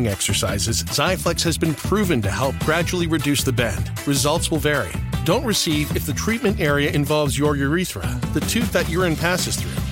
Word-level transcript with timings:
exercises, 0.00 0.82
Xiaflex 0.84 1.42
has 1.42 1.58
been 1.58 1.74
proven 1.74 2.22
to 2.22 2.30
help 2.30 2.58
gradually 2.60 3.06
reduce 3.06 3.44
the 3.44 3.52
bend. 3.52 3.90
Results 4.06 4.50
will 4.50 4.58
vary. 4.58 4.92
Don't 5.24 5.44
receive 5.44 5.94
if 5.94 6.06
the 6.06 6.12
treatment 6.12 6.60
area 6.60 6.90
involves 6.90 7.38
your 7.38 7.56
urethra, 7.56 8.08
the 8.32 8.40
tooth 8.40 8.72
that 8.72 8.88
urine 8.88 9.16
passes 9.16 9.56
through. 9.56 9.91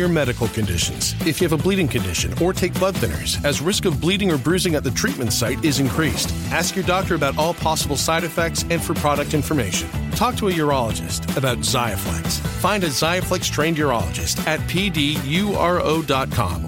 your 0.00 0.08
medical 0.08 0.48
conditions. 0.48 1.14
If 1.26 1.40
you 1.40 1.48
have 1.48 1.60
a 1.60 1.62
bleeding 1.62 1.86
condition 1.86 2.34
or 2.42 2.52
take 2.52 2.74
blood 2.74 2.96
thinners, 2.96 3.44
as 3.44 3.60
risk 3.60 3.84
of 3.84 4.00
bleeding 4.00 4.32
or 4.32 4.38
bruising 4.38 4.74
at 4.74 4.82
the 4.82 4.90
treatment 4.90 5.32
site 5.32 5.64
is 5.64 5.78
increased. 5.78 6.34
Ask 6.50 6.74
your 6.74 6.84
doctor 6.86 7.14
about 7.14 7.38
all 7.38 7.54
possible 7.54 7.96
side 7.96 8.24
effects 8.24 8.64
and 8.70 8.82
for 8.82 8.94
product 8.94 9.34
information. 9.34 9.88
Talk 10.12 10.34
to 10.36 10.48
a 10.48 10.52
urologist 10.52 11.36
about 11.36 11.58
Xiaflex. 11.58 12.40
Find 12.60 12.82
a 12.82 12.88
Xiaflex 12.88 13.52
trained 13.52 13.76
urologist 13.76 14.44
at 14.46 14.60
pduro.com 14.60 15.08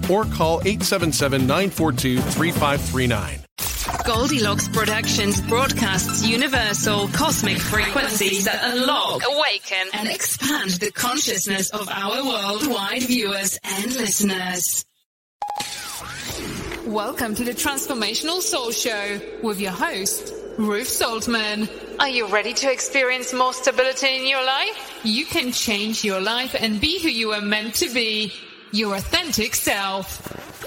or 0.09 0.25
call 0.25 0.61
877 0.61 1.41
942 1.41 2.21
3539. 2.21 3.39
Goldilocks 4.05 4.67
Productions 4.67 5.39
broadcasts 5.39 6.27
universal 6.27 7.07
cosmic 7.09 7.57
frequencies 7.57 8.43
that 8.43 8.59
unlock, 8.61 9.21
awaken, 9.25 9.87
and 9.93 10.09
expand 10.09 10.71
the 10.71 10.91
consciousness 10.91 11.69
of 11.69 11.87
our 11.87 12.25
worldwide 12.25 13.03
viewers 13.03 13.57
and 13.63 13.95
listeners. 13.95 14.83
Welcome 16.85 17.33
to 17.35 17.45
the 17.45 17.53
Transformational 17.53 18.41
Soul 18.41 18.71
Show 18.71 19.21
with 19.41 19.61
your 19.61 19.71
host, 19.71 20.33
Ruth 20.57 20.89
Saltman. 20.89 21.69
Are 22.01 22.09
you 22.09 22.27
ready 22.27 22.53
to 22.55 22.69
experience 22.69 23.33
more 23.33 23.53
stability 23.53 24.17
in 24.17 24.27
your 24.27 24.45
life? 24.45 24.99
You 25.05 25.25
can 25.25 25.53
change 25.53 26.03
your 26.03 26.19
life 26.19 26.57
and 26.59 26.81
be 26.81 27.01
who 27.01 27.07
you 27.07 27.31
are 27.31 27.41
meant 27.41 27.75
to 27.75 27.89
be, 27.93 28.33
your 28.73 28.95
authentic 28.95 29.55
self. 29.55 30.62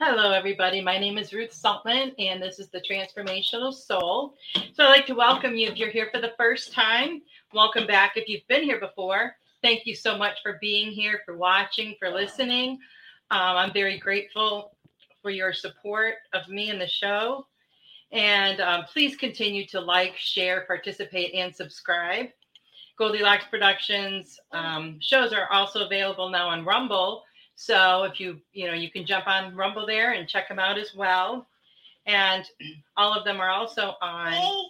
Hello, 0.00 0.30
everybody. 0.30 0.80
My 0.80 0.96
name 0.96 1.18
is 1.18 1.32
Ruth 1.32 1.50
Saltman, 1.50 2.14
and 2.20 2.40
this 2.40 2.60
is 2.60 2.68
the 2.68 2.80
Transformational 2.88 3.74
Soul. 3.74 4.36
So, 4.72 4.84
I'd 4.84 4.90
like 4.90 5.06
to 5.06 5.16
welcome 5.16 5.56
you 5.56 5.66
if 5.66 5.76
you're 5.76 5.90
here 5.90 6.08
for 6.14 6.20
the 6.20 6.34
first 6.36 6.72
time. 6.72 7.20
Welcome 7.52 7.84
back 7.84 8.12
if 8.14 8.28
you've 8.28 8.46
been 8.46 8.62
here 8.62 8.78
before. 8.78 9.34
Thank 9.60 9.86
you 9.86 9.96
so 9.96 10.16
much 10.16 10.38
for 10.40 10.56
being 10.60 10.92
here, 10.92 11.22
for 11.26 11.36
watching, 11.36 11.96
for 11.98 12.10
listening. 12.10 12.78
Um, 13.32 13.56
I'm 13.56 13.72
very 13.72 13.98
grateful 13.98 14.76
for 15.20 15.32
your 15.32 15.52
support 15.52 16.14
of 16.32 16.48
me 16.48 16.70
and 16.70 16.80
the 16.80 16.86
show. 16.86 17.48
And 18.12 18.60
um, 18.60 18.84
please 18.84 19.16
continue 19.16 19.66
to 19.66 19.80
like, 19.80 20.16
share, 20.16 20.60
participate, 20.68 21.34
and 21.34 21.52
subscribe. 21.52 22.26
Goldilocks 22.96 23.46
Productions 23.50 24.38
um, 24.52 24.98
shows 25.00 25.32
are 25.32 25.50
also 25.50 25.86
available 25.86 26.30
now 26.30 26.48
on 26.50 26.64
Rumble. 26.64 27.24
So 27.60 28.04
if 28.04 28.20
you, 28.20 28.38
you 28.52 28.68
know, 28.68 28.72
you 28.72 28.88
can 28.88 29.04
jump 29.04 29.26
on 29.26 29.56
Rumble 29.56 29.84
there 29.84 30.12
and 30.12 30.28
check 30.28 30.48
them 30.48 30.60
out 30.60 30.78
as 30.78 30.94
well. 30.94 31.48
And 32.06 32.44
all 32.96 33.12
of 33.12 33.24
them 33.24 33.40
are 33.40 33.50
also 33.50 33.96
on 34.00 34.68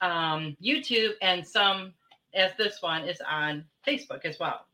um, 0.00 0.56
YouTube, 0.64 1.14
and 1.22 1.44
some, 1.44 1.92
as 2.32 2.52
this 2.56 2.80
one, 2.82 3.08
is 3.08 3.20
on 3.28 3.64
Facebook 3.84 4.24
as 4.24 4.38
well. 4.38 4.64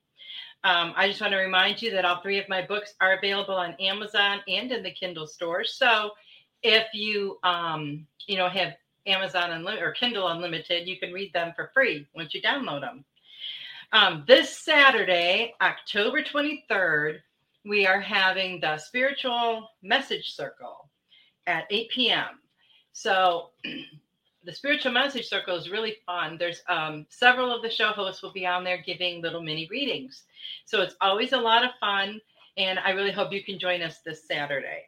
Um, 0.64 0.92
I 0.96 1.08
just 1.08 1.22
want 1.22 1.32
to 1.32 1.38
remind 1.38 1.80
you 1.80 1.90
that 1.92 2.04
all 2.04 2.20
three 2.20 2.38
of 2.38 2.46
my 2.46 2.60
books 2.60 2.92
are 3.00 3.14
available 3.14 3.54
on 3.54 3.72
Amazon 3.80 4.40
and 4.46 4.70
in 4.70 4.82
the 4.82 4.90
Kindle 4.90 5.26
store. 5.26 5.64
So 5.64 6.10
if 6.62 6.86
you, 6.92 7.38
um, 7.42 8.06
you 8.26 8.36
know, 8.36 8.50
have 8.50 8.74
Amazon 9.06 9.50
Unlimited 9.52 9.82
or 9.82 9.92
Kindle 9.92 10.28
Unlimited, 10.28 10.86
you 10.86 10.98
can 10.98 11.10
read 11.10 11.32
them 11.32 11.54
for 11.56 11.70
free 11.72 12.06
once 12.14 12.34
you 12.34 12.42
download 12.42 12.82
them. 12.82 13.02
Um, 13.92 14.24
this 14.28 14.58
Saturday, 14.58 15.54
October 15.62 16.22
23rd, 16.22 17.20
we 17.66 17.84
are 17.84 18.00
having 18.00 18.60
the 18.60 18.78
Spiritual 18.78 19.68
Message 19.82 20.34
Circle 20.34 20.88
at 21.48 21.64
8 21.68 21.90
p.m. 21.90 22.40
So 22.92 23.50
the 24.44 24.52
spiritual 24.52 24.92
message 24.92 25.28
circle 25.28 25.56
is 25.56 25.68
really 25.68 25.96
fun. 26.06 26.36
There's 26.38 26.62
um, 26.68 27.06
several 27.08 27.52
of 27.52 27.62
the 27.62 27.70
show 27.70 27.88
hosts 27.88 28.22
will 28.22 28.32
be 28.32 28.46
on 28.46 28.62
there 28.62 28.80
giving 28.86 29.20
little 29.20 29.42
mini 29.42 29.66
readings. 29.68 30.22
So 30.64 30.80
it's 30.80 30.94
always 31.00 31.32
a 31.32 31.38
lot 31.38 31.64
of 31.64 31.70
fun. 31.80 32.20
And 32.56 32.78
I 32.78 32.90
really 32.90 33.10
hope 33.10 33.32
you 33.32 33.42
can 33.42 33.58
join 33.58 33.82
us 33.82 33.98
this 33.98 34.26
Saturday. 34.26 34.84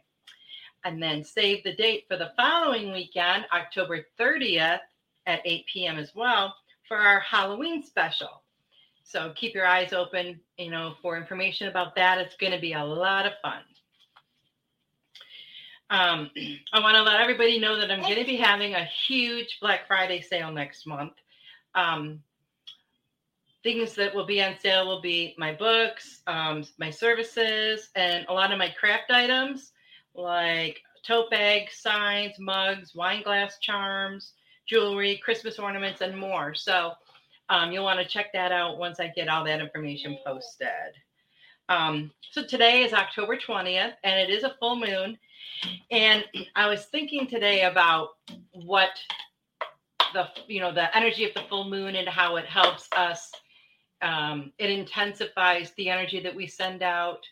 And 0.84 1.02
then 1.02 1.24
save 1.24 1.64
the 1.64 1.74
date 1.74 2.04
for 2.08 2.16
the 2.16 2.32
following 2.36 2.92
weekend, 2.92 3.44
October 3.52 4.06
30th 4.20 4.78
at 5.26 5.42
8 5.44 5.66
p.m. 5.66 5.98
as 5.98 6.14
well, 6.14 6.54
for 6.86 6.96
our 6.96 7.18
Halloween 7.18 7.82
special. 7.82 8.42
So 9.08 9.32
keep 9.34 9.54
your 9.54 9.66
eyes 9.66 9.94
open, 9.94 10.38
you 10.58 10.70
know, 10.70 10.94
for 11.00 11.16
information 11.16 11.68
about 11.68 11.94
that. 11.96 12.18
It's 12.18 12.36
going 12.36 12.52
to 12.52 12.60
be 12.60 12.74
a 12.74 12.84
lot 12.84 13.24
of 13.24 13.32
fun. 13.40 13.62
Um, 15.88 16.30
I 16.74 16.80
want 16.80 16.94
to 16.96 17.02
let 17.02 17.18
everybody 17.18 17.58
know 17.58 17.80
that 17.80 17.90
I'm 17.90 18.02
going 18.02 18.16
to 18.16 18.26
be 18.26 18.36
having 18.36 18.74
a 18.74 18.84
huge 18.84 19.60
Black 19.62 19.86
Friday 19.86 20.20
sale 20.20 20.52
next 20.52 20.86
month. 20.86 21.14
Um, 21.74 22.20
things 23.62 23.94
that 23.94 24.14
will 24.14 24.26
be 24.26 24.42
on 24.42 24.56
sale 24.60 24.86
will 24.86 25.00
be 25.00 25.34
my 25.38 25.54
books, 25.54 26.20
um, 26.26 26.64
my 26.78 26.90
services, 26.90 27.88
and 27.96 28.26
a 28.28 28.32
lot 28.34 28.52
of 28.52 28.58
my 28.58 28.68
craft 28.78 29.10
items 29.10 29.72
like 30.14 30.82
tote 31.02 31.30
bags, 31.30 31.78
signs, 31.78 32.38
mugs, 32.38 32.94
wine 32.94 33.22
glass 33.22 33.56
charms, 33.58 34.32
jewelry, 34.66 35.18
Christmas 35.24 35.58
ornaments, 35.58 36.02
and 36.02 36.14
more. 36.14 36.54
So 36.54 36.92
um, 37.48 37.72
you'll 37.72 37.84
want 37.84 38.00
to 38.00 38.06
check 38.06 38.32
that 38.32 38.52
out 38.52 38.78
once 38.78 39.00
I 39.00 39.08
get 39.08 39.28
all 39.28 39.44
that 39.44 39.60
information 39.60 40.18
posted. 40.24 40.68
Um, 41.68 42.10
so 42.30 42.44
today 42.44 42.82
is 42.82 42.92
October 42.92 43.36
20th, 43.36 43.92
and 44.04 44.20
it 44.20 44.30
is 44.32 44.44
a 44.44 44.56
full 44.58 44.76
moon. 44.76 45.18
And 45.90 46.24
I 46.56 46.68
was 46.68 46.86
thinking 46.86 47.26
today 47.26 47.62
about 47.62 48.10
what 48.52 48.90
the 50.14 50.28
you 50.46 50.60
know 50.60 50.72
the 50.72 50.94
energy 50.96 51.24
of 51.24 51.34
the 51.34 51.42
full 51.48 51.68
moon 51.68 51.96
and 51.96 52.08
how 52.08 52.36
it 52.36 52.46
helps 52.46 52.88
us. 52.96 53.30
Um, 54.00 54.52
it 54.58 54.70
intensifies 54.70 55.72
the 55.76 55.90
energy 55.90 56.20
that 56.20 56.34
we 56.34 56.46
send 56.46 56.82
out, 56.82 57.26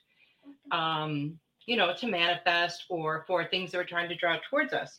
um, 0.72 1.38
you 1.66 1.76
know, 1.76 1.94
to 1.94 2.06
manifest 2.06 2.84
or 2.90 3.24
for 3.26 3.44
things 3.44 3.70
that 3.70 3.78
we're 3.78 3.84
trying 3.84 4.08
to 4.08 4.16
draw 4.16 4.36
towards 4.50 4.72
us. 4.72 4.98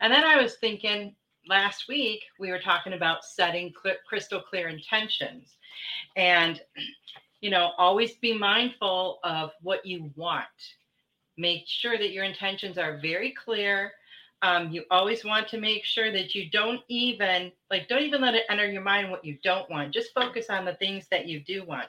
And 0.00 0.12
then 0.12 0.24
I 0.24 0.42
was 0.42 0.56
thinking 0.56 1.14
last 1.48 1.88
week 1.88 2.22
we 2.38 2.50
were 2.50 2.58
talking 2.58 2.94
about 2.94 3.24
setting 3.24 3.72
crystal 4.06 4.40
clear 4.40 4.68
intentions, 4.68 5.56
and 6.16 6.60
you 7.40 7.50
know, 7.50 7.72
always 7.76 8.14
be 8.14 8.36
mindful 8.36 9.18
of 9.22 9.50
what 9.60 9.84
you 9.84 10.10
want. 10.16 10.46
Make 11.36 11.64
sure 11.66 11.98
that 11.98 12.10
your 12.10 12.24
intentions 12.24 12.78
are 12.78 12.98
very 13.02 13.32
clear. 13.32 13.92
Um, 14.40 14.70
you 14.70 14.84
always 14.90 15.24
want 15.24 15.48
to 15.48 15.60
make 15.60 15.84
sure 15.84 16.12
that 16.12 16.34
you 16.34 16.50
don't 16.50 16.80
even 16.88 17.52
like 17.70 17.88
don't 17.88 18.02
even 18.02 18.20
let 18.20 18.34
it 18.34 18.44
enter 18.48 18.70
your 18.70 18.82
mind 18.82 19.10
what 19.10 19.24
you 19.24 19.38
don't 19.42 19.68
want. 19.70 19.92
Just 19.92 20.14
focus 20.14 20.46
on 20.48 20.64
the 20.64 20.74
things 20.74 21.06
that 21.10 21.26
you 21.26 21.40
do 21.40 21.64
want. 21.64 21.88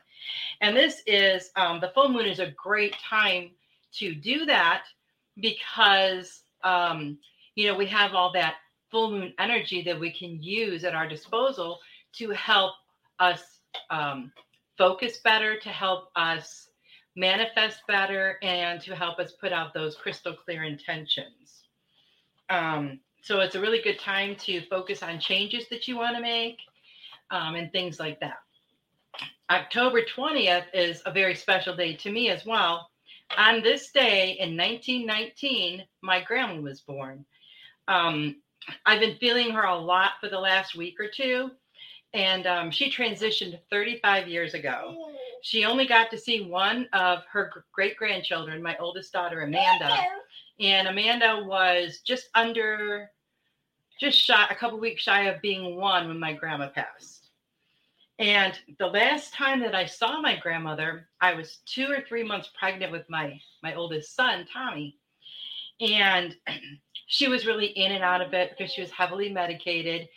And 0.61 0.75
this 0.75 1.01
is 1.05 1.51
um, 1.55 1.79
the 1.79 1.91
full 1.93 2.09
moon 2.09 2.25
is 2.25 2.39
a 2.39 2.51
great 2.51 2.95
time 2.97 3.51
to 3.93 4.15
do 4.15 4.45
that 4.45 4.83
because 5.39 6.43
um, 6.63 7.17
you 7.55 7.67
know 7.67 7.77
we 7.77 7.85
have 7.87 8.13
all 8.13 8.31
that 8.33 8.55
full 8.91 9.11
moon 9.11 9.33
energy 9.39 9.81
that 9.83 9.99
we 9.99 10.11
can 10.11 10.41
use 10.41 10.83
at 10.83 10.95
our 10.95 11.07
disposal 11.07 11.79
to 12.13 12.29
help 12.31 12.73
us 13.19 13.41
um, 13.89 14.31
focus 14.77 15.19
better 15.23 15.57
to 15.59 15.69
help 15.69 16.09
us 16.15 16.69
manifest 17.15 17.79
better 17.87 18.37
and 18.41 18.81
to 18.81 18.95
help 18.95 19.19
us 19.19 19.33
put 19.33 19.53
out 19.53 19.73
those 19.73 19.95
crystal 19.95 20.33
clear 20.33 20.63
intentions. 20.63 21.63
Um, 22.49 22.99
so 23.21 23.39
it's 23.39 23.55
a 23.55 23.61
really 23.61 23.81
good 23.81 23.99
time 23.99 24.35
to 24.41 24.61
focus 24.67 25.01
on 25.01 25.19
changes 25.19 25.67
that 25.69 25.87
you 25.87 25.97
want 25.97 26.15
to 26.15 26.21
make 26.21 26.59
um, 27.31 27.55
and 27.55 27.71
things 27.71 27.99
like 27.99 28.19
that. 28.19 28.37
October 29.49 30.01
20th 30.01 30.65
is 30.73 31.01
a 31.05 31.11
very 31.11 31.35
special 31.35 31.75
day 31.75 31.95
to 31.95 32.11
me 32.11 32.29
as 32.29 32.45
well. 32.45 32.89
On 33.37 33.61
this 33.63 33.91
day 33.91 34.37
in 34.39 34.55
1919, 34.57 35.83
my 36.01 36.21
grandma 36.21 36.61
was 36.61 36.81
born. 36.81 37.25
Um, 37.87 38.35
I've 38.85 38.99
been 38.99 39.17
feeling 39.17 39.51
her 39.51 39.63
a 39.63 39.77
lot 39.77 40.13
for 40.19 40.29
the 40.29 40.39
last 40.39 40.75
week 40.75 40.99
or 40.99 41.07
two, 41.07 41.51
and 42.13 42.47
um, 42.47 42.71
she 42.71 42.89
transitioned 42.89 43.59
35 43.69 44.27
years 44.27 44.53
ago 44.53 44.95
she 45.45 45.63
only 45.63 45.85
got 45.85 46.09
to 46.09 46.17
see 46.17 46.41
one 46.41 46.89
of 46.91 47.23
her 47.31 47.63
great 47.71 47.95
grandchildren, 47.97 48.63
my 48.63 48.75
oldest 48.77 49.13
daughter, 49.13 49.41
Amanda. 49.41 49.95
And 50.59 50.87
Amanda 50.87 51.43
was 51.45 51.99
just 52.03 52.29
under, 52.33 53.11
just 53.99 54.17
shy, 54.17 54.47
a 54.49 54.55
couple 54.55 54.79
weeks 54.79 55.03
shy 55.03 55.25
of 55.25 55.39
being 55.43 55.75
one 55.75 56.07
when 56.07 56.19
my 56.19 56.33
grandma 56.33 56.69
passed. 56.69 57.29
And 58.17 58.57
the 58.79 58.87
last 58.87 59.35
time 59.35 59.59
that 59.59 59.75
I 59.75 59.85
saw 59.85 60.19
my 60.19 60.35
grandmother, 60.35 61.09
I 61.21 61.35
was 61.35 61.59
two 61.67 61.91
or 61.91 62.01
three 62.01 62.23
months 62.23 62.49
pregnant 62.57 62.91
with 62.91 63.07
my 63.07 63.39
my 63.61 63.75
oldest 63.75 64.15
son, 64.15 64.47
Tommy. 64.51 64.97
And 65.79 66.35
she 67.05 67.27
was 67.27 67.45
really 67.45 67.67
in 67.67 67.91
and 67.91 68.03
out 68.03 68.21
of 68.21 68.33
it 68.33 68.51
because 68.51 68.71
she 68.71 68.81
was 68.81 68.91
heavily 68.91 69.29
medicated. 69.29 70.07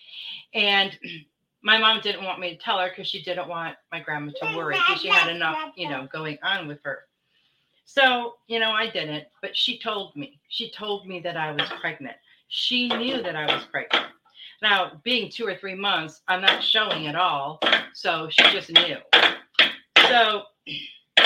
And 0.55 0.97
my 1.63 1.79
mom 1.79 2.01
didn't 2.01 2.25
want 2.25 2.41
me 2.41 2.51
to 2.51 2.57
tell 2.57 2.79
her 2.79 2.89
because 2.89 3.09
she 3.09 3.23
didn't 3.23 3.49
want 3.49 3.77
my 3.93 4.01
grandma 4.01 4.33
to 4.41 4.57
worry 4.57 4.77
because 4.77 5.03
she 5.03 5.09
had 5.09 5.35
enough, 5.35 5.73
you 5.77 5.89
know, 5.89 6.09
going 6.13 6.39
on 6.43 6.69
with 6.69 6.79
her. 6.85 7.01
So, 7.85 8.35
you 8.49 8.59
know, 8.59 8.71
I 8.71 8.91
didn't, 8.91 9.25
but 9.41 9.57
she 9.57 9.79
told 9.79 10.15
me. 10.15 10.41
She 10.49 10.71
told 10.71 11.07
me 11.07 11.21
that 11.21 11.37
I 11.37 11.53
was 11.53 11.69
pregnant. 11.81 12.17
She 12.49 12.89
knew 12.89 13.23
that 13.23 13.35
I 13.35 13.47
was 13.47 13.65
pregnant. 13.65 14.07
Now, 14.61 15.01
being 15.05 15.31
two 15.31 15.47
or 15.47 15.57
three 15.57 15.75
months, 15.75 16.21
I'm 16.29 16.43
not 16.43 16.63
showing 16.63 17.07
at 17.07 17.15
all. 17.15 17.61
So 17.95 18.29
she 18.31 18.43
just 18.51 18.71
knew. 18.71 18.97
So 20.09 20.43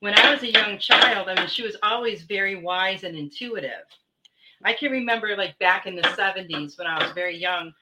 when 0.00 0.18
I 0.18 0.32
was 0.32 0.42
a 0.42 0.50
young 0.50 0.78
child, 0.78 1.28
I 1.28 1.36
mean, 1.36 1.48
she 1.48 1.62
was 1.62 1.76
always 1.82 2.22
very 2.22 2.56
wise 2.56 3.04
and 3.04 3.16
intuitive. 3.16 3.84
I 4.62 4.72
can 4.72 4.92
remember 4.92 5.36
like 5.36 5.58
back 5.58 5.86
in 5.86 5.96
the 5.96 6.02
70s 6.02 6.78
when 6.78 6.86
I 6.86 7.02
was 7.02 7.12
very 7.12 7.36
young, 7.36 7.72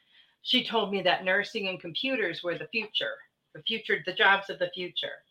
she 0.42 0.64
told 0.64 0.92
me 0.92 1.02
that 1.02 1.24
nursing 1.24 1.68
and 1.68 1.80
computers 1.80 2.42
were 2.42 2.58
the 2.58 2.68
future, 2.68 3.14
the 3.54 3.62
future, 3.62 4.02
the 4.04 4.12
jobs 4.12 4.50
of 4.50 4.58
the 4.58 4.70
future. 4.74 5.22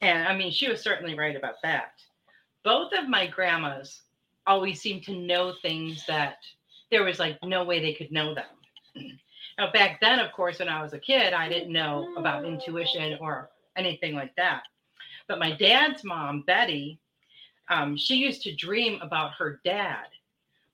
And 0.00 0.26
I 0.26 0.36
mean, 0.36 0.50
she 0.50 0.68
was 0.68 0.80
certainly 0.80 1.16
right 1.16 1.36
about 1.36 1.56
that. 1.62 1.92
Both 2.64 2.92
of 2.92 3.08
my 3.08 3.26
grandmas 3.26 4.02
always 4.46 4.80
seemed 4.80 5.04
to 5.04 5.14
know 5.14 5.54
things 5.62 6.04
that 6.06 6.38
there 6.90 7.04
was 7.04 7.18
like 7.18 7.38
no 7.44 7.64
way 7.64 7.80
they 7.80 7.94
could 7.94 8.10
know 8.10 8.34
them. 8.34 9.14
Now, 9.58 9.70
back 9.72 10.00
then, 10.00 10.18
of 10.18 10.32
course, 10.32 10.58
when 10.58 10.68
I 10.68 10.82
was 10.82 10.94
a 10.94 10.98
kid, 10.98 11.32
I 11.32 11.48
didn't 11.48 11.72
know 11.72 12.14
about 12.16 12.44
intuition 12.44 13.18
or 13.20 13.50
anything 13.76 14.14
like 14.14 14.34
that. 14.36 14.62
But 15.28 15.38
my 15.38 15.52
dad's 15.52 16.02
mom, 16.02 16.42
Betty, 16.46 16.98
um, 17.68 17.96
she 17.96 18.16
used 18.16 18.42
to 18.42 18.54
dream 18.54 18.98
about 19.02 19.32
her 19.34 19.60
dad 19.64 20.06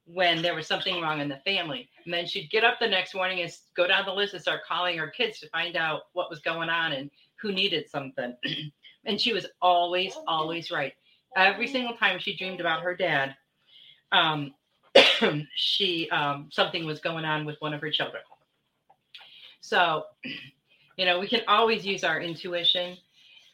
when 0.06 0.40
there 0.40 0.54
was 0.54 0.66
something 0.66 1.00
wrong 1.00 1.20
in 1.20 1.28
the 1.28 1.40
family. 1.44 1.88
And 2.04 2.14
then 2.14 2.26
she'd 2.26 2.50
get 2.50 2.64
up 2.64 2.78
the 2.80 2.86
next 2.86 3.14
morning 3.14 3.40
and 3.40 3.52
go 3.76 3.86
down 3.86 4.06
the 4.06 4.12
list 4.12 4.34
and 4.34 4.42
start 4.42 4.60
calling 4.66 4.96
her 4.98 5.08
kids 5.08 5.40
to 5.40 5.48
find 5.50 5.76
out 5.76 6.02
what 6.12 6.30
was 6.30 6.38
going 6.40 6.68
on 6.68 6.92
and 6.92 7.10
who 7.40 7.52
needed 7.52 7.90
something. 7.90 8.36
and 9.04 9.20
she 9.20 9.32
was 9.32 9.46
always, 9.60 10.16
always 10.28 10.70
right. 10.70 10.92
Every 11.36 11.66
single 11.66 11.96
time 11.96 12.18
she 12.18 12.36
dreamed 12.36 12.60
about 12.60 12.82
her 12.82 12.96
dad, 12.96 13.34
um, 14.12 14.54
she 15.54 16.08
um, 16.10 16.48
something 16.50 16.86
was 16.86 17.00
going 17.00 17.24
on 17.24 17.44
with 17.44 17.56
one 17.58 17.74
of 17.74 17.80
her 17.80 17.90
children. 17.90 18.22
So, 19.60 20.04
you 20.96 21.04
know, 21.04 21.18
we 21.18 21.28
can 21.28 21.42
always 21.48 21.84
use 21.84 22.04
our 22.04 22.20
intuition. 22.20 22.96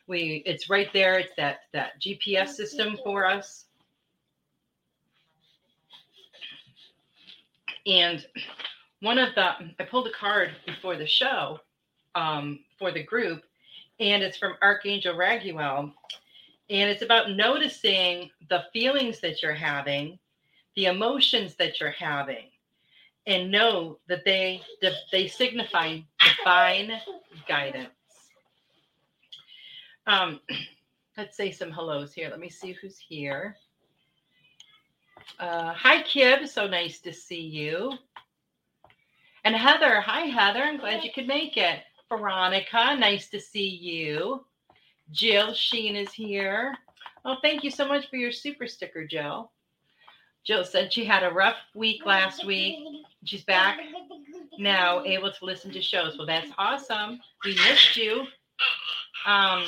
We 0.07 0.43
it's 0.47 0.69
right 0.69 0.93
there. 0.93 1.19
It's 1.19 1.33
that 1.37 1.61
that 1.73 2.01
GPS 2.01 2.51
system 2.51 2.99
for 3.03 3.27
us 3.27 3.65
And 7.87 8.25
one 9.01 9.19
of 9.19 9.35
the, 9.35 9.53
I 9.81 9.85
pulled 9.91 10.07
a 10.07 10.13
card 10.13 10.53
before 10.67 10.97
the 10.97 11.07
show 11.07 11.59
um, 12.15 12.61
for 12.79 12.93
the 12.93 13.03
group, 13.03 13.43
and 13.99 14.23
it's 14.23 14.39
from 14.39 14.55
Archangel 14.63 15.17
Raguel. 15.17 15.93
And 16.71 16.91
it's 16.91 17.03
about 17.03 17.33
noticing 17.33 18.31
the 18.49 18.65
feelings 18.73 19.21
that 19.21 19.43
you're 19.43 19.53
having, 19.53 20.19
the 20.77 20.87
emotions 20.87 21.57
that 21.57 21.81
you're 21.81 21.91
having, 21.91 22.47
and 23.27 23.51
know 23.51 23.99
that 24.09 24.25
they 24.25 24.63
they 25.11 25.29
signify 25.29 25.99
divine 26.39 26.93
guidance. 27.47 27.91
Um, 30.07 30.41
let's 31.17 31.37
say 31.37 31.51
some 31.51 31.71
hellos 31.71 32.13
here. 32.15 32.29
Let 32.31 32.41
me 32.41 32.49
see 32.49 32.73
who's 32.73 32.99
here. 32.99 33.57
Uh, 35.39 35.73
hi, 35.73 36.03
Kib. 36.03 36.47
So 36.47 36.67
nice 36.67 37.01
to 37.01 37.13
see 37.13 37.41
you. 37.41 37.93
And 39.45 39.57
Heather. 39.57 40.01
Hi, 40.01 40.23
Heather. 40.23 40.63
I'm 40.63 40.79
glad 40.79 41.03
you 41.05 41.11
could 41.15 41.27
make 41.27 41.57
it. 41.57 41.81
Veronica. 42.09 42.97
Nice 42.99 43.29
to 43.31 43.41
see 43.41 43.69
you. 43.69 44.45
Jill 45.11 45.53
Sheen 45.53 45.97
is 45.97 46.13
here. 46.13 46.75
Oh, 47.25 47.37
thank 47.43 47.65
you 47.65 47.71
so 47.71 47.87
much 47.87 48.09
for 48.09 48.17
your 48.17 48.33
super 48.33 48.67
sticker, 48.67 49.07
Jill. 49.07 49.51
Jill 50.45 50.65
said 50.65 50.93
she 50.93 51.05
had 51.05 51.23
a 51.23 51.31
rough 51.31 51.57
week 51.75 52.05
last 52.05 52.45
week. 52.45 52.79
She's 53.25 53.45
back 53.45 53.79
now 54.59 55.05
able 55.05 55.33
to 55.33 55.45
listen 55.45 55.71
to 55.73 55.81
shows. 55.81 56.17
Well, 56.19 56.27
that's 56.27 56.51
awesome. 56.59 57.21
We 57.45 57.55
missed 57.55 57.97
you. 57.97 58.27
Um, 59.27 59.65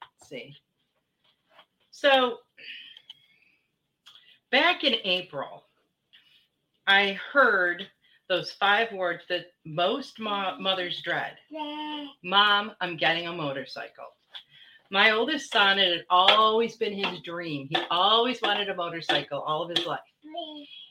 let's 0.00 0.28
see. 0.28 0.56
So 1.90 2.38
back 4.50 4.84
in 4.84 4.94
April, 5.04 5.64
I 6.86 7.18
heard 7.32 7.86
those 8.28 8.52
five 8.52 8.92
words 8.92 9.24
that 9.28 9.46
most 9.64 10.18
mo- 10.20 10.56
mothers 10.58 11.02
dread 11.02 11.36
Mom, 12.22 12.72
I'm 12.80 12.96
getting 12.96 13.26
a 13.26 13.32
motorcycle. 13.32 14.06
My 14.90 15.12
oldest 15.12 15.52
son, 15.52 15.78
it 15.78 15.92
had 15.92 16.06
always 16.10 16.76
been 16.76 16.92
his 16.92 17.20
dream. 17.22 17.68
He 17.70 17.76
always 17.90 18.42
wanted 18.42 18.68
a 18.68 18.74
motorcycle 18.74 19.40
all 19.40 19.62
of 19.62 19.76
his 19.76 19.86
life. 19.86 20.00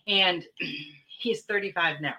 And 0.07 0.45
he's 1.19 1.43
35 1.43 2.01
now. 2.01 2.13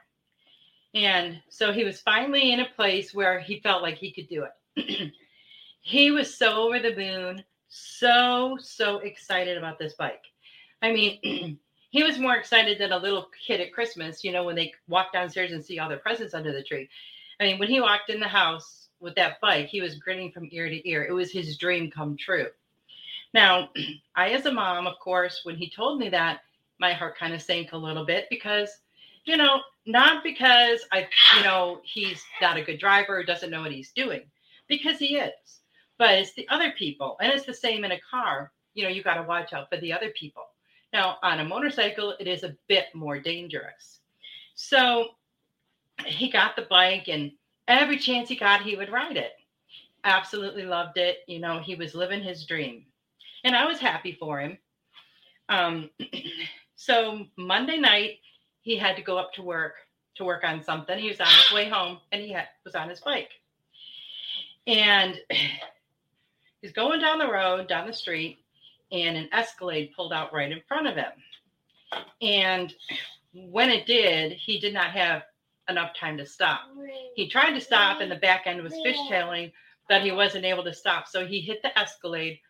And 0.95 1.41
so 1.49 1.73
he 1.73 1.85
was 1.85 2.01
finally 2.01 2.53
in 2.53 2.61
a 2.61 2.69
place 2.77 3.15
where 3.15 3.41
he 3.41 3.61
felt 3.61 3.83
like 3.83 3.97
he 3.97 4.13
could 4.13 4.29
do 4.29 4.45
it. 4.77 5.13
he 5.81 6.11
was 6.11 6.37
so 6.37 6.65
over 6.65 6.79
the 6.79 6.95
moon, 6.97 7.45
so, 7.69 8.59
so 8.61 8.99
excited 8.99 9.57
about 9.57 9.79
this 9.79 9.95
bike. 9.95 10.25
I 10.83 10.93
mean, 10.93 11.59
he 11.91 12.03
was 12.03 12.19
more 12.19 12.37
excited 12.37 12.79
than 12.79 12.93
a 12.93 12.99
little 12.99 13.29
kid 13.47 13.61
at 13.61 13.73
Christmas, 13.73 14.25
you 14.25 14.33
know, 14.33 14.45
when 14.45 14.57
they 14.57 14.73
walk 14.89 15.13
downstairs 15.13 15.53
and 15.53 15.65
see 15.65 15.79
all 15.79 15.89
their 15.89 15.99
presents 15.99 16.35
under 16.35 16.53
the 16.53 16.63
tree. 16.63 16.89
I 17.41 17.45
mean, 17.45 17.59
when 17.59 17.69
he 17.69 17.81
walked 17.81 18.11
in 18.11 18.21
the 18.21 18.29
house 18.29 18.89
with 19.01 19.15
that 19.17 19.41
bike, 19.41 19.67
he 19.67 19.81
was 19.81 19.97
grinning 19.97 20.31
from 20.31 20.49
ear 20.53 20.69
to 20.69 20.89
ear. 20.89 21.05
It 21.05 21.13
was 21.13 21.33
his 21.33 21.57
dream 21.57 21.91
come 21.91 22.17
true. 22.17 22.47
Now, 23.35 23.71
I, 24.17 24.31
as 24.31 24.47
a 24.47 24.53
mom, 24.53 24.87
of 24.87 24.99
course, 24.99 25.41
when 25.45 25.57
he 25.57 25.71
told 25.71 25.99
me 25.99 26.09
that, 26.11 26.41
my 26.79 26.93
heart 26.93 27.19
kind 27.19 27.35
of 27.35 27.43
sank 27.43 27.73
a 27.73 27.77
little 27.77 28.07
bit 28.07 28.27
because, 28.31 28.71
you 29.25 29.37
know, 29.37 29.61
not 29.87 30.23
because 30.23 30.81
I, 30.93 31.09
you 31.37 31.43
know, 31.43 31.81
he's 31.85 32.23
not 32.41 32.57
a 32.57 32.63
good 32.63 32.79
driver 32.79 33.19
or 33.19 33.25
doesn't 33.25 33.51
know 33.51 33.61
what 33.61 33.73
he's 33.73 33.93
doing, 33.93 34.23
because 34.67 34.99
he 34.99 35.17
is. 35.19 35.61
But 35.99 36.19
it's 36.19 36.33
the 36.33 36.49
other 36.49 36.73
people. 36.73 37.19
And 37.21 37.31
it's 37.33 37.45
the 37.45 37.53
same 37.53 37.85
in 37.85 37.93
a 37.93 38.01
car. 38.11 38.53
You 38.73 38.85
know, 38.85 38.91
you 38.91 39.03
got 39.03 39.15
to 39.15 39.23
watch 39.23 39.53
out 39.53 39.69
for 39.69 39.79
the 39.79 39.93
other 39.93 40.11
people. 40.19 40.45
Now, 40.93 41.19
on 41.23 41.41
a 41.41 41.45
motorcycle, 41.45 42.15
it 42.19 42.27
is 42.27 42.43
a 42.43 42.57
bit 42.69 42.87
more 42.95 43.19
dangerous. 43.21 44.01
So 44.55 45.11
he 46.05 46.31
got 46.31 46.57
the 46.57 46.67
bike, 46.69 47.09
and 47.09 47.33
every 47.69 47.99
chance 47.99 48.29
he 48.29 48.37
got, 48.37 48.63
he 48.63 48.77
would 48.77 48.91
ride 48.91 49.17
it. 49.17 49.33
Absolutely 50.05 50.65
loved 50.65 50.99
it. 50.99 51.19
You 51.27 51.39
know, 51.39 51.61
he 51.61 51.75
was 51.75 51.95
living 51.95 52.23
his 52.23 52.45
dream. 52.45 52.87
And 53.45 53.55
I 53.55 53.67
was 53.67 53.79
happy 53.79 54.17
for 54.19 54.41
him. 54.41 54.59
Um, 55.49 55.91
so 56.77 57.27
Monday 57.37 57.79
night, 57.79 58.19
he 58.63 58.77
had 58.77 58.97
to 58.97 59.03
go 59.03 59.19
up 59.19 59.33
to 59.35 59.43
work 59.43 59.75
to 60.17 60.25
work 60.25 60.45
on 60.45 60.63
something. 60.63 60.99
He 60.99 61.09
was 61.09 61.21
on 61.21 61.27
his 61.27 61.53
way 61.53 61.69
home 61.69 61.99
and 62.13 62.21
he 62.23 62.33
had, 62.33 62.49
was 62.65 62.75
on 62.75 62.89
his 62.89 63.01
bike. 63.01 63.31
And 64.67 65.19
he's 66.63 66.73
going 66.73 67.01
down 67.01 67.19
the 67.19 67.31
road, 67.31 67.69
down 67.69 67.87
the 67.87 67.93
street, 67.93 68.39
and 68.93 69.17
an 69.17 69.29
Escalade 69.33 69.93
pulled 69.95 70.13
out 70.13 70.33
right 70.33 70.51
in 70.51 70.61
front 70.67 70.87
of 70.87 70.97
him. 70.97 71.13
And 72.23 72.75
when 73.33 73.71
it 73.71 73.87
did, 73.87 74.33
he 74.33 74.59
did 74.59 74.75
not 74.75 74.91
have 74.91 75.23
enough 75.69 75.95
time 75.95 76.17
to 76.19 76.27
stop. 76.27 76.63
He 77.15 77.29
tried 77.29 77.53
to 77.53 77.61
stop, 77.61 78.01
and 78.01 78.11
the 78.11 78.17
back 78.17 78.47
end 78.47 78.63
was 78.63 78.75
fishtailing, 78.75 79.53
but 79.89 80.03
he 80.03 80.11
wasn't 80.11 80.45
able 80.45 80.65
to 80.65 80.75
stop. 80.75 81.07
So 81.07 81.27
he 81.27 81.41
hit 81.41 81.63
the 81.63 81.77
Escalade 81.79 82.41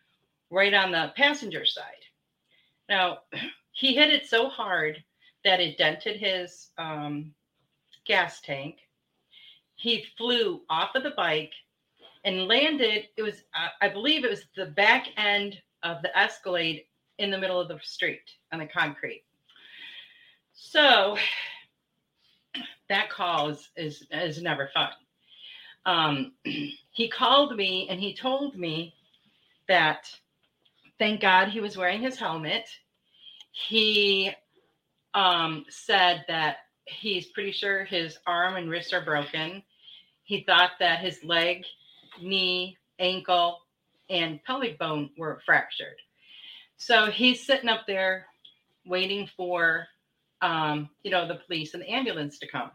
right 0.49 0.73
on 0.73 0.91
the 0.91 1.13
passenger 1.15 1.65
side. 1.65 1.85
Now, 2.89 3.19
he 3.71 3.93
hit 3.95 4.09
it 4.11 4.27
so 4.27 4.49
hard 4.49 5.03
that 5.43 5.59
it 5.59 5.77
dented 5.77 6.17
his 6.17 6.69
um, 6.77 7.33
gas 8.05 8.41
tank. 8.41 8.77
He 9.75 10.05
flew 10.17 10.61
off 10.69 10.95
of 10.95 11.03
the 11.03 11.11
bike 11.11 11.53
and 12.23 12.47
landed. 12.47 13.07
It 13.17 13.23
was, 13.23 13.43
uh, 13.55 13.69
I 13.81 13.89
believe, 13.89 14.23
it 14.23 14.29
was 14.29 14.45
the 14.55 14.67
back 14.67 15.07
end 15.17 15.59
of 15.83 16.01
the 16.01 16.17
Escalade 16.17 16.83
in 17.17 17.31
the 17.31 17.37
middle 17.37 17.59
of 17.59 17.67
the 17.67 17.79
street 17.83 18.29
on 18.51 18.59
the 18.59 18.65
concrete. 18.65 19.23
So 20.53 21.17
that 22.89 23.09
call 23.09 23.49
is 23.49 23.69
is, 23.75 24.05
is 24.11 24.41
never 24.41 24.69
fun. 24.73 24.89
Um, 25.85 26.33
he 26.43 27.09
called 27.09 27.55
me 27.55 27.87
and 27.89 27.99
he 27.99 28.13
told 28.13 28.57
me 28.57 28.93
that 29.67 30.09
thank 30.99 31.21
God 31.21 31.47
he 31.47 31.61
was 31.61 31.77
wearing 31.77 32.01
his 32.01 32.17
helmet. 32.17 32.67
He 33.51 34.31
um, 35.13 35.65
said 35.69 36.25
that 36.27 36.57
he's 36.85 37.27
pretty 37.27 37.51
sure 37.51 37.85
his 37.85 38.17
arm 38.27 38.55
and 38.55 38.69
wrist 38.69 38.93
are 38.93 39.03
broken. 39.03 39.63
He 40.23 40.43
thought 40.43 40.71
that 40.79 40.99
his 40.99 41.23
leg, 41.23 41.63
knee, 42.21 42.77
ankle, 42.99 43.59
and 44.11 44.43
pelvic 44.43 44.77
bone 44.77 45.09
were 45.17 45.41
fractured. 45.45 45.95
So 46.77 47.09
he's 47.09 47.45
sitting 47.45 47.69
up 47.69 47.87
there 47.87 48.27
waiting 48.85 49.29
for, 49.37 49.87
um, 50.41 50.89
you 51.03 51.11
know, 51.11 51.27
the 51.27 51.35
police 51.35 51.73
and 51.73 51.81
the 51.81 51.89
ambulance 51.89 52.37
to 52.39 52.47
come. 52.47 52.71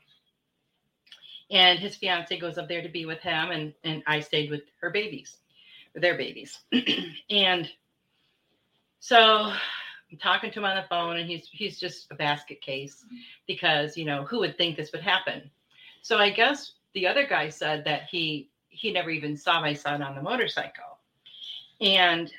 And 1.50 1.78
his 1.78 1.96
fiance 1.96 2.36
goes 2.38 2.58
up 2.58 2.68
there 2.68 2.82
to 2.82 2.88
be 2.88 3.06
with 3.06 3.20
him, 3.20 3.52
and 3.52 3.72
and 3.84 4.02
I 4.08 4.18
stayed 4.18 4.50
with 4.50 4.62
her 4.80 4.90
babies, 4.90 5.36
with 5.94 6.02
their 6.02 6.16
babies, 6.16 6.58
and 7.30 7.70
so 8.98 9.52
I'm 10.10 10.18
talking 10.20 10.50
to 10.50 10.58
him 10.58 10.64
on 10.64 10.74
the 10.74 10.88
phone, 10.88 11.18
and 11.18 11.30
he's 11.30 11.48
he's 11.52 11.78
just 11.78 12.10
a 12.10 12.16
basket 12.16 12.60
case 12.60 13.04
because 13.46 13.96
you 13.96 14.04
know 14.04 14.24
who 14.24 14.40
would 14.40 14.58
think 14.58 14.76
this 14.76 14.90
would 14.90 15.02
happen. 15.02 15.48
So 16.02 16.18
I 16.18 16.30
guess 16.30 16.72
the 16.94 17.06
other 17.06 17.24
guy 17.24 17.48
said 17.48 17.84
that 17.84 18.08
he 18.10 18.50
he 18.68 18.90
never 18.90 19.10
even 19.10 19.36
saw 19.36 19.60
my 19.60 19.72
son 19.72 20.02
on 20.02 20.16
the 20.16 20.22
motorcycle 20.22 20.95
and 21.80 22.30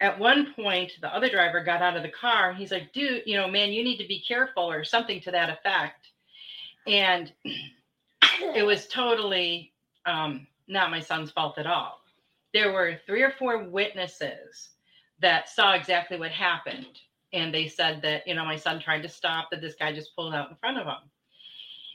at 0.00 0.18
one 0.18 0.52
point, 0.54 0.92
the 1.00 1.14
other 1.14 1.30
driver 1.30 1.62
got 1.62 1.80
out 1.80 1.96
of 1.96 2.02
the 2.02 2.10
car. 2.10 2.52
He's 2.52 2.70
like, 2.70 2.92
dude, 2.92 3.22
you 3.24 3.36
know, 3.36 3.48
man, 3.48 3.72
you 3.72 3.82
need 3.82 3.96
to 3.98 4.06
be 4.06 4.20
careful 4.20 4.70
or 4.70 4.84
something 4.84 5.20
to 5.22 5.30
that 5.30 5.50
effect. 5.50 6.08
And 6.86 7.32
it 8.54 8.64
was 8.64 8.86
totally 8.88 9.72
um, 10.04 10.46
not 10.68 10.90
my 10.90 11.00
son's 11.00 11.30
fault 11.30 11.58
at 11.58 11.66
all. 11.66 12.00
There 12.52 12.72
were 12.72 13.00
three 13.06 13.22
or 13.22 13.32
four 13.38 13.64
witnesses 13.64 14.70
that 15.20 15.48
saw 15.48 15.72
exactly 15.72 16.18
what 16.18 16.30
happened. 16.30 17.00
And 17.32 17.52
they 17.52 17.66
said 17.66 18.02
that, 18.02 18.26
you 18.26 18.34
know, 18.34 18.44
my 18.44 18.56
son 18.56 18.80
tried 18.80 19.02
to 19.02 19.08
stop, 19.08 19.48
that 19.50 19.60
this 19.60 19.74
guy 19.78 19.92
just 19.92 20.14
pulled 20.14 20.34
out 20.34 20.50
in 20.50 20.56
front 20.56 20.78
of 20.78 20.86
him. 20.86 21.10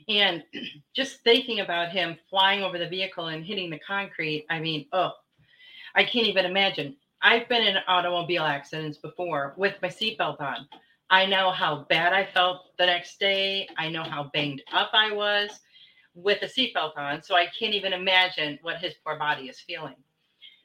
And 0.07 0.43
just 0.95 1.21
thinking 1.23 1.59
about 1.59 1.89
him 1.91 2.17
flying 2.29 2.63
over 2.63 2.77
the 2.77 2.89
vehicle 2.89 3.27
and 3.27 3.45
hitting 3.45 3.69
the 3.69 3.79
concrete, 3.79 4.45
I 4.49 4.59
mean, 4.59 4.85
oh, 4.93 5.11
I 5.95 6.03
can't 6.03 6.27
even 6.27 6.45
imagine. 6.45 6.95
I've 7.21 7.47
been 7.47 7.61
in 7.61 7.77
automobile 7.87 8.43
accidents 8.43 8.97
before 8.97 9.53
with 9.57 9.75
my 9.81 9.89
seatbelt 9.89 10.41
on. 10.41 10.67
I 11.09 11.25
know 11.25 11.51
how 11.51 11.85
bad 11.89 12.13
I 12.13 12.25
felt 12.25 12.77
the 12.77 12.85
next 12.85 13.19
day. 13.19 13.67
I 13.77 13.89
know 13.89 14.03
how 14.03 14.31
banged 14.33 14.63
up 14.73 14.91
I 14.93 15.11
was 15.11 15.59
with 16.15 16.41
a 16.41 16.45
seatbelt 16.45 16.97
on. 16.97 17.21
So 17.21 17.35
I 17.35 17.47
can't 17.57 17.75
even 17.75 17.93
imagine 17.93 18.57
what 18.61 18.77
his 18.77 18.95
poor 19.05 19.17
body 19.17 19.49
is 19.49 19.59
feeling. 19.59 19.95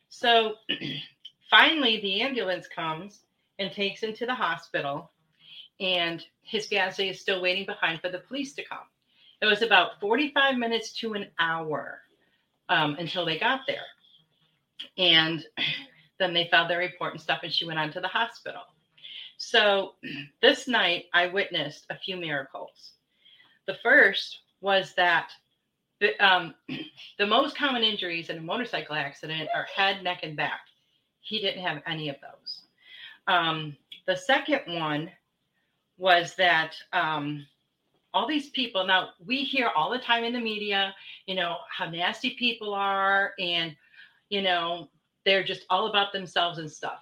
So 0.08 0.54
finally, 1.50 2.00
the 2.00 2.22
ambulance 2.22 2.68
comes 2.68 3.22
and 3.58 3.72
takes 3.72 4.02
him 4.02 4.14
to 4.14 4.26
the 4.26 4.34
hospital. 4.34 5.10
And 5.80 6.24
his 6.42 6.66
fiance 6.66 7.06
is 7.06 7.20
still 7.20 7.42
waiting 7.42 7.66
behind 7.66 8.00
for 8.00 8.08
the 8.08 8.20
police 8.20 8.54
to 8.54 8.64
come. 8.64 8.86
It 9.40 9.46
was 9.46 9.62
about 9.62 10.00
45 10.00 10.56
minutes 10.56 10.92
to 11.00 11.14
an 11.14 11.26
hour 11.38 12.00
um, 12.68 12.96
until 12.98 13.24
they 13.24 13.38
got 13.38 13.60
there. 13.66 13.86
And 14.98 15.44
then 16.18 16.32
they 16.32 16.48
filed 16.50 16.70
their 16.70 16.78
report 16.78 17.12
and 17.12 17.20
stuff, 17.20 17.40
and 17.42 17.52
she 17.52 17.66
went 17.66 17.78
on 17.78 17.92
to 17.92 18.00
the 18.00 18.08
hospital. 18.08 18.62
So 19.36 19.94
this 20.42 20.66
night, 20.68 21.06
I 21.12 21.26
witnessed 21.26 21.86
a 21.90 21.98
few 21.98 22.16
miracles. 22.16 22.92
The 23.66 23.76
first 23.82 24.40
was 24.60 24.94
that 24.94 25.30
the, 26.00 26.18
um, 26.24 26.54
the 27.18 27.26
most 27.26 27.56
common 27.56 27.82
injuries 27.82 28.30
in 28.30 28.38
a 28.38 28.42
motorcycle 28.42 28.94
accident 28.94 29.48
are 29.54 29.66
head, 29.74 30.02
neck, 30.02 30.20
and 30.22 30.36
back. 30.36 30.60
He 31.20 31.40
didn't 31.40 31.64
have 31.64 31.82
any 31.86 32.08
of 32.08 32.16
those. 32.22 32.62
Um, 33.26 33.76
the 34.06 34.16
second 34.16 34.62
one 34.66 35.10
was 35.98 36.34
that 36.36 36.74
um, 36.92 37.46
all 38.16 38.26
these 38.26 38.48
people 38.50 38.86
now 38.86 39.10
we 39.26 39.44
hear 39.44 39.68
all 39.76 39.90
the 39.90 39.98
time 39.98 40.24
in 40.24 40.32
the 40.32 40.40
media 40.40 40.94
you 41.26 41.34
know 41.34 41.56
how 41.70 41.88
nasty 41.88 42.30
people 42.30 42.72
are 42.72 43.32
and 43.38 43.76
you 44.30 44.40
know 44.40 44.88
they're 45.26 45.44
just 45.44 45.66
all 45.68 45.88
about 45.88 46.12
themselves 46.12 46.58
and 46.58 46.70
stuff. 46.70 47.00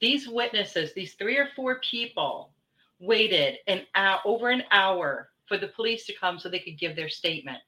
These 0.00 0.28
witnesses 0.28 0.94
these 0.94 1.14
three 1.14 1.36
or 1.36 1.48
four 1.54 1.80
people 1.80 2.52
waited 3.00 3.58
an 3.66 3.82
hour 3.94 4.20
over 4.24 4.48
an 4.48 4.62
hour 4.70 5.28
for 5.46 5.58
the 5.58 5.68
police 5.68 6.06
to 6.06 6.14
come 6.18 6.38
so 6.38 6.48
they 6.48 6.60
could 6.60 6.78
give 6.78 6.96
their 6.96 7.10
statement. 7.10 7.58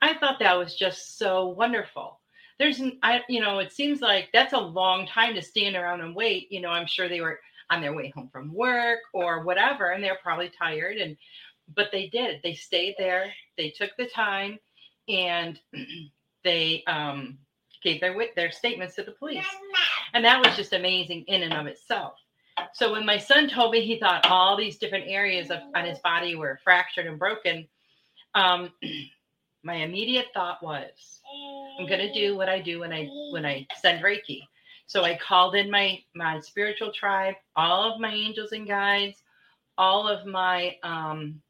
I 0.00 0.14
thought 0.14 0.40
that 0.40 0.58
was 0.58 0.74
just 0.74 1.18
so 1.18 1.48
wonderful. 1.48 2.18
There's 2.58 2.80
an, 2.80 2.98
i 3.02 3.20
you 3.28 3.40
know 3.40 3.60
it 3.60 3.72
seems 3.72 4.00
like 4.00 4.30
that's 4.32 4.54
a 4.54 4.58
long 4.58 5.06
time 5.06 5.34
to 5.34 5.42
stand 5.42 5.76
around 5.76 6.00
and 6.00 6.16
wait. 6.16 6.50
You 6.50 6.60
know 6.60 6.70
i'm 6.70 6.86
sure 6.86 7.08
they 7.08 7.20
were 7.20 7.38
on 7.70 7.80
their 7.80 7.94
way 7.94 8.12
home 8.14 8.28
from 8.32 8.52
work 8.52 9.00
or 9.12 9.44
whatever, 9.44 9.90
and 9.90 10.02
they're 10.02 10.18
probably 10.22 10.50
tired. 10.58 10.98
And 10.98 11.16
but 11.74 11.88
they 11.92 12.08
did. 12.08 12.40
They 12.42 12.54
stayed 12.54 12.96
there. 12.98 13.32
They 13.56 13.70
took 13.70 13.90
the 13.96 14.06
time, 14.06 14.58
and 15.08 15.58
they 16.44 16.84
um, 16.86 17.38
gave 17.82 18.00
their 18.00 18.16
their 18.36 18.50
statements 18.52 18.96
to 18.96 19.02
the 19.02 19.12
police, 19.12 19.44
and 20.14 20.24
that 20.24 20.44
was 20.44 20.56
just 20.56 20.72
amazing 20.72 21.24
in 21.28 21.42
and 21.42 21.54
of 21.54 21.66
itself. 21.66 22.14
So 22.74 22.92
when 22.92 23.06
my 23.06 23.18
son 23.18 23.48
told 23.48 23.72
me 23.72 23.84
he 23.84 23.98
thought 23.98 24.26
all 24.26 24.56
these 24.56 24.78
different 24.78 25.06
areas 25.08 25.50
of 25.50 25.60
on 25.74 25.84
his 25.84 25.98
body 26.00 26.34
were 26.34 26.60
fractured 26.64 27.06
and 27.06 27.18
broken, 27.18 27.66
um, 28.34 28.72
my 29.64 29.76
immediate 29.76 30.26
thought 30.34 30.62
was, 30.62 31.20
I'm 31.78 31.86
going 31.86 32.00
to 32.00 32.12
do 32.12 32.36
what 32.36 32.48
I 32.48 32.60
do 32.60 32.80
when 32.80 32.92
I 32.92 33.06
when 33.32 33.46
I 33.46 33.66
send 33.80 34.02
Reiki. 34.04 34.42
So 34.86 35.04
I 35.04 35.18
called 35.18 35.54
in 35.54 35.70
my 35.70 36.00
my 36.14 36.40
spiritual 36.40 36.92
tribe, 36.92 37.34
all 37.56 37.92
of 37.92 38.00
my 38.00 38.12
angels 38.12 38.52
and 38.52 38.66
guides, 38.66 39.22
all 39.78 40.08
of 40.08 40.26
my 40.26 40.76
um, 40.82 41.40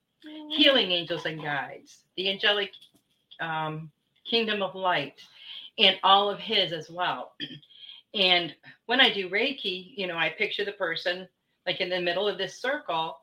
healing 0.50 0.92
angels 0.92 1.26
and 1.26 1.42
guides, 1.42 2.04
the 2.16 2.30
angelic 2.30 2.70
um, 3.40 3.90
kingdom 4.28 4.62
of 4.62 4.74
light, 4.74 5.20
and 5.78 5.96
all 6.02 6.30
of 6.30 6.38
his 6.38 6.72
as 6.72 6.90
well. 6.90 7.32
And 8.14 8.54
when 8.84 9.00
I 9.00 9.10
do 9.10 9.30
Reiki, 9.30 9.92
you 9.96 10.06
know, 10.06 10.18
I 10.18 10.28
picture 10.28 10.66
the 10.66 10.72
person 10.72 11.26
like 11.66 11.80
in 11.80 11.88
the 11.88 12.00
middle 12.00 12.28
of 12.28 12.36
this 12.36 12.60
circle 12.60 13.16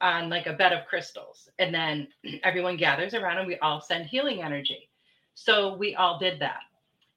on 0.00 0.28
like 0.28 0.46
a 0.46 0.52
bed 0.52 0.72
of 0.72 0.86
crystals. 0.86 1.48
And 1.58 1.74
then 1.74 2.08
everyone 2.44 2.76
gathers 2.76 3.14
around 3.14 3.38
and 3.38 3.48
we 3.48 3.58
all 3.58 3.80
send 3.80 4.06
healing 4.06 4.42
energy. 4.42 4.88
So 5.34 5.74
we 5.74 5.94
all 5.96 6.18
did 6.18 6.40
that. 6.40 6.60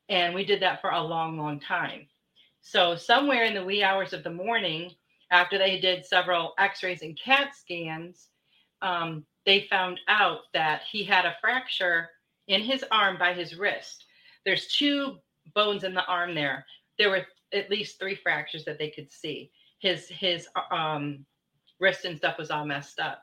And 0.09 0.33
we 0.33 0.45
did 0.45 0.61
that 0.61 0.81
for 0.81 0.91
a 0.91 1.03
long, 1.03 1.37
long 1.37 1.59
time. 1.59 2.07
So 2.61 2.95
somewhere 2.95 3.43
in 3.43 3.53
the 3.53 3.65
wee 3.65 3.83
hours 3.83 4.13
of 4.13 4.23
the 4.23 4.31
morning, 4.31 4.91
after 5.31 5.57
they 5.57 5.79
did 5.79 6.05
several 6.05 6.53
x-rays 6.57 7.01
and 7.01 7.19
CAT 7.19 7.55
scans, 7.55 8.29
um, 8.85 9.25
they 9.45 9.67
found 9.69 9.99
out 10.07 10.39
that 10.53 10.83
he 10.89 11.03
had 11.03 11.25
a 11.25 11.35
fracture 11.41 12.09
in 12.47 12.61
his 12.61 12.85
arm 12.91 13.17
by 13.17 13.33
his 13.33 13.55
wrist. 13.55 14.05
There's 14.45 14.67
two 14.67 15.17
bones 15.53 15.83
in 15.83 15.93
the 15.93 16.05
arm 16.05 16.33
there 16.33 16.65
there 16.97 17.09
were 17.09 17.25
at 17.53 17.69
least 17.69 17.99
three 17.99 18.15
fractures 18.15 18.65
that 18.65 18.77
they 18.77 18.89
could 18.89 19.11
see. 19.11 19.51
His 19.79 20.07
his 20.07 20.47
um, 20.71 21.25
wrist 21.79 22.05
and 22.05 22.17
stuff 22.17 22.37
was 22.37 22.51
all 22.51 22.65
messed 22.65 22.99
up. 22.99 23.21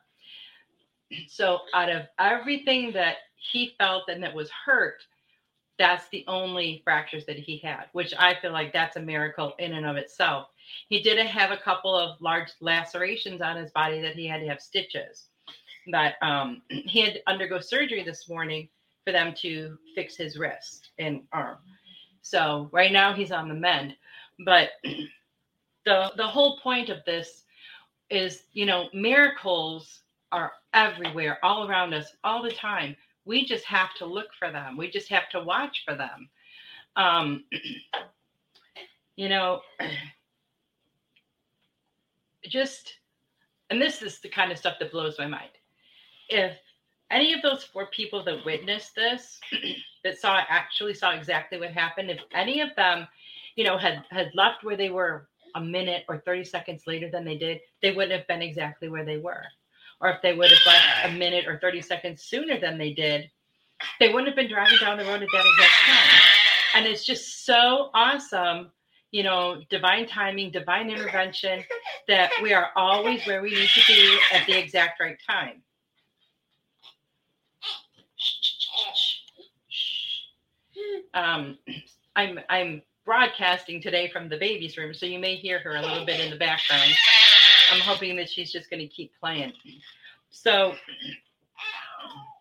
So 1.28 1.60
out 1.74 1.90
of 1.90 2.06
everything 2.18 2.92
that 2.92 3.16
he 3.36 3.74
felt 3.78 4.08
and 4.08 4.22
that 4.22 4.34
was 4.34 4.50
hurt, 4.50 5.02
that's 5.78 6.08
the 6.08 6.24
only 6.26 6.80
fractures 6.84 7.26
that 7.26 7.38
he 7.38 7.58
had, 7.58 7.86
which 7.92 8.14
I 8.18 8.34
feel 8.40 8.52
like 8.52 8.72
that's 8.72 8.96
a 8.96 9.00
miracle 9.00 9.54
in 9.58 9.72
and 9.74 9.86
of 9.86 9.96
itself. 9.96 10.48
He 10.88 11.02
did 11.02 11.18
have 11.26 11.50
a 11.50 11.56
couple 11.56 11.94
of 11.94 12.20
large 12.20 12.50
lacerations 12.60 13.42
on 13.42 13.56
his 13.56 13.70
body 13.72 14.00
that 14.00 14.14
he 14.14 14.26
had 14.26 14.40
to 14.40 14.48
have 14.48 14.60
stitches. 14.60 15.28
That 15.90 16.14
um, 16.22 16.62
he 16.68 17.00
had 17.00 17.14
to 17.14 17.20
undergo 17.26 17.60
surgery 17.60 18.02
this 18.04 18.28
morning 18.28 18.68
for 19.04 19.12
them 19.12 19.34
to 19.42 19.76
fix 19.94 20.16
his 20.16 20.38
wrist 20.38 20.90
and 20.98 21.22
arm. 21.32 21.58
So 22.22 22.68
right 22.72 22.92
now 22.92 23.12
he's 23.12 23.32
on 23.32 23.48
the 23.48 23.54
mend. 23.54 23.96
But 24.44 24.70
the 25.84 26.12
the 26.16 26.26
whole 26.26 26.58
point 26.60 26.88
of 26.88 26.98
this 27.04 27.44
is, 28.10 28.44
you 28.52 28.66
know, 28.66 28.88
miracles 28.92 30.00
are 30.30 30.52
everywhere, 30.74 31.38
all 31.42 31.68
around 31.68 31.94
us, 31.94 32.14
all 32.24 32.42
the 32.42 32.52
time. 32.52 32.96
We 33.24 33.44
just 33.44 33.64
have 33.66 33.94
to 33.98 34.06
look 34.06 34.28
for 34.38 34.50
them. 34.50 34.76
We 34.76 34.90
just 34.90 35.08
have 35.08 35.28
to 35.30 35.42
watch 35.42 35.82
for 35.84 35.94
them. 35.94 36.28
Um, 36.96 37.44
you 39.16 39.28
know, 39.28 39.60
just 42.48 42.94
and 43.70 43.80
this 43.80 44.02
is 44.02 44.20
the 44.20 44.28
kind 44.28 44.52
of 44.52 44.58
stuff 44.58 44.76
that 44.80 44.92
blows 44.92 45.18
my 45.18 45.26
mind. 45.26 45.50
If 46.32 46.56
any 47.10 47.34
of 47.34 47.42
those 47.42 47.62
four 47.62 47.86
people 47.86 48.24
that 48.24 48.44
witnessed 48.44 48.94
this 48.94 49.38
that 50.04 50.18
saw 50.18 50.40
actually 50.48 50.94
saw 50.94 51.10
exactly 51.10 51.58
what 51.58 51.70
happened 51.70 52.10
if 52.10 52.20
any 52.34 52.60
of 52.60 52.70
them 52.74 53.06
you 53.54 53.64
know 53.64 53.76
had 53.76 54.02
had 54.10 54.30
left 54.34 54.64
where 54.64 54.76
they 54.76 54.90
were 54.90 55.28
a 55.54 55.60
minute 55.60 56.04
or 56.08 56.22
30 56.24 56.44
seconds 56.44 56.84
later 56.86 57.10
than 57.10 57.24
they 57.24 57.36
did 57.36 57.60
they 57.82 57.92
wouldn't 57.92 58.18
have 58.18 58.26
been 58.26 58.42
exactly 58.42 58.88
where 58.88 59.04
they 59.04 59.18
were. 59.18 59.44
Or 60.00 60.10
if 60.10 60.22
they 60.22 60.32
would 60.32 60.50
have 60.50 60.66
left 60.66 60.86
a 61.04 61.12
minute 61.12 61.46
or 61.46 61.60
30 61.60 61.80
seconds 61.82 62.24
sooner 62.24 62.58
than 62.58 62.78
they 62.78 62.92
did 62.94 63.30
they 64.00 64.08
wouldn't 64.08 64.28
have 64.28 64.36
been 64.36 64.50
driving 64.50 64.78
down 64.80 64.96
the 64.96 65.04
road 65.04 65.22
at 65.22 65.28
that 65.32 65.44
exact 65.44 65.72
time. 65.86 66.20
And 66.74 66.86
it's 66.86 67.04
just 67.04 67.44
so 67.44 67.90
awesome 67.92 68.70
you 69.10 69.22
know 69.22 69.60
divine 69.68 70.08
timing 70.08 70.50
divine 70.50 70.88
intervention 70.88 71.62
that 72.08 72.30
we 72.42 72.54
are 72.54 72.70
always 72.74 73.24
where 73.26 73.42
we 73.42 73.50
need 73.50 73.68
to 73.68 73.82
be 73.86 74.18
at 74.32 74.46
the 74.46 74.58
exact 74.58 74.98
right 74.98 75.18
time 75.28 75.62
um, 81.14 81.58
I'm 82.16 82.38
I'm 82.48 82.82
broadcasting 83.04 83.80
today 83.80 84.08
from 84.08 84.28
the 84.28 84.36
baby's 84.36 84.76
room, 84.76 84.94
so 84.94 85.06
you 85.06 85.18
may 85.18 85.36
hear 85.36 85.58
her 85.60 85.76
a 85.76 85.82
little 85.82 86.04
bit 86.06 86.20
in 86.20 86.30
the 86.30 86.36
background. 86.36 86.90
I'm 87.72 87.80
hoping 87.80 88.16
that 88.16 88.28
she's 88.28 88.52
just 88.52 88.70
going 88.70 88.80
to 88.80 88.86
keep 88.86 89.12
playing. 89.18 89.52
So, 90.30 90.74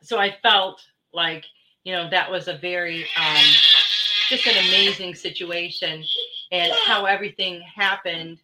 so 0.01 0.17
I 0.17 0.36
felt 0.41 0.81
like 1.13 1.45
you 1.84 1.93
know 1.93 2.10
that 2.10 2.29
was 2.29 2.47
a 2.47 2.57
very 2.57 3.03
um, 3.17 3.45
just 4.29 4.45
an 4.47 4.57
amazing 4.67 5.15
situation, 5.15 6.03
and 6.51 6.71
how 6.86 7.05
everything 7.05 7.62
happened. 7.62 8.39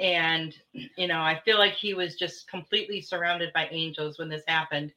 And 0.00 0.54
you 0.72 1.06
know, 1.06 1.20
I 1.20 1.40
feel 1.44 1.58
like 1.58 1.74
he 1.74 1.94
was 1.94 2.16
just 2.16 2.48
completely 2.48 3.00
surrounded 3.00 3.52
by 3.52 3.68
angels 3.70 4.18
when 4.18 4.28
this 4.28 4.42
happened. 4.46 4.92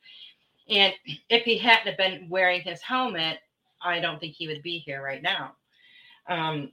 And 0.67 0.93
if 1.29 1.43
he 1.43 1.59
hadn't 1.59 1.87
have 1.87 1.97
been 1.97 2.27
wearing 2.27 2.61
his 2.61 2.81
helmet, 2.81 3.39
I 3.85 3.99
don't 3.99 4.19
think 4.19 4.35
he 4.35 4.47
would 4.47 4.61
be 4.61 4.79
here 4.79 5.01
right 5.03 5.21
now. 5.21 5.53
Um, 6.27 6.71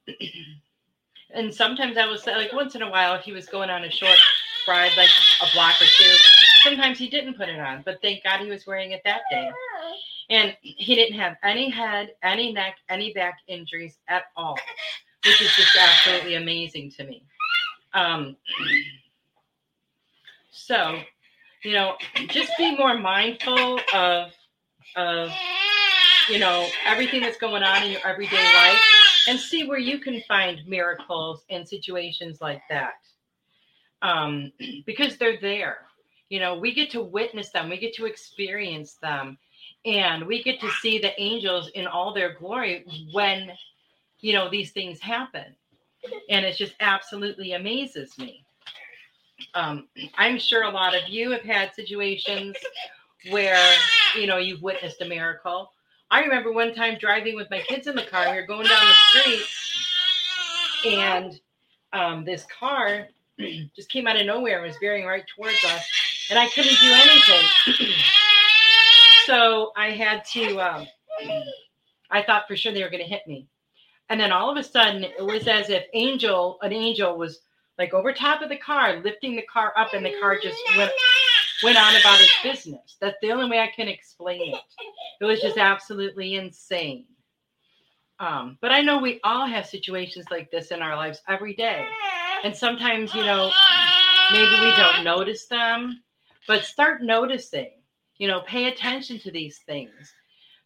and 1.34 1.54
sometimes 1.54 1.96
I 1.96 2.06
was 2.06 2.26
like 2.26 2.52
once 2.52 2.74
in 2.74 2.82
a 2.82 2.90
while, 2.90 3.14
if 3.14 3.22
he 3.22 3.32
was 3.32 3.46
going 3.46 3.70
on 3.70 3.84
a 3.84 3.90
short 3.90 4.18
ride, 4.66 4.92
like 4.96 5.10
a 5.42 5.46
block 5.52 5.80
or 5.80 5.84
two, 5.84 6.16
sometimes 6.62 6.98
he 6.98 7.08
didn't 7.08 7.34
put 7.34 7.48
it 7.48 7.58
on. 7.58 7.82
But 7.84 8.00
thank 8.02 8.24
God 8.24 8.40
he 8.40 8.48
was 8.48 8.66
wearing 8.66 8.92
it 8.92 9.02
that 9.04 9.22
day. 9.30 9.50
And 10.30 10.56
he 10.62 10.94
didn't 10.94 11.18
have 11.18 11.36
any 11.42 11.68
head, 11.68 12.12
any 12.22 12.52
neck, 12.52 12.76
any 12.88 13.12
back 13.12 13.38
injuries 13.48 13.98
at 14.08 14.24
all, 14.36 14.56
which 15.24 15.42
is 15.42 15.54
just 15.54 15.76
absolutely 15.76 16.36
amazing 16.36 16.90
to 16.92 17.04
me. 17.04 17.24
Um, 17.92 18.36
so, 20.50 20.98
you 21.64 21.72
know, 21.72 21.96
just 22.28 22.52
be 22.56 22.76
more 22.76 22.96
mindful 22.96 23.80
of 23.92 24.30
of 24.96 25.30
you 26.28 26.38
know, 26.38 26.68
everything 26.86 27.20
that's 27.20 27.38
going 27.38 27.62
on 27.62 27.82
in 27.82 27.92
your 27.92 28.06
everyday 28.06 28.42
life 28.54 28.80
and 29.28 29.38
see 29.38 29.66
where 29.66 29.78
you 29.78 29.98
can 29.98 30.22
find 30.22 30.66
miracles 30.66 31.44
in 31.48 31.66
situations 31.66 32.40
like 32.40 32.62
that. 32.68 32.94
Um, 34.02 34.52
because 34.86 35.16
they're 35.16 35.40
there. 35.40 35.78
You 36.28 36.40
know, 36.40 36.58
we 36.58 36.72
get 36.72 36.90
to 36.92 37.02
witness 37.02 37.50
them, 37.50 37.68
we 37.68 37.76
get 37.76 37.94
to 37.94 38.06
experience 38.06 38.94
them, 38.94 39.36
and 39.84 40.26
we 40.26 40.42
get 40.42 40.60
to 40.60 40.70
see 40.80 40.98
the 40.98 41.20
angels 41.20 41.70
in 41.74 41.86
all 41.86 42.14
their 42.14 42.34
glory 42.34 42.86
when, 43.12 43.50
you 44.20 44.32
know, 44.32 44.48
these 44.48 44.70
things 44.70 44.98
happen. 44.98 45.54
And 46.30 46.44
it 46.44 46.56
just 46.56 46.74
absolutely 46.80 47.52
amazes 47.52 48.16
me. 48.18 48.44
Um, 49.54 49.88
I'm 50.16 50.38
sure 50.38 50.62
a 50.62 50.70
lot 50.70 50.96
of 50.96 51.08
you 51.08 51.30
have 51.32 51.42
had 51.42 51.74
situations 51.74 52.56
where, 53.30 53.74
you 54.16 54.26
know, 54.26 54.38
you've 54.38 54.62
witnessed 54.62 55.02
a 55.02 55.06
miracle 55.06 55.70
I 56.12 56.20
remember 56.20 56.52
one 56.52 56.74
time 56.74 56.98
driving 57.00 57.36
with 57.36 57.48
my 57.48 57.60
kids 57.60 57.86
in 57.86 57.96
the 57.96 58.02
car. 58.02 58.30
We 58.30 58.36
were 58.36 58.46
going 58.46 58.66
down 58.66 58.86
the 58.86 59.20
street, 59.20 59.46
and 60.92 61.40
um, 61.94 62.22
this 62.22 62.46
car 62.60 63.08
just 63.74 63.88
came 63.88 64.06
out 64.06 64.20
of 64.20 64.26
nowhere 64.26 64.58
and 64.58 64.66
was 64.66 64.76
veering 64.78 65.06
right 65.06 65.24
towards 65.34 65.64
us, 65.64 65.82
and 66.28 66.38
I 66.38 66.50
couldn't 66.50 66.78
do 66.78 66.92
anything. 66.92 67.88
so 69.26 69.72
I 69.74 69.92
had 69.92 70.22
to. 70.32 70.60
Um, 70.60 70.86
I 72.10 72.22
thought 72.22 72.46
for 72.46 72.56
sure 72.56 72.72
they 72.72 72.82
were 72.82 72.90
going 72.90 73.02
to 73.02 73.08
hit 73.08 73.26
me, 73.26 73.48
and 74.10 74.20
then 74.20 74.32
all 74.32 74.50
of 74.50 74.58
a 74.58 74.62
sudden 74.62 75.04
it 75.04 75.24
was 75.24 75.48
as 75.48 75.70
if 75.70 75.84
angel, 75.94 76.58
an 76.60 76.74
angel, 76.74 77.16
was 77.16 77.40
like 77.78 77.94
over 77.94 78.12
top 78.12 78.42
of 78.42 78.50
the 78.50 78.58
car, 78.58 79.00
lifting 79.00 79.34
the 79.34 79.46
car 79.50 79.72
up, 79.78 79.94
and 79.94 80.04
the 80.04 80.14
car 80.20 80.38
just 80.38 80.58
went 80.76 80.92
went 81.62 81.78
on 81.78 81.94
about 81.96 82.18
his 82.18 82.32
business. 82.42 82.96
That's 83.00 83.16
the 83.22 83.32
only 83.32 83.48
way 83.50 83.60
I 83.60 83.70
can 83.74 83.88
explain 83.88 84.54
it. 84.54 84.60
It 85.20 85.24
was 85.24 85.40
just 85.40 85.58
absolutely 85.58 86.34
insane. 86.34 87.06
Um, 88.18 88.58
but 88.60 88.70
I 88.70 88.80
know 88.80 88.98
we 88.98 89.20
all 89.24 89.46
have 89.46 89.66
situations 89.66 90.26
like 90.30 90.50
this 90.50 90.70
in 90.70 90.80
our 90.80 90.96
lives 90.96 91.20
every 91.28 91.54
day. 91.54 91.84
And 92.44 92.54
sometimes, 92.54 93.14
you 93.14 93.24
know, 93.24 93.50
maybe 94.32 94.50
we 94.60 94.76
don't 94.76 95.04
notice 95.04 95.46
them, 95.46 96.02
but 96.46 96.64
start 96.64 97.02
noticing, 97.02 97.70
you 98.18 98.28
know, 98.28 98.40
pay 98.42 98.66
attention 98.68 99.18
to 99.20 99.30
these 99.30 99.58
things 99.66 100.14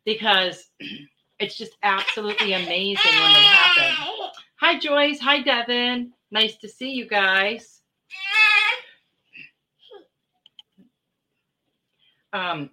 because 0.04 0.68
it's 1.38 1.56
just 1.56 1.72
absolutely 1.82 2.52
amazing 2.52 3.12
when 3.20 3.32
they 3.32 3.42
happen. 3.42 4.30
Hi, 4.60 4.78
Joyce. 4.78 5.20
Hi, 5.20 5.42
Devin. 5.42 6.12
Nice 6.30 6.56
to 6.56 6.68
see 6.68 6.90
you 6.90 7.06
guys. 7.06 7.80
Um, 12.36 12.70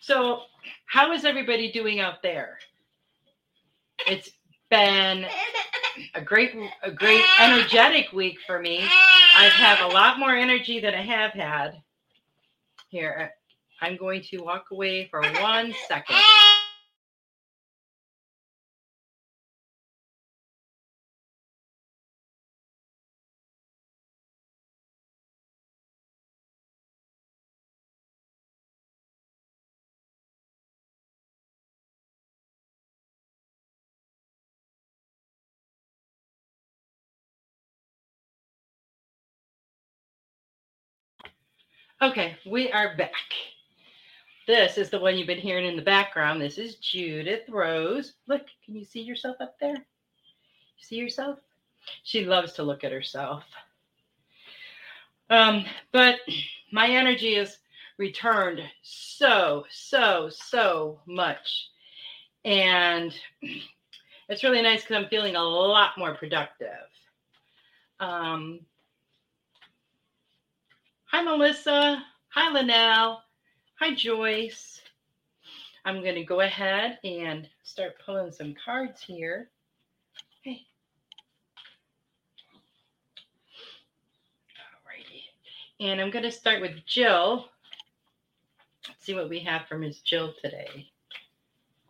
so, 0.00 0.40
how 0.86 1.12
is 1.12 1.24
everybody 1.24 1.70
doing 1.70 2.00
out 2.00 2.22
there? 2.22 2.58
It's 4.06 4.30
been 4.68 5.26
a 6.14 6.20
great, 6.20 6.52
a 6.82 6.90
great 6.90 7.24
energetic 7.38 8.12
week 8.12 8.38
for 8.44 8.58
me. 8.58 8.80
I 8.80 9.44
have 9.44 9.88
a 9.88 9.94
lot 9.94 10.18
more 10.18 10.34
energy 10.34 10.80
than 10.80 10.92
I 10.92 11.02
have 11.02 11.30
had. 11.32 11.80
Here, 12.88 13.30
I'm 13.80 13.96
going 13.96 14.22
to 14.30 14.38
walk 14.38 14.66
away 14.72 15.06
for 15.08 15.22
one 15.40 15.72
second. 15.86 16.16
Okay, 42.02 42.36
we 42.44 42.68
are 42.72 42.96
back. 42.96 43.12
This 44.48 44.76
is 44.76 44.90
the 44.90 44.98
one 44.98 45.16
you've 45.16 45.28
been 45.28 45.38
hearing 45.38 45.66
in 45.66 45.76
the 45.76 45.82
background. 45.82 46.42
This 46.42 46.58
is 46.58 46.74
Judith 46.74 47.48
Rose. 47.48 48.14
Look, 48.26 48.42
can 48.64 48.74
you 48.74 48.84
see 48.84 49.02
yourself 49.02 49.36
up 49.40 49.54
there? 49.60 49.76
See 50.80 50.96
yourself? 50.96 51.38
She 52.02 52.24
loves 52.24 52.54
to 52.54 52.64
look 52.64 52.82
at 52.82 52.90
herself. 52.90 53.44
Um, 55.30 55.64
but 55.92 56.16
my 56.72 56.88
energy 56.88 57.36
is 57.36 57.58
returned 57.98 58.62
so, 58.82 59.64
so, 59.70 60.28
so 60.28 60.98
much. 61.06 61.68
And 62.44 63.14
it's 64.28 64.42
really 64.42 64.60
nice 64.60 64.80
because 64.82 64.96
I'm 64.96 65.08
feeling 65.08 65.36
a 65.36 65.44
lot 65.44 65.96
more 65.96 66.16
productive. 66.16 66.88
Um, 68.00 68.58
hi, 71.12 71.22
Melissa. 71.22 72.02
Hi, 72.30 72.52
Linnell. 72.52 73.20
Hi, 73.78 73.94
Joyce. 73.94 74.80
I'm 75.84 76.00
going 76.02 76.14
to 76.14 76.24
go 76.24 76.40
ahead 76.40 76.98
and 77.04 77.48
start 77.64 77.92
pulling 78.04 78.32
some 78.32 78.54
cards 78.64 79.02
here. 79.02 79.50
Hey. 80.42 80.62
Alrighty. 84.86 85.22
And 85.80 86.00
I'm 86.00 86.10
going 86.10 86.24
to 86.24 86.32
start 86.32 86.62
with 86.62 86.84
Jill. 86.86 87.46
Let's 88.88 89.04
see 89.04 89.14
what 89.14 89.28
we 89.28 89.40
have 89.40 89.66
from 89.68 89.80
Ms. 89.80 90.00
Jill 90.00 90.32
today. 90.42 90.88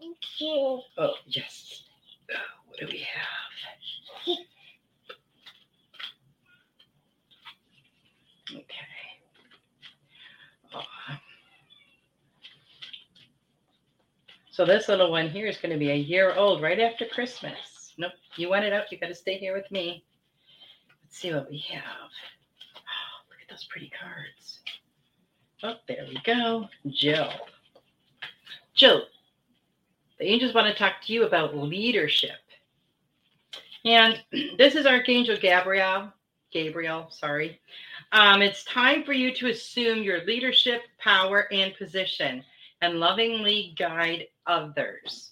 Thank 0.00 0.16
you. 0.38 0.80
Oh, 0.98 1.14
yes. 1.26 1.84
Oh, 2.30 2.34
what 2.66 2.80
do 2.80 2.86
we 2.90 2.98
have? 2.98 4.36
Okay. 8.54 8.74
Oh. 10.74 10.82
So 14.52 14.66
this 14.66 14.86
little 14.88 15.10
one 15.10 15.30
here 15.30 15.46
is 15.46 15.56
going 15.56 15.72
to 15.72 15.78
be 15.78 15.90
a 15.92 15.96
year 15.96 16.34
old 16.34 16.60
right 16.60 16.78
after 16.78 17.06
Christmas. 17.06 17.94
Nope, 17.96 18.12
you 18.36 18.50
want 18.50 18.66
it 18.66 18.72
out, 18.74 18.92
you 18.92 18.98
got 18.98 19.06
to 19.06 19.14
stay 19.14 19.38
here 19.38 19.54
with 19.56 19.70
me. 19.70 20.04
Let's 21.02 21.18
see 21.18 21.32
what 21.32 21.48
we 21.48 21.64
have. 21.70 21.80
Oh, 22.76 23.30
look 23.30 23.38
at 23.40 23.48
those 23.48 23.64
pretty 23.64 23.90
cards. 23.98 24.60
Oh, 25.62 25.76
there 25.88 26.04
we 26.06 26.20
go. 26.22 26.68
Jill. 26.86 27.32
Jill, 28.74 29.04
the 30.18 30.26
angels 30.26 30.52
want 30.52 30.66
to 30.66 30.78
talk 30.78 31.00
to 31.06 31.14
you 31.14 31.24
about 31.24 31.56
leadership. 31.56 32.40
And 33.86 34.22
this 34.58 34.74
is 34.74 34.84
Archangel 34.84 35.38
Gabriel. 35.40 36.12
Gabriel, 36.52 37.06
sorry. 37.08 37.58
Um, 38.12 38.42
it's 38.42 38.64
time 38.64 39.02
for 39.04 39.14
you 39.14 39.32
to 39.34 39.48
assume 39.48 40.02
your 40.02 40.22
leadership, 40.26 40.82
power, 40.98 41.48
and 41.50 41.74
position 41.74 42.44
and 42.82 42.98
lovingly 42.98 43.74
guide 43.78 44.26
others. 44.46 45.30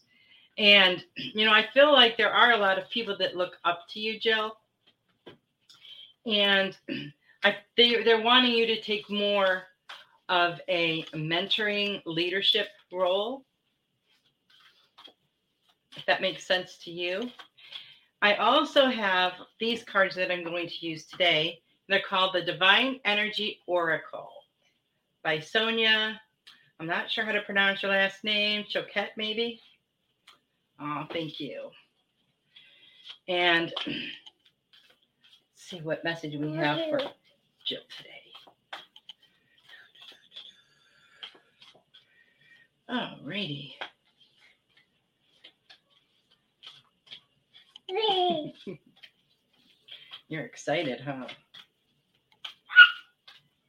And, 0.57 1.05
you 1.17 1.45
know, 1.45 1.53
I 1.53 1.67
feel 1.75 1.93
like 1.93 2.17
there 2.17 2.33
are 2.33 2.53
a 2.53 2.57
lot 2.57 2.79
of 2.79 2.89
people 2.89 3.17
that 3.19 3.37
look 3.37 3.57
up 3.65 3.83
to 3.91 4.01
you, 4.01 4.19
Jill. 4.19 4.57
And 6.25 6.77
I, 7.45 7.57
they, 7.77 8.03
they're 8.03 8.23
wanting 8.23 8.53
you 8.53 8.67
to 8.67 8.81
take 8.81 9.11
more 9.11 9.65
of 10.29 10.61
a 10.69 11.03
mentoring 11.15 12.01
leadership 12.07 12.69
role. 12.93 13.45
If 15.97 16.07
that 16.07 16.23
makes 16.23 16.47
sense 16.47 16.79
to 16.85 16.91
you. 16.91 17.31
I 18.23 18.35
also 18.35 18.87
have 18.87 19.33
these 19.59 19.83
cards 19.83 20.15
that 20.17 20.31
I'm 20.31 20.45
going 20.45 20.69
to 20.69 20.87
use 20.87 21.07
today. 21.07 21.61
They're 21.89 22.03
called 22.07 22.35
the 22.35 22.43
Divine 22.43 23.01
Energy 23.05 23.59
Oracle 23.67 24.31
by 25.25 25.41
Sonia. 25.41 26.21
I'm 26.81 26.87
not 26.87 27.11
sure 27.11 27.27
how 27.27 27.33
to 27.33 27.43
pronounce 27.43 27.83
your 27.83 27.93
last 27.93 28.25
name. 28.25 28.65
Choquette, 28.65 29.11
maybe? 29.15 29.61
Oh, 30.81 31.05
thank 31.13 31.39
you. 31.39 31.69
And 33.29 33.71
let's 33.87 33.99
see 35.57 35.81
what 35.83 36.03
message 36.05 36.35
we 36.41 36.55
have 36.55 36.79
for 36.89 37.01
Jill 37.67 37.81
today. 37.99 38.09
Alrighty. 42.91 43.75
You're 50.29 50.47
excited, 50.47 51.03
huh? 51.05 51.27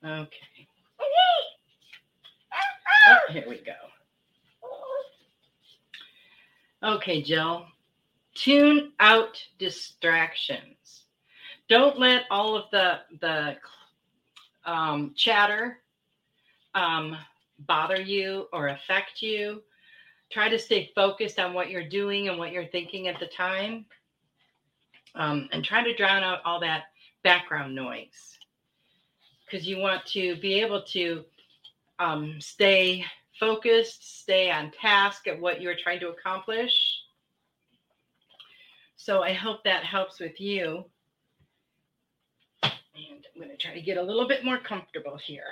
Okay. 0.06 0.51
Oh, 3.12 3.17
here 3.34 3.45
we 3.47 3.58
go. 3.58 3.74
Okay, 6.84 7.21
Jill. 7.21 7.65
Tune 8.34 8.93
out 9.00 9.43
distractions. 9.60 11.04
Don't 11.67 12.00
let 12.00 12.24
all 12.32 12.56
of 12.56 12.71
the 12.71 13.00
the 13.19 13.58
um, 14.65 15.13
chatter 15.15 15.80
um, 16.74 17.17
bother 17.60 18.00
you 18.00 18.47
or 18.54 18.69
affect 18.69 19.21
you. 19.21 19.62
Try 20.32 20.47
to 20.47 20.58
stay 20.58 20.91
focused 20.95 21.39
on 21.39 21.54
what 21.54 21.69
you're 21.69 21.88
doing 21.88 22.30
and 22.30 22.38
what 22.39 22.52
you're 22.54 22.67
thinking 22.67 23.10
at 23.10 23.19
the 23.19 23.28
time. 23.28 23.86
Um, 25.13 25.50
and 25.52 25.63
try 25.63 25.84
to 25.84 25.93
drown 25.93 26.24
out 26.24 26.39
all 26.45 26.62
that 26.62 26.86
background 27.21 27.76
noise 27.76 28.38
because 29.45 29.67
you 29.67 29.78
want 29.78 30.06
to 30.06 30.38
be 30.38 30.62
able 30.62 30.84
to 30.84 31.26
um, 32.02 32.42
stay 32.42 33.06
focused, 33.40 34.22
stay 34.22 34.50
on 34.50 34.72
task 34.72 35.28
at 35.28 35.40
what 35.40 35.62
you're 35.62 35.76
trying 35.76 36.00
to 36.00 36.10
accomplish. 36.10 36.74
So 38.96 39.22
I 39.22 39.34
hope 39.34 39.64
that 39.64 39.84
helps 39.84 40.20
with 40.20 40.40
you. 40.40 40.86
And 42.64 42.74
I'm 43.34 43.42
going 43.42 43.50
to 43.50 43.58
try 43.58 43.74
to 43.74 43.82
get 43.82 43.98
a 43.98 44.02
little 44.02 44.28
bit 44.28 44.44
more 44.44 44.58
comfortable 44.58 45.18
here. 45.18 45.44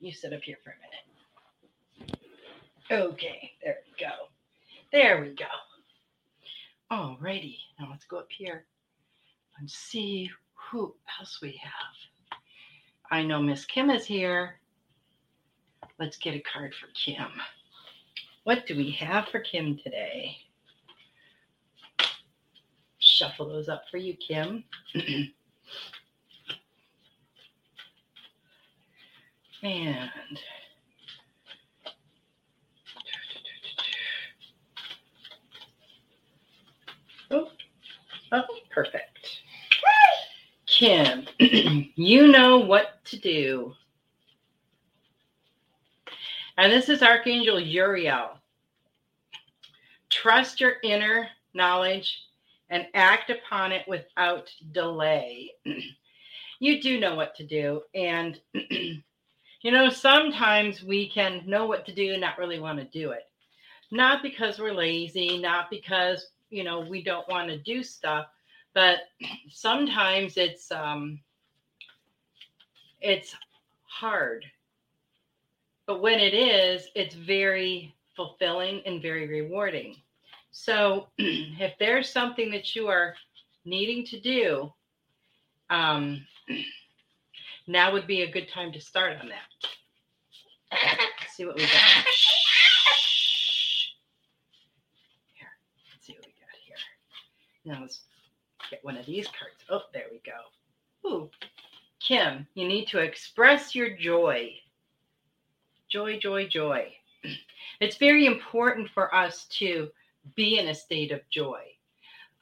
You 0.00 0.12
sit 0.12 0.32
up 0.32 0.42
here 0.42 0.56
for 0.62 0.70
a 0.70 0.74
minute. 0.80 2.18
Okay, 2.90 3.52
there 3.62 3.78
we 3.86 4.04
go. 4.04 4.12
There 4.92 5.20
we 5.20 5.34
go. 5.34 5.44
Alrighty, 6.90 7.56
now 7.78 7.88
let's 7.90 8.06
go 8.06 8.18
up 8.18 8.28
here 8.30 8.64
and 9.58 9.70
see 9.70 10.30
who 10.54 10.94
else 11.18 11.40
we 11.42 11.60
have. 11.62 12.38
I 13.10 13.22
know 13.22 13.42
Miss 13.42 13.64
Kim 13.64 13.90
is 13.90 14.06
here. 14.06 14.58
Let's 15.98 16.16
get 16.16 16.36
a 16.36 16.40
card 16.40 16.74
for 16.74 16.86
Kim. 16.94 17.26
What 18.44 18.66
do 18.66 18.76
we 18.76 18.92
have 18.92 19.26
for 19.28 19.40
Kim 19.40 19.76
today? 19.82 20.36
Shuffle 23.00 23.48
those 23.48 23.68
up 23.68 23.82
for 23.90 23.96
you, 23.96 24.14
Kim. 24.14 24.62
and 29.64 30.10
oh, 37.32 37.48
oh, 38.30 38.42
perfect. 38.70 39.40
Kim, 40.66 41.26
you 41.96 42.28
know 42.28 42.58
what 42.58 43.04
to 43.06 43.18
do. 43.18 43.74
And 46.58 46.72
this 46.72 46.90
is 46.90 47.02
Archangel 47.02 47.58
Uriel. 47.58 48.38
Trust 50.10 50.60
your 50.60 50.74
inner 50.84 51.28
knowledge 51.54 52.24
and 52.68 52.86
act 52.94 53.30
upon 53.30 53.72
it 53.72 53.88
without 53.88 54.50
delay. 54.72 55.52
you 56.60 56.82
do 56.82 57.00
know 57.00 57.14
what 57.14 57.34
to 57.36 57.46
do. 57.46 57.82
And 57.94 58.38
You 59.62 59.72
know, 59.72 59.88
sometimes 59.88 60.84
we 60.84 61.08
can 61.08 61.42
know 61.44 61.66
what 61.66 61.84
to 61.86 61.94
do 61.94 62.12
and 62.12 62.20
not 62.20 62.38
really 62.38 62.60
want 62.60 62.78
to 62.78 62.84
do 62.84 63.10
it. 63.10 63.24
Not 63.90 64.22
because 64.22 64.58
we're 64.58 64.72
lazy, 64.72 65.38
not 65.38 65.68
because, 65.68 66.28
you 66.50 66.62
know, 66.62 66.80
we 66.80 67.02
don't 67.02 67.28
want 67.28 67.48
to 67.48 67.58
do 67.58 67.82
stuff, 67.82 68.26
but 68.72 68.98
sometimes 69.50 70.36
it's 70.36 70.70
um 70.70 71.18
it's 73.00 73.34
hard. 73.84 74.44
But 75.88 76.02
when 76.02 76.20
it 76.20 76.34
is, 76.34 76.90
it's 76.94 77.14
very 77.14 77.94
fulfilling 78.14 78.82
and 78.84 79.00
very 79.00 79.26
rewarding. 79.26 79.96
So 80.50 81.06
if 81.18 81.72
there's 81.78 82.10
something 82.10 82.50
that 82.50 82.76
you 82.76 82.88
are 82.88 83.14
needing 83.64 84.04
to 84.04 84.20
do, 84.20 84.70
um, 85.70 86.26
now 87.66 87.90
would 87.90 88.06
be 88.06 88.20
a 88.20 88.30
good 88.30 88.50
time 88.50 88.70
to 88.72 88.80
start 88.82 89.16
on 89.18 89.28
that. 89.28 89.48
Let's 91.20 91.34
see 91.34 91.46
what 91.46 91.56
we 91.56 91.62
got. 91.62 91.70
Here, 95.32 95.48
let's 95.94 96.06
see 96.06 96.12
what 96.12 96.26
we 96.26 96.34
got 96.38 96.54
here. 96.66 96.76
Now 97.64 97.80
let's 97.80 98.02
get 98.70 98.84
one 98.84 98.98
of 98.98 99.06
these 99.06 99.26
cards. 99.28 99.64
Oh, 99.70 99.88
there 99.94 100.04
we 100.12 100.20
go. 100.22 101.08
Ooh, 101.08 101.30
Kim, 101.98 102.46
you 102.52 102.68
need 102.68 102.88
to 102.88 102.98
express 102.98 103.74
your 103.74 103.96
joy. 103.96 104.52
Joy, 105.88 106.18
joy, 106.18 106.48
joy. 106.48 106.92
It's 107.80 107.96
very 107.96 108.26
important 108.26 108.90
for 108.90 109.14
us 109.14 109.44
to 109.60 109.88
be 110.34 110.58
in 110.58 110.66
a 110.66 110.74
state 110.74 111.12
of 111.12 111.20
joy. 111.30 111.60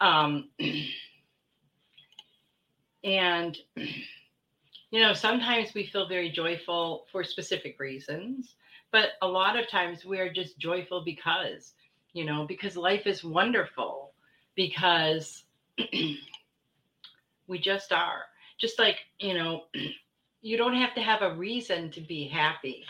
Um, 0.01 0.49
and 3.05 3.57
you 3.77 5.01
know, 5.01 5.13
sometimes 5.13 5.75
we 5.75 5.87
feel 5.87 6.09
very 6.09 6.31
joyful 6.31 7.05
for 7.13 7.23
specific 7.23 7.79
reasons, 7.79 8.55
but 8.93 9.11
a 9.21 9.27
lot 9.27 9.59
of 9.59 9.69
times 9.69 10.07
we 10.07 10.19
are 10.21 10.33
just 10.33 10.59
joyful 10.59 11.05
because, 11.05 11.75
you 12.15 12.25
know, 12.25 12.47
because 12.47 12.77
life 12.77 13.07
is 13.07 13.23
wonderful, 13.23 14.13
because 14.55 15.45
we 17.47 17.59
just 17.59 17.93
are. 17.93 18.23
Just 18.59 18.79
like, 18.79 19.01
you 19.19 19.35
know, 19.35 19.65
you 20.41 20.57
don't 20.57 20.77
have 20.77 20.95
to 20.95 21.03
have 21.03 21.23
a 21.23 21.35
reason 21.35 21.91
to 21.91 22.01
be 22.01 22.27
happy. 22.27 22.85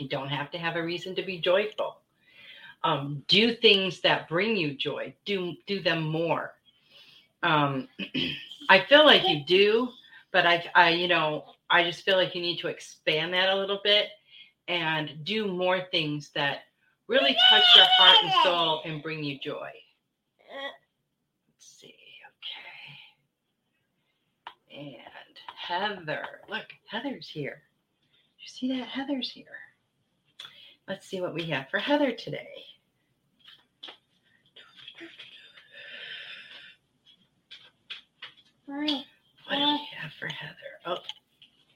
You 0.00 0.08
don't 0.08 0.28
have 0.28 0.50
to 0.52 0.58
have 0.58 0.76
a 0.76 0.82
reason 0.82 1.14
to 1.16 1.22
be 1.22 1.38
joyful. 1.38 1.98
Um, 2.84 3.22
do 3.28 3.54
things 3.54 4.00
that 4.00 4.28
bring 4.28 4.56
you 4.56 4.74
joy. 4.74 5.14
Do 5.24 5.54
do 5.66 5.80
them 5.80 6.02
more. 6.02 6.54
Um, 7.42 7.88
I 8.68 8.84
feel 8.88 9.04
like 9.04 9.26
you 9.28 9.44
do, 9.44 9.88
but 10.32 10.46
I, 10.46 10.64
I, 10.74 10.90
you 10.90 11.08
know, 11.08 11.44
I 11.70 11.82
just 11.82 12.04
feel 12.04 12.16
like 12.16 12.34
you 12.34 12.42
need 12.42 12.58
to 12.60 12.68
expand 12.68 13.32
that 13.34 13.48
a 13.48 13.56
little 13.56 13.80
bit 13.82 14.08
and 14.68 15.24
do 15.24 15.46
more 15.48 15.80
things 15.90 16.30
that 16.34 16.64
really 17.06 17.36
touch 17.50 17.64
your 17.74 17.86
heart 17.96 18.18
and 18.22 18.32
soul 18.44 18.82
and 18.84 19.02
bring 19.02 19.24
you 19.24 19.38
joy. 19.38 19.70
Let's 21.48 21.80
see. 21.80 21.94
Okay. 24.76 24.86
And 24.86 24.96
Heather. 25.56 26.24
Look, 26.48 26.66
Heather's 26.86 27.28
here. 27.28 27.62
You 28.40 28.48
see 28.48 28.78
that? 28.78 28.88
Heather's 28.88 29.30
here. 29.30 29.46
Let's 30.88 31.06
see 31.06 31.20
what 31.20 31.34
we 31.34 31.44
have 31.50 31.68
for 31.68 31.78
Heather 31.78 32.12
today. 32.12 32.48
What 39.48 39.56
do 39.56 39.66
we 39.66 39.88
have 40.00 40.12
for 40.18 40.28
Heather? 40.28 40.54
Oh, 40.86 40.98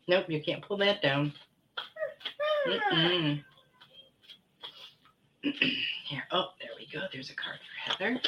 nope, 0.09 0.27
you 0.29 0.43
can't 0.43 0.63
pull 0.63 0.79
that 0.79 1.03
down. 1.03 1.33
Mm-mm. 2.67 3.43
Here, 5.43 6.25
oh, 6.31 6.49
there 6.61 6.71
we 6.79 6.87
go. 6.93 7.07
There's 7.13 7.31
a 7.31 7.35
card 7.35 7.59
for 7.59 7.93
Heather. 7.93 8.21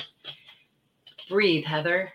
Breathe, 1.30 1.64
Heather. 1.64 2.12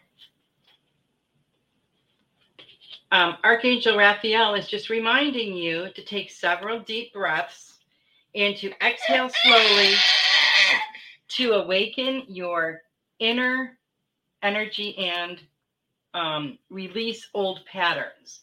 Um, 3.11 3.37
Archangel 3.43 3.97
Raphael 3.97 4.53
is 4.53 4.67
just 4.67 4.89
reminding 4.89 5.55
you 5.55 5.89
to 5.95 6.03
take 6.03 6.29
several 6.29 6.79
deep 6.81 7.13
breaths 7.13 7.68
and 8.35 8.55
to 8.57 8.71
exhale 8.85 9.29
slowly 9.29 9.93
to 11.29 11.53
awaken 11.53 12.23
your 12.27 12.81
inner 13.19 13.77
energy 14.41 14.97
and 14.97 15.41
um, 16.13 16.57
release 16.69 17.27
old 17.33 17.65
patterns. 17.65 18.41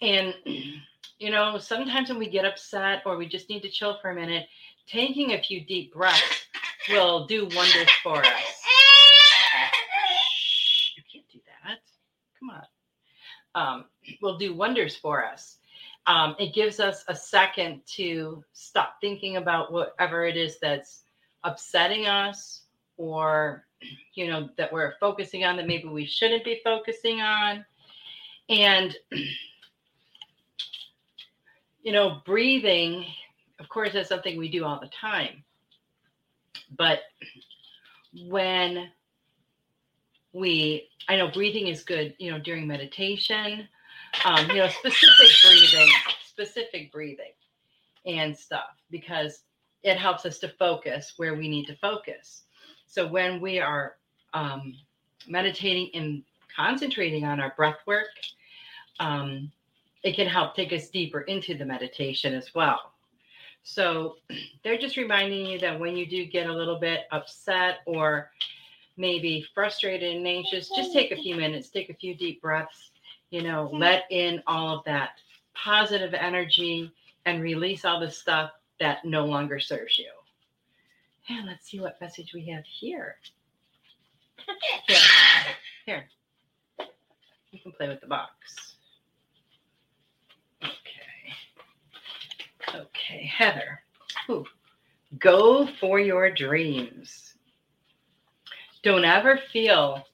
And, 0.00 0.34
you 1.18 1.30
know, 1.30 1.58
sometimes 1.58 2.08
when 2.08 2.18
we 2.18 2.28
get 2.28 2.44
upset 2.44 3.02
or 3.06 3.16
we 3.16 3.26
just 3.26 3.48
need 3.48 3.62
to 3.62 3.70
chill 3.70 3.98
for 4.00 4.10
a 4.10 4.14
minute, 4.14 4.46
taking 4.86 5.32
a 5.32 5.42
few 5.42 5.64
deep 5.64 5.92
breaths 5.92 6.46
will 6.88 7.26
do 7.26 7.48
wonders 7.54 7.90
for 8.02 8.18
us. 8.18 8.62
You 10.96 11.02
can't 11.12 11.28
do 11.32 11.40
that. 11.64 11.78
Come 12.38 12.50
on. 12.50 12.64
Um, 13.54 13.84
will 14.20 14.38
do 14.38 14.54
wonders 14.54 14.96
for 14.96 15.24
us. 15.24 15.55
Um, 16.06 16.36
it 16.38 16.54
gives 16.54 16.78
us 16.78 17.04
a 17.08 17.16
second 17.16 17.80
to 17.96 18.44
stop 18.52 18.96
thinking 19.00 19.36
about 19.38 19.72
whatever 19.72 20.24
it 20.24 20.36
is 20.36 20.58
that's 20.60 21.02
upsetting 21.42 22.06
us 22.06 22.62
or 22.96 23.64
you 24.14 24.26
know 24.28 24.48
that 24.56 24.72
we're 24.72 24.94
focusing 25.00 25.44
on 25.44 25.56
that 25.56 25.66
maybe 25.66 25.88
we 25.88 26.06
shouldn't 26.06 26.44
be 26.44 26.60
focusing 26.62 27.20
on. 27.20 27.64
And 28.48 28.96
you 31.82 31.92
know 31.92 32.20
breathing 32.24 33.04
of 33.58 33.68
course 33.68 33.94
is 33.94 34.08
something 34.08 34.36
we 34.36 34.48
do 34.48 34.64
all 34.64 34.80
the 34.80 34.88
time. 34.88 35.42
But 36.76 37.00
when 38.28 38.90
we 40.32 40.88
i 41.08 41.16
know 41.16 41.30
breathing 41.30 41.68
is 41.68 41.82
good 41.82 42.14
you 42.18 42.30
know 42.30 42.38
during 42.38 42.66
meditation 42.66 43.68
um, 44.24 44.48
you 44.50 44.56
know 44.56 44.68
specific 44.68 45.30
breathing 45.44 45.88
specific 46.24 46.92
breathing 46.92 47.32
and 48.06 48.36
stuff 48.36 48.76
because 48.90 49.42
it 49.82 49.96
helps 49.96 50.26
us 50.26 50.38
to 50.38 50.48
focus 50.58 51.14
where 51.16 51.34
we 51.34 51.48
need 51.48 51.66
to 51.66 51.76
focus 51.76 52.42
so 52.86 53.06
when 53.06 53.40
we 53.40 53.58
are 53.58 53.96
um, 54.32 54.74
meditating 55.28 55.90
and 55.94 56.22
concentrating 56.54 57.24
on 57.24 57.40
our 57.40 57.52
breath 57.56 57.78
work, 57.86 58.08
um, 59.00 59.50
it 60.02 60.16
can 60.16 60.26
help 60.26 60.54
take 60.54 60.72
us 60.72 60.88
deeper 60.88 61.22
into 61.22 61.56
the 61.56 61.64
meditation 61.64 62.32
as 62.32 62.54
well. 62.54 62.92
So 63.62 64.16
they're 64.64 64.78
just 64.78 64.96
reminding 64.96 65.46
you 65.46 65.58
that 65.60 65.78
when 65.78 65.96
you 65.96 66.06
do 66.06 66.24
get 66.24 66.48
a 66.48 66.52
little 66.52 66.78
bit 66.78 67.00
upset 67.12 67.80
or 67.86 68.30
maybe 68.96 69.44
frustrated 69.54 70.16
and 70.16 70.26
anxious, 70.26 70.70
just 70.74 70.92
take 70.92 71.12
a 71.12 71.16
few 71.16 71.36
minutes, 71.36 71.68
take 71.68 71.90
a 71.90 71.94
few 71.94 72.14
deep 72.14 72.40
breaths, 72.40 72.92
you 73.30 73.42
know, 73.42 73.66
mm-hmm. 73.66 73.78
let 73.78 74.04
in 74.10 74.42
all 74.46 74.78
of 74.78 74.84
that 74.84 75.10
positive 75.54 76.14
energy 76.14 76.92
and 77.24 77.42
release 77.42 77.84
all 77.84 78.00
the 78.00 78.10
stuff 78.10 78.50
that 78.78 79.04
no 79.04 79.24
longer 79.24 79.58
serves 79.58 79.98
you. 79.98 80.10
And 81.28 81.46
let's 81.46 81.68
see 81.68 81.80
what 81.80 82.00
message 82.00 82.32
we 82.32 82.46
have 82.46 82.64
here. 82.64 83.16
Here, 84.86 84.98
here. 85.86 86.04
You 87.50 87.58
can 87.58 87.72
play 87.72 87.88
with 87.88 88.00
the 88.00 88.06
box. 88.06 88.76
Okay. 90.62 91.34
Okay, 92.74 93.24
Heather. 93.26 93.80
Ooh. 94.30 94.44
Go 95.18 95.66
for 95.80 95.98
your 95.98 96.30
dreams. 96.30 97.34
Don't 98.82 99.04
ever 99.04 99.40
feel 99.52 100.06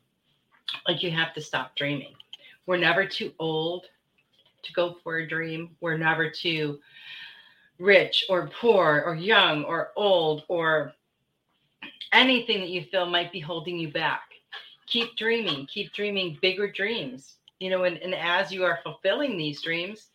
like 0.88 1.02
you 1.02 1.10
have 1.10 1.34
to 1.34 1.40
stop 1.40 1.76
dreaming. 1.76 2.14
We're 2.66 2.76
never 2.76 3.06
too 3.06 3.32
old 3.38 3.86
to 4.62 4.72
go 4.72 4.96
for 5.02 5.18
a 5.18 5.28
dream. 5.28 5.76
We're 5.80 5.98
never 5.98 6.30
too 6.30 6.78
rich 7.78 8.24
or 8.28 8.48
poor 8.60 9.02
or 9.04 9.16
young 9.16 9.64
or 9.64 9.90
old 9.96 10.44
or 10.48 10.92
anything 12.12 12.60
that 12.60 12.68
you 12.68 12.84
feel 12.84 13.06
might 13.06 13.32
be 13.32 13.40
holding 13.40 13.78
you 13.78 13.90
back. 13.90 14.22
Keep 14.86 15.16
dreaming, 15.16 15.66
keep 15.66 15.92
dreaming 15.92 16.38
bigger 16.40 16.70
dreams. 16.70 17.36
You 17.58 17.70
know, 17.70 17.84
and, 17.84 17.96
and 17.98 18.14
as 18.14 18.52
you 18.52 18.64
are 18.64 18.80
fulfilling 18.82 19.36
these 19.36 19.62
dreams, 19.62 20.08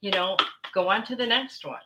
you 0.00 0.10
know, 0.10 0.36
go 0.72 0.88
on 0.88 1.04
to 1.06 1.16
the 1.16 1.26
next 1.26 1.64
one. 1.64 1.80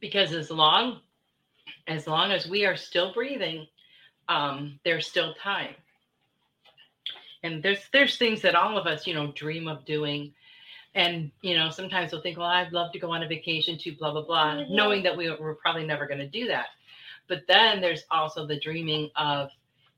Because 0.00 0.32
as 0.32 0.50
long 0.50 1.00
as 1.86 2.06
long 2.06 2.32
as 2.32 2.46
we 2.46 2.66
are 2.66 2.76
still 2.76 3.12
breathing, 3.12 3.66
um, 4.28 4.78
there's 4.84 5.06
still 5.06 5.34
time. 5.34 5.74
And 7.42 7.62
there's 7.62 7.88
there's 7.92 8.16
things 8.16 8.42
that 8.42 8.54
all 8.54 8.76
of 8.76 8.86
us, 8.86 9.06
you 9.06 9.14
know, 9.14 9.32
dream 9.32 9.68
of 9.68 9.84
doing 9.84 10.32
and 10.94 11.30
you 11.42 11.54
know 11.54 11.68
sometimes 11.68 12.10
we'll 12.10 12.22
think 12.22 12.38
well 12.38 12.46
i'd 12.46 12.72
love 12.72 12.90
to 12.90 12.98
go 12.98 13.10
on 13.10 13.22
a 13.22 13.28
vacation 13.28 13.76
to 13.76 13.92
blah 13.96 14.10
blah 14.10 14.24
blah 14.24 14.54
mm-hmm. 14.54 14.74
knowing 14.74 15.02
that 15.02 15.14
we, 15.14 15.30
we're 15.38 15.54
probably 15.56 15.84
never 15.84 16.06
going 16.06 16.18
to 16.18 16.26
do 16.26 16.46
that 16.46 16.68
but 17.28 17.42
then 17.46 17.82
there's 17.82 18.04
also 18.10 18.46
the 18.46 18.58
dreaming 18.60 19.10
of 19.14 19.50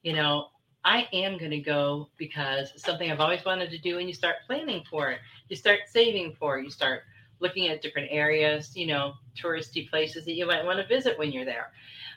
you 0.02 0.12
know 0.12 0.48
I 0.84 1.08
am 1.12 1.38
going 1.38 1.50
to 1.50 1.60
go 1.60 2.08
because 2.16 2.72
something 2.76 3.10
I've 3.10 3.20
always 3.20 3.44
wanted 3.44 3.70
to 3.70 3.78
do. 3.78 3.98
And 3.98 4.08
you 4.08 4.14
start 4.14 4.36
planning 4.46 4.82
for 4.88 5.10
it, 5.10 5.18
you 5.48 5.56
start 5.56 5.80
saving 5.86 6.36
for 6.38 6.58
it, 6.58 6.64
you 6.64 6.70
start 6.70 7.02
looking 7.40 7.68
at 7.68 7.82
different 7.82 8.08
areas, 8.10 8.76
you 8.76 8.86
know, 8.86 9.12
touristy 9.40 9.88
places 9.88 10.24
that 10.24 10.32
you 10.32 10.46
might 10.46 10.64
want 10.64 10.78
to 10.78 10.86
visit 10.86 11.18
when 11.18 11.30
you're 11.30 11.44
there. 11.44 11.72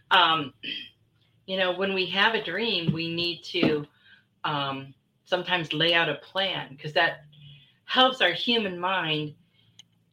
Um, 0.09 0.53
you 1.45 1.57
know, 1.57 1.73
when 1.73 1.93
we 1.93 2.05
have 2.07 2.33
a 2.33 2.43
dream, 2.43 2.93
we 2.93 3.13
need 3.13 3.43
to 3.45 3.85
um, 4.43 4.93
sometimes 5.25 5.73
lay 5.73 5.93
out 5.93 6.09
a 6.09 6.15
plan 6.15 6.67
because 6.75 6.93
that 6.93 7.25
helps 7.85 8.21
our 8.21 8.31
human 8.31 8.79
mind 8.79 9.33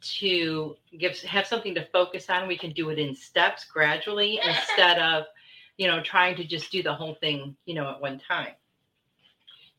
to 0.01 0.77
give 0.99 1.19
have 1.23 1.47
something 1.47 1.75
to 1.75 1.85
focus 1.87 2.31
on. 2.31 2.49
We 2.49 2.57
can 2.59 2.73
do 2.73 2.91
it 2.91 2.99
in 2.99 3.15
steps 3.15 3.65
gradually 3.65 4.41
instead 4.45 4.99
of, 4.99 5.25
you 5.77 5.87
know, 5.87 6.03
trying 6.03 6.37
to 6.37 6.45
just 6.45 6.71
do 6.71 6.83
the 6.83 6.95
whole 6.95 7.15
thing, 7.15 7.57
you 7.67 7.75
know, 7.75 7.91
at 7.91 8.01
one 8.01 8.21
time. 8.21 8.55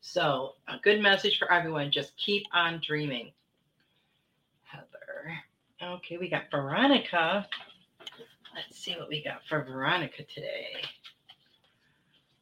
So 0.00 0.54
a 0.68 0.78
good 0.82 1.00
message 1.00 1.38
for 1.38 1.50
everyone: 1.52 1.90
just 1.90 2.16
keep 2.16 2.44
on 2.52 2.80
dreaming. 2.84 3.32
Heather. 4.64 5.34
Okay, 5.82 6.16
we 6.16 6.28
got 6.28 6.50
Veronica. 6.50 7.46
Let's 8.54 8.78
see 8.78 8.94
what 8.98 9.08
we 9.08 9.22
got 9.22 9.42
for 9.48 9.62
Veronica 9.62 10.24
today. 10.24 10.82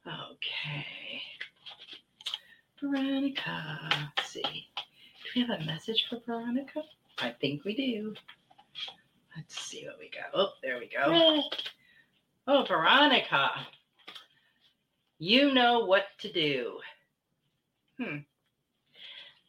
Okay. 0.09 1.21
Veronica. 2.81 3.89
Let's 4.17 4.29
see. 4.29 4.41
Do 4.41 5.29
we 5.35 5.41
have 5.41 5.61
a 5.61 5.65
message 5.65 6.05
for 6.09 6.19
Veronica? 6.25 6.81
I 7.19 7.35
think 7.41 7.63
we 7.65 7.75
do. 7.75 8.15
Let's 9.35 9.59
see 9.59 9.85
what 9.85 9.99
we 9.99 10.09
got. 10.09 10.31
Oh, 10.33 10.51
there 10.63 10.79
we 10.79 10.89
go. 10.89 11.41
Oh, 12.51 12.65
Veronica. 12.67 13.51
You 15.19 15.53
know 15.53 15.85
what 15.85 16.05
to 16.21 16.33
do. 16.33 16.79
Hmm. 17.99 18.17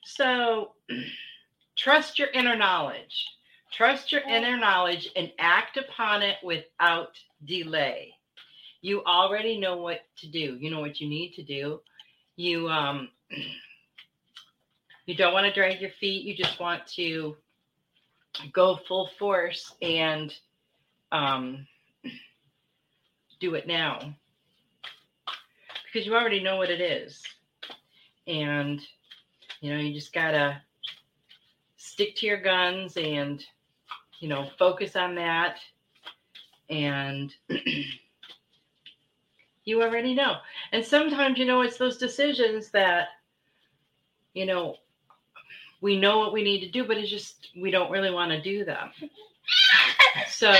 So, 0.04 0.72
trust 1.78 2.18
your 2.18 2.28
inner 2.28 2.56
knowledge. 2.56 3.26
Trust 3.72 4.12
your 4.12 4.20
inner 4.20 4.58
knowledge 4.58 5.08
and 5.16 5.32
act 5.38 5.78
upon 5.78 6.22
it 6.22 6.36
without 6.44 7.12
delay. 7.46 8.12
You 8.82 9.02
already 9.04 9.58
know 9.58 9.76
what 9.76 10.00
to 10.18 10.28
do. 10.28 10.56
You 10.60 10.70
know 10.70 10.80
what 10.80 11.00
you 11.00 11.08
need 11.08 11.34
to 11.34 11.42
do. 11.42 11.80
You 12.36 12.68
um 12.68 13.08
you 15.06 15.14
don't 15.14 15.32
want 15.32 15.46
to 15.46 15.52
drag 15.52 15.80
your 15.80 15.90
feet. 16.00 16.24
You 16.24 16.36
just 16.36 16.58
want 16.60 16.86
to 16.96 17.36
go 18.52 18.78
full 18.88 19.10
force 19.18 19.74
and 19.82 20.32
um 21.12 21.66
do 23.40 23.54
it 23.54 23.66
now. 23.66 24.14
Because 25.84 26.06
you 26.06 26.14
already 26.14 26.42
know 26.42 26.56
what 26.56 26.70
it 26.70 26.80
is. 26.80 27.22
And 28.26 28.80
you 29.60 29.74
know, 29.74 29.80
you 29.80 29.92
just 29.92 30.12
got 30.14 30.30
to 30.30 30.62
stick 31.76 32.16
to 32.16 32.26
your 32.26 32.40
guns 32.40 32.96
and 32.96 33.44
you 34.20 34.28
know, 34.28 34.48
focus 34.58 34.96
on 34.96 35.14
that. 35.16 35.56
And 36.68 37.34
you 39.70 39.82
already 39.82 40.12
know. 40.12 40.36
And 40.72 40.84
sometimes, 40.84 41.38
you 41.38 41.46
know, 41.46 41.62
it's 41.62 41.78
those 41.78 41.96
decisions 41.96 42.70
that, 42.72 43.08
you 44.34 44.44
know, 44.44 44.76
we 45.80 45.98
know 45.98 46.18
what 46.18 46.32
we 46.32 46.42
need 46.42 46.60
to 46.60 46.68
do, 46.68 46.84
but 46.84 46.98
it's 46.98 47.08
just 47.08 47.48
we 47.56 47.70
don't 47.70 47.90
really 47.90 48.10
want 48.10 48.32
to 48.32 48.42
do 48.42 48.64
them. 48.64 48.90
So, 50.28 50.52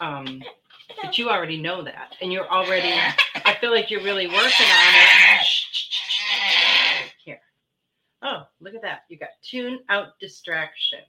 um, 0.00 0.42
but 1.02 1.18
you 1.18 1.28
already 1.28 1.60
know 1.60 1.84
that, 1.84 2.16
and 2.20 2.32
you're 2.32 2.48
already. 2.48 2.92
I 3.44 3.56
feel 3.60 3.70
like 3.70 3.90
you're 3.90 4.02
really 4.02 4.26
working 4.26 4.40
on 4.40 4.94
it. 4.94 5.46
Here. 7.24 7.40
Oh, 8.22 8.42
look 8.60 8.74
at 8.74 8.82
that. 8.82 9.04
You 9.08 9.18
got 9.18 9.30
tune 9.42 9.80
out 9.88 10.18
distractions. 10.18 11.04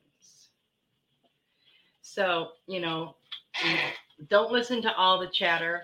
So, 2.02 2.50
you 2.67 2.82
know, 2.82 3.15
don't 4.30 4.52
listen 4.52 4.82
to 4.84 4.95
all 4.95 5.19
the 5.19 5.28
chatter. 5.28 5.84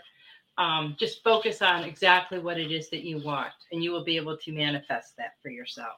Um, 0.57 0.95
just 0.99 1.23
focus 1.23 1.61
on 1.61 1.83
exactly 1.83 2.39
what 2.39 2.59
it 2.59 2.71
is 2.71 2.89
that 2.89 3.03
you 3.03 3.19
want, 3.23 3.53
and 3.71 3.83
you 3.83 3.91
will 3.91 4.03
be 4.03 4.17
able 4.17 4.37
to 4.37 4.51
manifest 4.51 5.15
that 5.17 5.33
for 5.41 5.49
yourself. 5.49 5.97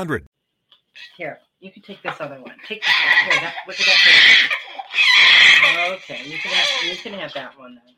Here, 1.17 1.39
you 1.59 1.71
can 1.71 1.81
take 1.81 2.01
this 2.03 2.19
other 2.19 2.39
one. 2.41 2.55
Take 2.67 2.81
this 2.83 2.93
one. 2.93 3.31
Here, 3.31 3.41
that, 3.41 3.55
look 3.67 3.79
at 3.79 3.85
that. 3.85 4.49
Okay, 5.93 6.23
you 6.25 6.37
can 6.37 6.51
have 6.51 6.83
you 6.89 6.97
can 6.97 7.13
have 7.13 7.33
that 7.33 7.57
one 7.57 7.75
then. 7.75 7.95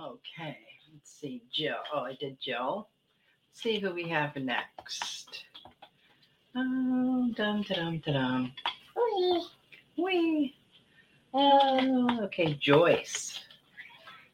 Okay, 0.00 0.58
let's 0.92 1.10
see, 1.10 1.42
Jill. 1.52 1.74
Oh, 1.94 2.00
I 2.00 2.16
did 2.18 2.38
Jill. 2.40 2.88
Let's 3.50 3.62
see 3.62 3.78
who 3.78 3.92
we 3.92 4.08
have 4.08 4.34
next. 4.36 5.44
Um, 6.54 7.32
dum 7.36 7.62
dum 7.62 7.98
dum. 7.98 8.52
Wee. 8.96 9.46
Wee. 9.96 10.54
Oh, 11.34 12.22
okay, 12.22 12.54
Joyce. 12.54 13.38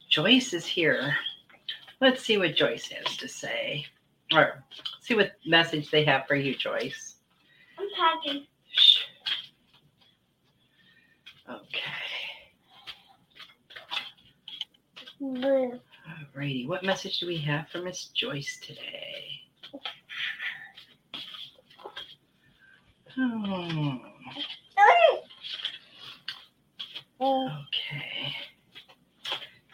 Joyce 0.09 0.53
is 0.55 0.65
here. 0.65 1.17
Let's 2.01 2.23
see 2.23 2.39
what 2.39 2.55
Joyce 2.55 2.89
has 2.89 3.17
to 3.17 3.29
say. 3.29 3.87
Or 4.33 4.63
see 5.07 5.15
what 5.15 5.33
message 5.47 5.91
they 5.91 6.05
have 6.05 6.27
for 6.27 6.35
you, 6.35 6.57
Joyce. 6.57 7.17
I'm 7.79 7.87
packing. 7.97 8.47
Shh. 8.73 8.99
Okay. 11.49 11.91
Blue. 15.21 15.79
Alrighty. 16.37 16.67
What 16.67 16.83
message 16.83 17.21
do 17.21 17.27
we 17.27 17.39
have 17.39 17.69
for 17.69 17.81
Miss 17.83 18.07
Joyce 18.07 18.59
today? 18.61 19.43
Hmm. 23.15 23.97
Okay. 27.21 28.35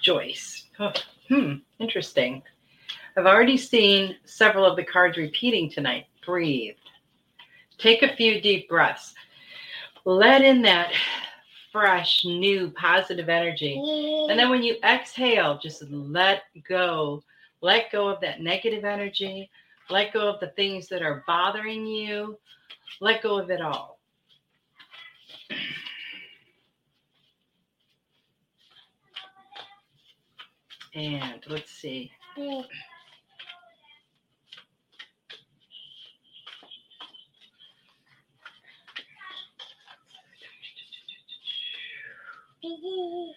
Joyce. 0.03 0.67
Oh, 0.79 0.93
hmm. 1.29 1.55
Interesting. 1.81 2.43
I've 3.17 3.27
already 3.27 3.59
seen 3.59 4.17
several 4.25 4.65
of 4.65 4.77
the 4.77 4.85
cards 4.85 5.19
repeating 5.19 5.71
tonight. 5.71 6.07
Breathe. 6.25 6.77
Take 7.79 8.03
a 8.03 8.17
few 8.17 8.41
deep 8.41 8.69
breaths. 8.69 9.15
Let 10.05 10.43
in 10.43 10.63
that 10.63 10.93
fresh, 11.73 12.25
new, 12.25 12.71
positive 12.71 13.29
energy. 13.29 13.75
And 14.31 14.39
then 14.39 14.51
when 14.51 14.63
you 14.63 14.77
exhale, 14.85 15.59
just 15.59 15.83
let 15.91 16.45
go. 16.69 17.23
Let 17.61 17.93
go 17.93 18.09
of 18.09 18.21
that 18.21 18.41
negative 18.41 18.85
energy. 18.85 19.51
Let 19.91 20.13
go 20.13 20.29
of 20.29 20.41
the 20.41 20.49
things 20.49 20.89
that 20.89 21.03
are 21.03 21.23
bothering 21.27 21.87
you. 21.87 22.39
Let 23.01 23.23
go 23.23 23.39
of 23.39 23.51
it 23.51 23.61
all. 23.61 23.99
And 30.95 31.43
let's 31.49 31.73
see. 31.73 32.11
Okay. 42.65 43.35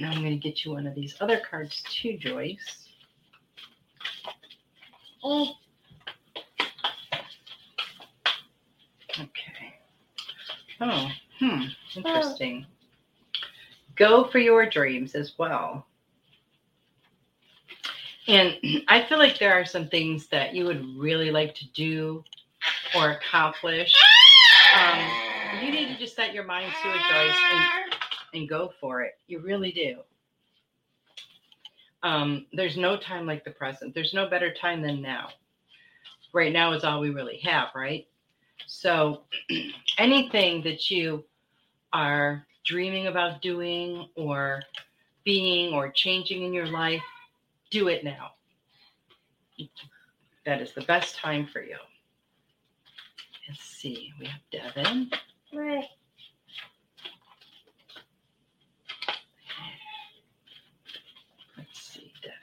now 0.00 0.10
I'm 0.10 0.20
going 0.20 0.30
to 0.30 0.36
get 0.36 0.64
you 0.64 0.72
one 0.72 0.86
of 0.86 0.94
these 0.94 1.16
other 1.20 1.40
cards 1.48 1.82
too, 1.88 2.16
Joyce. 2.16 2.88
Okay. 5.24 5.54
Oh, 10.80 11.08
hmm. 11.38 11.62
Interesting. 11.94 12.66
Go 13.96 14.24
for 14.24 14.38
your 14.38 14.68
dreams 14.68 15.14
as 15.14 15.34
well. 15.38 15.86
And 18.26 18.56
I 18.88 19.04
feel 19.04 19.18
like 19.18 19.38
there 19.38 19.54
are 19.54 19.64
some 19.64 19.88
things 19.88 20.26
that 20.28 20.54
you 20.54 20.64
would 20.64 20.84
really 20.96 21.30
like 21.30 21.54
to 21.56 21.70
do 21.72 22.24
or 22.96 23.12
accomplish. 23.12 23.92
Um, 24.76 25.23
you 25.62 25.70
need 25.70 25.88
to 25.88 25.98
just 25.98 26.16
set 26.16 26.34
your 26.34 26.44
mind 26.44 26.72
to 26.82 26.88
it, 26.88 27.00
Joyce, 27.10 27.36
and, 27.52 27.94
and 28.34 28.48
go 28.48 28.72
for 28.80 29.02
it. 29.02 29.18
You 29.26 29.40
really 29.40 29.72
do. 29.72 29.98
Um, 32.02 32.46
there's 32.52 32.76
no 32.76 32.96
time 32.96 33.26
like 33.26 33.44
the 33.44 33.50
present. 33.50 33.94
There's 33.94 34.12
no 34.12 34.28
better 34.28 34.52
time 34.52 34.82
than 34.82 35.00
now. 35.00 35.30
Right 36.32 36.52
now 36.52 36.72
is 36.72 36.84
all 36.84 37.00
we 37.00 37.10
really 37.10 37.38
have, 37.38 37.68
right? 37.74 38.06
So 38.66 39.22
anything 39.98 40.62
that 40.64 40.90
you 40.90 41.24
are 41.92 42.46
dreaming 42.64 43.06
about 43.06 43.40
doing 43.40 44.08
or 44.16 44.62
being 45.24 45.72
or 45.72 45.90
changing 45.90 46.42
in 46.42 46.52
your 46.52 46.66
life, 46.66 47.02
do 47.70 47.88
it 47.88 48.04
now. 48.04 48.32
That 50.44 50.60
is 50.60 50.72
the 50.74 50.82
best 50.82 51.16
time 51.16 51.46
for 51.50 51.62
you. 51.62 51.76
Let's 53.48 53.60
see. 53.60 54.12
We 54.18 54.26
have 54.26 54.40
Devin. 54.52 55.10
Let's 61.56 61.80
see, 61.80 62.12
Devin. 62.22 62.36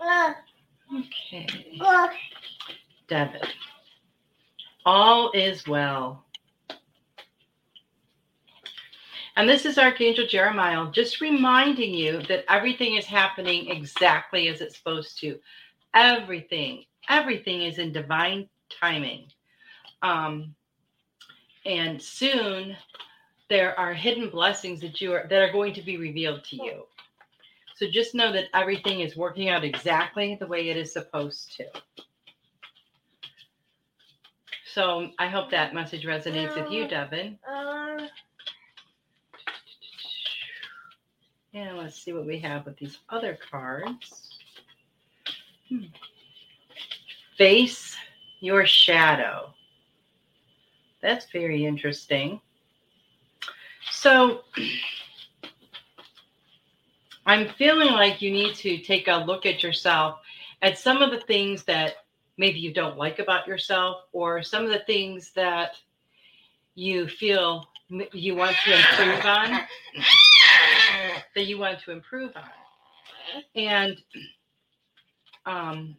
Look, 0.00 0.36
Okay. 0.94 1.78
Devin. 3.08 3.40
All 4.84 5.32
is 5.32 5.66
well. 5.66 6.24
And 9.36 9.48
this 9.48 9.66
is 9.66 9.78
Archangel 9.78 10.26
Jeremiah 10.26 10.90
just 10.92 11.20
reminding 11.20 11.92
you 11.92 12.22
that 12.22 12.44
everything 12.50 12.96
is 12.96 13.04
happening 13.06 13.70
exactly 13.70 14.48
as 14.48 14.60
it's 14.60 14.76
supposed 14.78 15.18
to. 15.20 15.38
Everything, 15.96 16.84
everything 17.08 17.62
is 17.62 17.78
in 17.78 17.90
divine 17.90 18.48
timing. 18.80 19.28
Um, 20.02 20.54
and 21.64 22.00
soon 22.00 22.76
there 23.48 23.78
are 23.78 23.94
hidden 23.94 24.28
blessings 24.28 24.80
that 24.82 25.00
you 25.00 25.14
are 25.14 25.26
that 25.30 25.42
are 25.42 25.52
going 25.52 25.72
to 25.72 25.82
be 25.82 25.96
revealed 25.96 26.44
to 26.44 26.56
you. 26.56 26.82
So 27.76 27.86
just 27.90 28.14
know 28.14 28.30
that 28.32 28.48
everything 28.54 29.00
is 29.00 29.16
working 29.16 29.48
out 29.48 29.64
exactly 29.64 30.36
the 30.38 30.46
way 30.46 30.68
it 30.68 30.76
is 30.76 30.92
supposed 30.92 31.56
to. 31.56 31.64
So 34.74 35.08
I 35.18 35.28
hope 35.28 35.50
that 35.50 35.72
message 35.74 36.04
resonates 36.04 36.54
with 36.54 36.70
you, 36.70 36.86
Devin. 36.86 37.38
Uh, 37.48 38.06
And 41.56 41.78
let's 41.78 41.96
see 41.96 42.12
what 42.12 42.26
we 42.26 42.38
have 42.40 42.66
with 42.66 42.76
these 42.76 42.98
other 43.08 43.38
cards. 43.50 44.35
Face 47.36 47.96
your 48.40 48.66
shadow. 48.66 49.52
That's 51.02 51.26
very 51.30 51.66
interesting. 51.66 52.40
So 53.90 54.42
I'm 57.26 57.48
feeling 57.50 57.92
like 57.92 58.22
you 58.22 58.30
need 58.30 58.54
to 58.56 58.78
take 58.78 59.08
a 59.08 59.16
look 59.16 59.46
at 59.46 59.62
yourself 59.62 60.20
at 60.62 60.78
some 60.78 61.02
of 61.02 61.10
the 61.10 61.20
things 61.20 61.64
that 61.64 61.96
maybe 62.38 62.58
you 62.58 62.72
don't 62.72 62.96
like 62.96 63.18
about 63.18 63.46
yourself 63.46 64.04
or 64.12 64.42
some 64.42 64.64
of 64.64 64.70
the 64.70 64.82
things 64.86 65.32
that 65.34 65.76
you 66.74 67.08
feel 67.08 67.68
you 68.12 68.34
want 68.34 68.56
to 68.64 68.74
improve 68.74 69.24
on 69.24 69.60
that 71.34 71.46
you 71.46 71.58
want 71.58 71.78
to 71.80 71.92
improve 71.92 72.32
on 72.36 73.42
and 73.54 73.96
um 75.46 75.96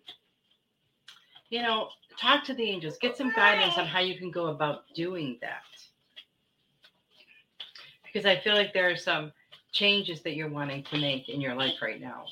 you 1.49 1.61
know 1.61 1.89
talk 2.19 2.43
to 2.43 2.53
the 2.53 2.63
angels 2.63 2.97
get 2.99 3.17
some 3.17 3.31
guidance 3.33 3.77
on 3.77 3.85
how 3.85 3.99
you 3.99 4.17
can 4.17 4.29
go 4.31 4.47
about 4.47 4.83
doing 4.93 5.37
that. 5.41 5.61
Because 8.03 8.25
i 8.25 8.37
feel 8.37 8.53
like 8.53 8.73
there 8.73 8.89
are 8.89 8.97
some 8.97 9.31
changes 9.71 10.21
that 10.21 10.35
you're 10.35 10.49
wanting 10.49 10.83
to 10.83 10.97
make 10.97 11.29
in 11.29 11.41
your 11.41 11.55
life 11.55 11.81
right 11.81 12.01
now. 12.01 12.25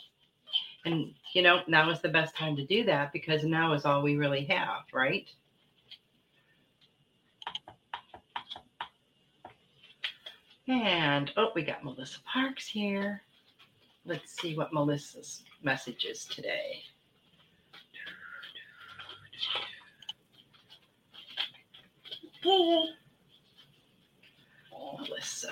And 0.85 1.13
you 1.33 1.41
know 1.41 1.61
now 1.67 1.89
is 1.89 2.01
the 2.01 2.09
best 2.09 2.35
time 2.35 2.55
to 2.57 2.65
do 2.65 2.83
that 2.85 3.13
because 3.13 3.43
now 3.43 3.73
is 3.73 3.85
all 3.85 4.01
we 4.03 4.17
really 4.17 4.45
have 4.45 4.83
right? 4.93 5.27
And 10.67 11.31
oh 11.37 11.51
we 11.55 11.63
got 11.63 11.83
melissa 11.83 12.19
parks 12.21 12.67
here. 12.67 13.21
Let's 14.05 14.39
see 14.39 14.55
what 14.55 14.73
melissa's 14.73 15.43
message 15.63 16.05
is 16.05 16.25
today 16.25 16.83
Gigi. 22.43 22.93
melissa 24.71 25.49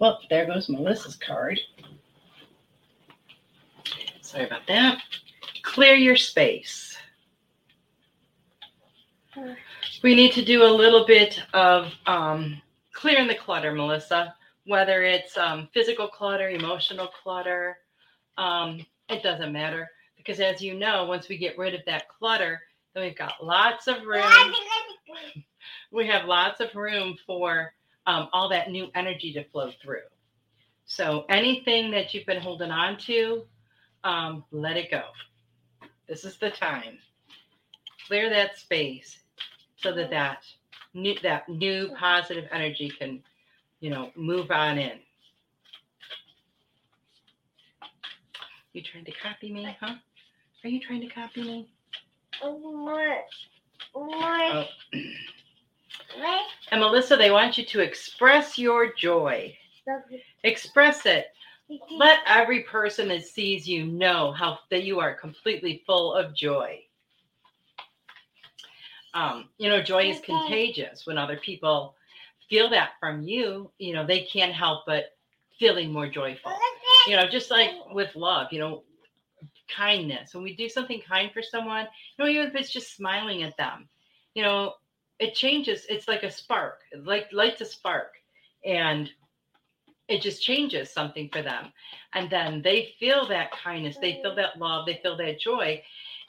well 0.00 0.20
there 0.30 0.46
goes 0.46 0.68
melissa's 0.68 1.16
card 1.16 1.60
sorry 4.20 4.46
about 4.46 4.66
that 4.66 5.00
clear 5.62 5.94
your 5.94 6.16
space 6.16 6.96
we 10.02 10.14
need 10.14 10.32
to 10.32 10.44
do 10.44 10.64
a 10.64 10.66
little 10.66 11.06
bit 11.06 11.40
of 11.54 11.92
um, 12.06 12.60
clearing 12.92 13.28
the 13.28 13.34
clutter, 13.34 13.72
Melissa, 13.72 14.34
whether 14.66 15.02
it's 15.02 15.36
um, 15.38 15.68
physical 15.72 16.08
clutter, 16.08 16.48
emotional 16.50 17.06
clutter. 17.06 17.78
Um, 18.36 18.84
it 19.08 19.22
doesn't 19.22 19.52
matter 19.52 19.88
because, 20.24 20.40
as 20.40 20.62
you 20.62 20.74
know, 20.74 21.04
once 21.04 21.28
we 21.28 21.36
get 21.36 21.58
rid 21.58 21.74
of 21.74 21.80
that 21.86 22.08
clutter, 22.08 22.60
then 22.94 23.04
we've 23.04 23.16
got 23.16 23.44
lots 23.44 23.86
of 23.88 24.04
room. 24.04 24.24
We 25.90 26.06
have 26.06 26.24
lots 26.24 26.60
of 26.60 26.74
room 26.74 27.18
for 27.26 27.74
um, 28.06 28.28
all 28.32 28.48
that 28.48 28.70
new 28.70 28.88
energy 28.94 29.30
to 29.34 29.44
flow 29.44 29.70
through. 29.82 30.08
So, 30.86 31.26
anything 31.28 31.90
that 31.90 32.14
you've 32.14 32.24
been 32.24 32.40
holding 32.40 32.70
on 32.70 32.96
to, 33.00 33.44
um, 34.02 34.42
let 34.50 34.78
it 34.78 34.90
go. 34.90 35.02
This 36.08 36.24
is 36.24 36.38
the 36.38 36.50
time. 36.50 36.96
Clear 38.06 38.30
that 38.30 38.56
space 38.56 39.18
so 39.82 39.92
that 39.92 40.10
that 40.10 40.44
new 40.94 41.14
that 41.22 41.48
new 41.48 41.90
positive 41.98 42.44
energy 42.52 42.92
can 42.98 43.22
you 43.80 43.90
know 43.90 44.10
move 44.14 44.50
on 44.50 44.78
in 44.78 44.98
you 48.72 48.82
trying 48.82 49.04
to 49.04 49.12
copy 49.12 49.52
me 49.52 49.76
huh 49.80 49.94
are 50.64 50.68
you 50.68 50.80
trying 50.80 51.00
to 51.00 51.08
copy 51.08 51.42
me? 51.42 51.68
More. 52.42 53.18
More. 53.94 54.06
oh. 54.24 54.64
And 56.70 56.80
melissa 56.80 57.16
they 57.16 57.30
want 57.30 57.58
you 57.58 57.64
to 57.64 57.80
express 57.80 58.58
your 58.58 58.92
joy. 58.92 59.56
Express 60.44 61.06
it. 61.06 61.26
Let 61.90 62.20
every 62.26 62.62
person 62.64 63.08
that 63.08 63.26
sees 63.26 63.66
you 63.66 63.86
know 63.86 64.32
how 64.32 64.58
that 64.70 64.84
you 64.84 65.00
are 65.00 65.14
completely 65.14 65.82
full 65.86 66.14
of 66.14 66.34
joy. 66.34 66.80
Um, 69.14 69.48
you 69.58 69.68
know 69.68 69.82
joy 69.82 70.04
is 70.04 70.20
contagious. 70.20 71.06
When 71.06 71.18
other 71.18 71.36
people 71.36 71.94
feel 72.48 72.70
that 72.70 72.90
from 73.00 73.22
you 73.22 73.70
you 73.78 73.94
know 73.94 74.06
they 74.06 74.22
can't 74.24 74.52
help 74.52 74.84
but 74.86 75.16
feeling 75.58 75.92
more 75.92 76.08
joyful. 76.08 76.52
You 77.08 77.16
know 77.16 77.28
just 77.28 77.50
like 77.50 77.70
with 77.90 78.14
love 78.14 78.48
you 78.52 78.60
know 78.60 78.84
kindness. 79.68 80.34
When 80.34 80.44
we 80.44 80.56
do 80.56 80.68
something 80.68 81.00
kind 81.06 81.30
for 81.32 81.42
someone 81.42 81.86
you 82.16 82.24
know 82.24 82.30
even 82.30 82.48
if 82.48 82.54
it's 82.54 82.72
just 82.72 82.96
smiling 82.96 83.42
at 83.42 83.56
them 83.56 83.88
you 84.34 84.42
know 84.42 84.74
it 85.18 85.34
changes 85.34 85.86
it's 85.88 86.08
like 86.08 86.22
a 86.22 86.30
spark 86.30 86.80
it 86.92 87.04
like 87.04 87.28
lights 87.32 87.60
a 87.60 87.64
spark 87.64 88.12
and 88.64 89.10
it 90.08 90.20
just 90.20 90.42
changes 90.42 90.90
something 90.90 91.28
for 91.32 91.42
them. 91.42 91.72
And 92.12 92.28
then 92.28 92.60
they 92.62 92.94
feel 92.98 93.26
that 93.28 93.52
kindness 93.52 93.96
they 94.00 94.20
feel 94.22 94.34
that 94.34 94.58
love 94.58 94.86
they 94.86 95.00
feel 95.02 95.16
that 95.16 95.40
joy 95.40 95.82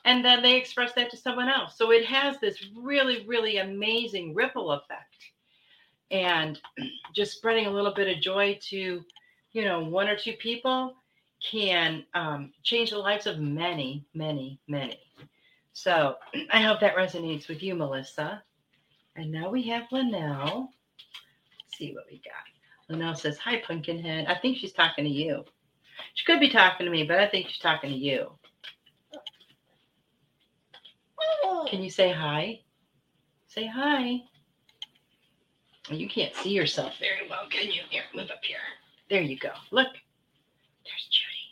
and 0.05 0.23
then 0.23 0.41
they 0.41 0.57
express 0.57 0.93
that 0.93 1.09
to 1.11 1.17
someone 1.17 1.49
else. 1.49 1.77
So 1.77 1.91
it 1.91 2.05
has 2.05 2.39
this 2.39 2.65
really 2.75 3.25
really 3.27 3.57
amazing 3.57 4.33
ripple 4.33 4.71
effect. 4.71 5.17
And 6.11 6.59
just 7.15 7.33
spreading 7.33 7.65
a 7.65 7.71
little 7.71 7.93
bit 7.93 8.15
of 8.15 8.23
joy 8.23 8.59
to 8.69 9.03
you 9.51 9.65
know 9.65 9.83
one 9.83 10.07
or 10.07 10.15
two 10.15 10.33
people 10.33 10.95
can 11.49 12.05
um, 12.13 12.53
change 12.63 12.91
the 12.91 12.97
lives 12.99 13.27
of 13.27 13.39
many 13.39 14.05
many 14.13 14.59
many 14.67 14.99
So 15.73 16.15
I 16.51 16.61
hope 16.61 16.79
that 16.81 16.95
resonates 16.95 17.47
with 17.47 17.63
you, 17.63 17.75
Melissa. 17.75 18.43
And 19.15 19.31
now 19.31 19.49
we 19.49 19.63
have 19.63 19.83
Linnell. 19.91 20.69
Let's 21.59 21.77
see 21.77 21.93
what 21.93 22.05
we 22.09 22.17
got. 22.23 22.33
Linnell 22.89 23.15
says, 23.15 23.37
Hi, 23.39 23.61
Pumpkinhead. 23.65 24.27
I 24.27 24.35
think 24.35 24.57
she's 24.57 24.73
talking 24.73 25.05
to 25.05 25.09
you. 25.09 25.45
She 26.15 26.25
could 26.25 26.39
be 26.39 26.49
talking 26.49 26.85
to 26.85 26.91
me, 26.91 27.03
but 27.03 27.19
I 27.19 27.27
think 27.27 27.47
she's 27.49 27.59
talking 27.59 27.91
to 27.91 27.95
you. 27.95 28.31
Can 31.67 31.83
you 31.83 31.89
say 31.89 32.11
hi? 32.11 32.61
Say 33.47 33.67
hi. 33.67 34.21
You 35.89 36.07
can't 36.09 36.35
see 36.35 36.51
yourself 36.51 36.93
very 36.99 37.29
well, 37.29 37.47
can 37.49 37.67
you? 37.67 37.81
Here, 37.89 38.03
move 38.15 38.31
up 38.31 38.43
here. 38.43 38.57
There 39.09 39.21
you 39.21 39.37
go. 39.37 39.51
Look. 39.71 39.89
There's 40.85 41.07
Judy. 41.11 41.43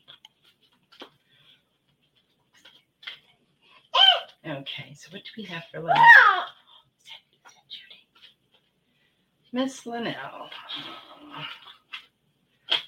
Okay, 4.46 4.94
so 4.96 5.10
what 5.12 5.24
do 5.24 5.30
we 5.38 5.44
have 5.44 5.64
for 5.72 5.80
Linnell? 5.80 6.04
Judy. 7.70 8.08
Miss 9.52 9.86
Linnell. 9.86 10.50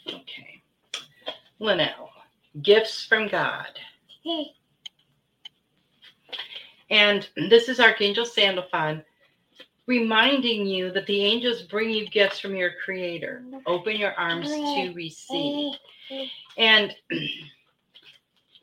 Okay. 0.07 0.63
Linnell. 1.59 2.09
Gifts 2.61 3.05
from 3.05 3.27
God. 3.27 3.79
Hey. 4.23 4.51
And 6.89 7.27
this 7.49 7.69
is 7.69 7.79
Archangel 7.79 8.25
Sandalphon 8.25 9.03
reminding 9.85 10.65
you 10.65 10.91
that 10.91 11.05
the 11.07 11.23
angels 11.23 11.61
bring 11.63 11.89
you 11.89 12.07
gifts 12.07 12.39
from 12.39 12.55
your 12.55 12.71
creator. 12.83 13.43
Open 13.65 13.95
your 13.95 14.13
arms 14.13 14.49
to 14.49 14.93
receive. 14.93 15.73
And 16.57 16.95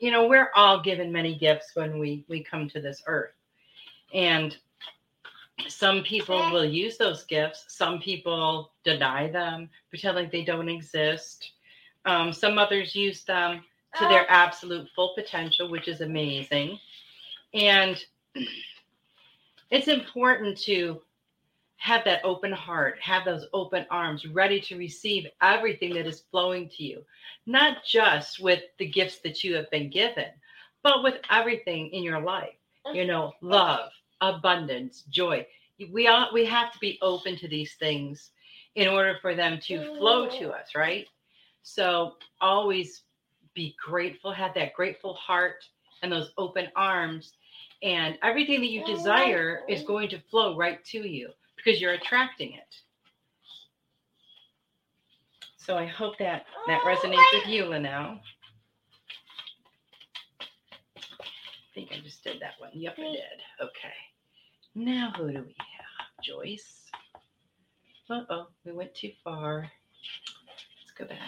you 0.01 0.09
know, 0.09 0.27
we're 0.27 0.49
all 0.55 0.81
given 0.81 1.11
many 1.11 1.35
gifts 1.37 1.71
when 1.75 1.99
we 1.99 2.25
we 2.27 2.43
come 2.43 2.67
to 2.69 2.81
this 2.81 3.03
earth. 3.05 3.35
And 4.13 4.57
some 5.67 6.01
people 6.01 6.51
will 6.51 6.65
use 6.65 6.97
those 6.97 7.23
gifts, 7.23 7.65
some 7.67 7.99
people 7.99 8.71
deny 8.83 9.29
them, 9.29 9.69
pretend 9.89 10.15
like 10.15 10.31
they 10.31 10.43
don't 10.43 10.67
exist. 10.67 11.51
Um, 12.05 12.33
some 12.33 12.57
others 12.57 12.95
use 12.95 13.23
them 13.23 13.63
to 13.99 14.07
their 14.07 14.25
absolute 14.29 14.89
full 14.95 15.13
potential, 15.15 15.69
which 15.69 15.87
is 15.87 16.01
amazing. 16.01 16.79
And 17.53 18.03
it's 19.69 19.87
important 19.87 20.57
to 20.61 20.99
have 21.81 22.05
that 22.05 22.23
open 22.23 22.51
heart, 22.51 22.99
have 23.01 23.25
those 23.25 23.47
open 23.53 23.87
arms 23.89 24.27
ready 24.27 24.61
to 24.61 24.77
receive 24.77 25.25
everything 25.41 25.95
that 25.95 26.05
is 26.05 26.25
flowing 26.29 26.69
to 26.69 26.83
you, 26.83 27.03
not 27.47 27.77
just 27.83 28.39
with 28.39 28.61
the 28.77 28.85
gifts 28.85 29.17
that 29.17 29.43
you 29.43 29.55
have 29.55 29.67
been 29.71 29.89
given, 29.89 30.27
but 30.83 31.01
with 31.01 31.15
everything 31.31 31.89
in 31.89 32.03
your 32.03 32.21
life. 32.21 32.53
Mm-hmm. 32.85 32.97
You 32.97 33.07
know, 33.07 33.33
love, 33.41 33.89
abundance, 34.21 35.05
joy. 35.09 35.47
We 35.91 36.07
all 36.07 36.27
we 36.31 36.45
have 36.45 36.71
to 36.71 36.77
be 36.77 36.99
open 37.01 37.35
to 37.37 37.47
these 37.47 37.73
things 37.73 38.29
in 38.75 38.87
order 38.87 39.17
for 39.19 39.33
them 39.33 39.57
to 39.63 39.83
flow 39.97 40.29
to 40.29 40.35
mm-hmm. 40.35 40.51
us, 40.51 40.75
right? 40.75 41.07
So 41.63 42.17
always 42.41 43.01
be 43.55 43.75
grateful, 43.83 44.31
have 44.31 44.53
that 44.53 44.75
grateful 44.75 45.15
heart 45.15 45.65
and 46.03 46.11
those 46.11 46.31
open 46.37 46.67
arms 46.75 47.33
and 47.81 48.19
everything 48.21 48.61
that 48.61 48.69
you 48.69 48.83
mm-hmm. 48.83 48.93
desire 48.93 49.61
is 49.67 49.81
going 49.81 50.09
to 50.09 50.19
flow 50.29 50.55
right 50.55 50.85
to 50.85 51.09
you 51.09 51.31
because 51.63 51.81
you're 51.81 51.93
attracting 51.93 52.53
it. 52.53 52.75
So 55.57 55.77
I 55.77 55.85
hope 55.85 56.17
that 56.17 56.45
that 56.67 56.81
resonates 56.81 57.23
with 57.33 57.47
you, 57.47 57.65
Linnell. 57.65 58.19
I 60.49 61.73
think 61.73 61.91
I 61.93 61.99
just 62.03 62.23
did 62.23 62.41
that 62.41 62.53
one. 62.57 62.71
Yep, 62.73 62.95
I 62.97 63.03
did. 63.03 63.41
Okay. 63.61 63.93
Now 64.75 65.13
who 65.15 65.31
do 65.31 65.43
we 65.45 65.55
have? 65.57 66.23
Joyce. 66.23 66.89
Uh 68.09 68.23
oh, 68.29 68.47
we 68.65 68.71
went 68.71 68.93
too 68.95 69.11
far. 69.23 69.69
Let's 70.81 70.91
go 70.97 71.05
back. 71.05 71.19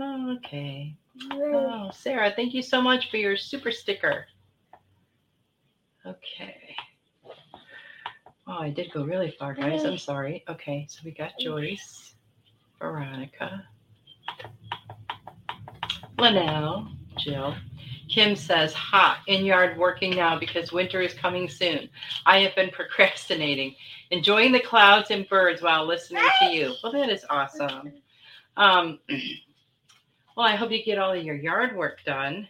Okay. 0.00 0.96
Oh, 1.32 1.90
Sarah, 1.92 2.32
thank 2.34 2.54
you 2.54 2.62
so 2.62 2.82
much 2.82 3.10
for 3.10 3.16
your 3.18 3.36
super 3.36 3.70
sticker. 3.70 4.26
Okay. 6.06 6.76
Oh, 8.46 8.58
I 8.58 8.70
did 8.70 8.92
go 8.92 9.04
really 9.04 9.30
far, 9.30 9.54
guys. 9.54 9.84
I'm 9.84 9.96
sorry. 9.96 10.44
Okay, 10.48 10.86
so 10.88 11.00
we 11.04 11.12
got 11.12 11.32
Joyce, 11.40 12.14
Veronica, 12.78 13.66
Linnell, 16.18 16.88
Jill. 17.16 17.54
Kim 18.08 18.36
says, 18.36 18.74
Ha, 18.74 19.22
in 19.28 19.46
yard 19.46 19.78
working 19.78 20.14
now 20.14 20.38
because 20.38 20.72
winter 20.72 21.00
is 21.00 21.14
coming 21.14 21.48
soon. 21.48 21.88
I 22.26 22.40
have 22.40 22.54
been 22.54 22.70
procrastinating, 22.70 23.74
enjoying 24.10 24.52
the 24.52 24.60
clouds 24.60 25.10
and 25.10 25.26
birds 25.28 25.62
while 25.62 25.86
listening 25.86 26.22
to 26.40 26.50
you. 26.50 26.74
Well, 26.82 26.92
that 26.92 27.08
is 27.08 27.24
awesome. 27.30 27.94
Um, 28.58 28.98
well, 30.36 30.46
I 30.46 30.54
hope 30.54 30.70
you 30.70 30.84
get 30.84 30.98
all 30.98 31.12
of 31.14 31.24
your 31.24 31.34
yard 31.34 31.74
work 31.74 32.04
done. 32.04 32.46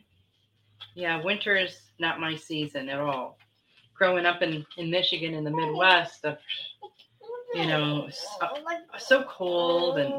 Yeah, 0.96 1.22
winter 1.22 1.56
is 1.56 1.80
not 2.00 2.20
my 2.20 2.34
season 2.34 2.88
at 2.88 2.98
all. 2.98 3.38
Growing 3.94 4.26
up 4.26 4.42
in, 4.42 4.66
in 4.76 4.90
Michigan 4.90 5.34
in 5.34 5.44
the 5.44 5.50
Midwest, 5.50 6.24
uh, 6.24 6.36
you 7.54 7.66
know, 7.66 8.08
so, 8.10 8.48
so 8.98 9.22
cold 9.24 9.98
and 9.98 10.12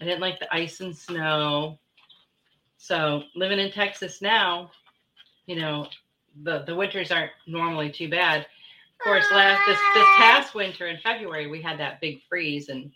I 0.00 0.04
didn't 0.04 0.20
like 0.20 0.40
the 0.40 0.52
ice 0.52 0.80
and 0.80 0.96
snow. 0.96 1.78
So 2.78 3.22
living 3.34 3.58
in 3.58 3.70
Texas 3.70 4.22
now, 4.22 4.70
you 5.46 5.56
know, 5.56 5.88
the, 6.42 6.62
the 6.66 6.74
winters 6.74 7.10
aren't 7.10 7.32
normally 7.46 7.90
too 7.90 8.08
bad. 8.08 8.40
Of 8.40 9.04
course, 9.04 9.26
last 9.30 9.60
this 9.66 9.78
this 9.94 10.06
past 10.16 10.54
winter 10.54 10.86
in 10.86 10.98
February 10.98 11.48
we 11.48 11.60
had 11.60 11.78
that 11.78 12.00
big 12.00 12.20
freeze 12.28 12.70
and 12.70 12.90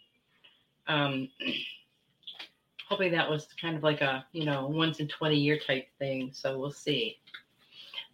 um 0.88 1.28
hoping 2.88 3.12
that 3.12 3.28
was 3.28 3.46
kind 3.61 3.76
of 3.76 3.82
like 3.82 4.01
a 4.01 4.24
you 4.32 4.44
know 4.44 4.66
once 4.66 4.98
in 4.98 5.07
20 5.07 5.36
year 5.36 5.59
type 5.64 5.86
thing 5.98 6.30
so 6.32 6.59
we'll 6.59 6.72
see 6.72 7.18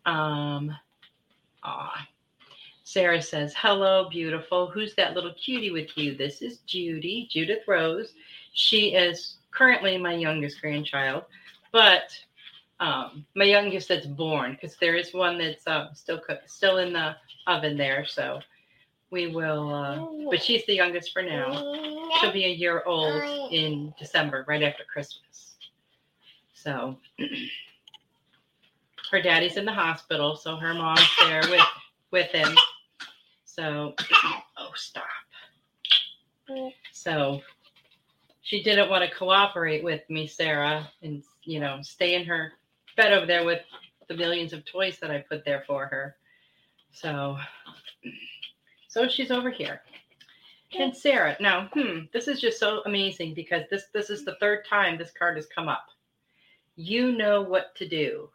um 0.04 0.76
ah 1.66 2.06
sarah 2.84 3.20
says 3.20 3.52
hello 3.56 4.08
beautiful. 4.08 4.70
Who's 4.70 4.94
that 4.94 5.14
little 5.14 5.34
cutie 5.34 5.72
with 5.72 5.98
you? 5.98 6.14
This 6.14 6.40
is 6.40 6.58
judy 6.58 7.28
judith 7.30 7.64
rose. 7.66 8.14
She 8.52 8.94
is 8.94 9.38
currently 9.50 9.98
my 9.98 10.14
youngest 10.14 10.60
grandchild 10.60 11.24
but 11.72 12.10
um, 12.78 13.26
my 13.34 13.44
youngest 13.44 13.88
that's 13.88 14.06
born 14.06 14.52
because 14.52 14.76
there 14.76 14.94
is 14.94 15.12
one 15.12 15.38
that's 15.38 15.66
uh, 15.66 15.92
still 15.94 16.20
cook, 16.20 16.40
still 16.46 16.78
in 16.78 16.92
the 16.92 17.16
oven 17.46 17.76
there 17.76 18.04
so 18.04 18.40
we 19.10 19.26
will 19.26 19.74
uh, 19.74 20.30
but 20.30 20.42
she's 20.42 20.64
the 20.66 20.74
youngest 20.74 21.12
for 21.12 21.22
now. 21.22 21.52
She'll 22.20 22.32
be 22.32 22.44
a 22.44 22.48
year 22.48 22.82
old 22.86 23.52
in 23.52 23.92
december 23.98 24.44
right 24.46 24.62
after 24.62 24.84
christmas. 24.84 25.56
So 26.54 26.98
her 29.10 29.20
daddy's 29.20 29.56
in 29.56 29.64
the 29.64 29.72
hospital 29.72 30.36
so 30.36 30.56
her 30.56 30.74
mom's 30.74 31.00
there 31.20 31.42
with 31.50 31.66
with 32.10 32.30
him 32.30 32.56
so 33.44 33.94
oh 34.58 34.70
stop 34.74 35.04
so 36.92 37.40
she 38.42 38.62
didn't 38.62 38.88
want 38.88 39.08
to 39.08 39.16
cooperate 39.16 39.82
with 39.82 40.02
me 40.08 40.26
sarah 40.26 40.88
and 41.02 41.22
you 41.44 41.60
know 41.60 41.78
stay 41.82 42.14
in 42.14 42.24
her 42.24 42.52
bed 42.96 43.12
over 43.12 43.26
there 43.26 43.44
with 43.44 43.62
the 44.08 44.14
millions 44.14 44.52
of 44.52 44.64
toys 44.64 44.98
that 45.00 45.10
i 45.10 45.18
put 45.18 45.44
there 45.44 45.64
for 45.66 45.86
her 45.86 46.16
so 46.92 47.36
so 48.96 49.06
she's 49.08 49.30
over 49.30 49.50
here. 49.50 49.82
And 50.72 50.96
Sarah, 50.96 51.36
now, 51.38 51.68
hmm, 51.74 52.04
this 52.14 52.28
is 52.28 52.40
just 52.40 52.58
so 52.58 52.80
amazing 52.86 53.34
because 53.34 53.64
this 53.70 53.84
this 53.92 54.08
is 54.08 54.24
the 54.24 54.38
third 54.40 54.64
time 54.64 54.96
this 54.96 55.12
card 55.12 55.36
has 55.36 55.44
come 55.54 55.68
up. 55.68 55.88
You 56.76 57.12
know 57.12 57.42
what 57.42 57.74
to 57.76 57.86
do. 57.86 58.30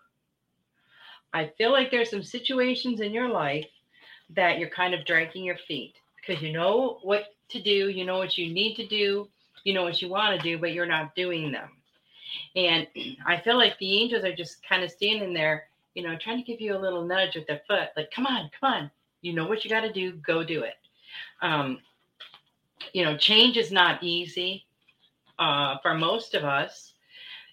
I 1.34 1.52
feel 1.58 1.72
like 1.72 1.92
there's 1.92 2.10
some 2.10 2.24
situations 2.24 3.02
in 3.02 3.14
your 3.14 3.30
life 3.30 3.68
that 4.36 4.60
you're 4.60 4.70
kind 4.70 4.94
of 4.94 5.06
dragging 5.06 5.44
your 5.44 5.58
feet 5.68 5.96
because 6.16 6.42
you 6.42 6.52
know 6.52 7.00
what 7.04 7.36
to 7.50 7.62
do, 7.62 7.90
you 7.90 8.06
know 8.06 8.18
what 8.18 8.38
you 8.38 8.54
need 8.54 8.76
to 8.76 8.88
do, 8.88 9.28
you 9.64 9.74
know 9.74 9.84
what 9.84 10.02
you 10.02 10.10
want 10.10 10.38
to 10.38 10.44
do, 10.44 10.58
but 10.58 10.74
you're 10.74 10.86
not 10.86 11.16
doing 11.16 11.52
them. 11.52 11.70
And 12.56 12.88
I 13.26 13.40
feel 13.40 13.58
like 13.58 13.78
the 13.80 14.02
angels 14.02 14.24
are 14.24 14.36
just 14.36 14.66
kind 14.68 14.84
of 14.84 14.92
standing 14.92 15.34
there, 15.34 15.66
you 15.94 16.04
know, 16.04 16.18
trying 16.18 16.38
to 16.38 16.44
give 16.44 16.62
you 16.62 16.76
a 16.76 16.80
little 16.80 17.06
nudge 17.06 17.36
with 17.36 17.48
their 17.48 17.62
foot, 17.68 17.90
like, 17.96 18.12
come 18.12 18.26
on, 18.26 18.50
come 18.60 18.74
on, 18.74 18.92
you 19.22 19.34
know 19.34 19.48
what 19.48 19.64
you 19.64 19.70
got 19.70 19.82
to 19.82 19.92
do, 19.92 20.14
go 20.14 20.44
do 20.44 20.64
it. 20.64 20.76
Um, 21.42 21.80
you 22.94 23.04
know, 23.04 23.18
change 23.18 23.58
is 23.58 23.72
not 23.72 24.04
easy 24.04 24.66
uh, 25.40 25.78
for 25.82 25.94
most 25.94 26.36
of 26.36 26.44
us. 26.44 26.94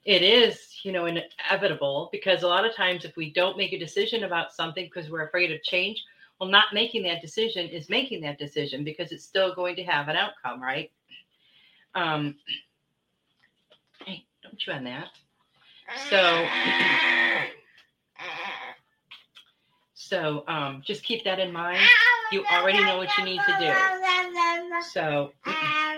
It 0.09 0.23
is, 0.23 0.81
you 0.85 0.91
know, 0.91 1.05
inevitable 1.05 2.09
because 2.11 2.43
a 2.43 2.49
lot 2.49 2.65
of 2.65 2.75
times 2.75 3.05
if 3.05 3.15
we 3.15 3.31
don't 3.31 3.59
make 3.59 3.75
a 3.75 3.79
decision 3.79 4.25
about 4.25 4.55
something 4.55 4.87
because 4.87 5.11
we're 5.11 5.27
afraid 5.27 5.53
of 5.53 5.63
change, 5.63 6.03
well, 6.41 6.49
not 6.49 6.73
making 6.73 7.03
that 7.03 7.21
decision 7.21 7.69
is 7.69 7.91
making 7.91 8.23
that 8.23 8.39
decision 8.39 8.85
because 8.85 9.13
it's 9.13 9.23
still 9.23 9.55
going 9.55 9.77
to 9.77 9.83
have 9.83 10.09
an 10.09 10.17
outcome, 10.17 10.63
right? 10.63 10.91
Um, 11.95 12.37
hey, 14.07 14.25
don't 14.43 14.67
you 14.67 14.73
on 14.73 14.85
that. 14.85 15.09
So, 16.09 16.47
so 19.93 20.45
um, 20.49 20.83
just 20.87 21.03
keep 21.03 21.23
that 21.25 21.39
in 21.39 21.53
mind. 21.53 21.87
You 22.33 22.47
already 22.51 22.83
know 22.83 22.97
what 22.97 23.11
you 23.19 23.25
need 23.25 23.43
to 23.47 23.57
do. 23.61 24.81
So, 24.91 25.33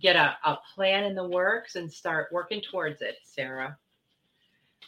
get 0.00 0.16
a, 0.16 0.36
a 0.44 0.58
plan 0.74 1.04
in 1.04 1.14
the 1.14 1.26
works 1.26 1.76
and 1.76 1.90
start 1.90 2.28
working 2.32 2.60
towards 2.60 3.02
it, 3.02 3.16
Sarah. 3.22 3.76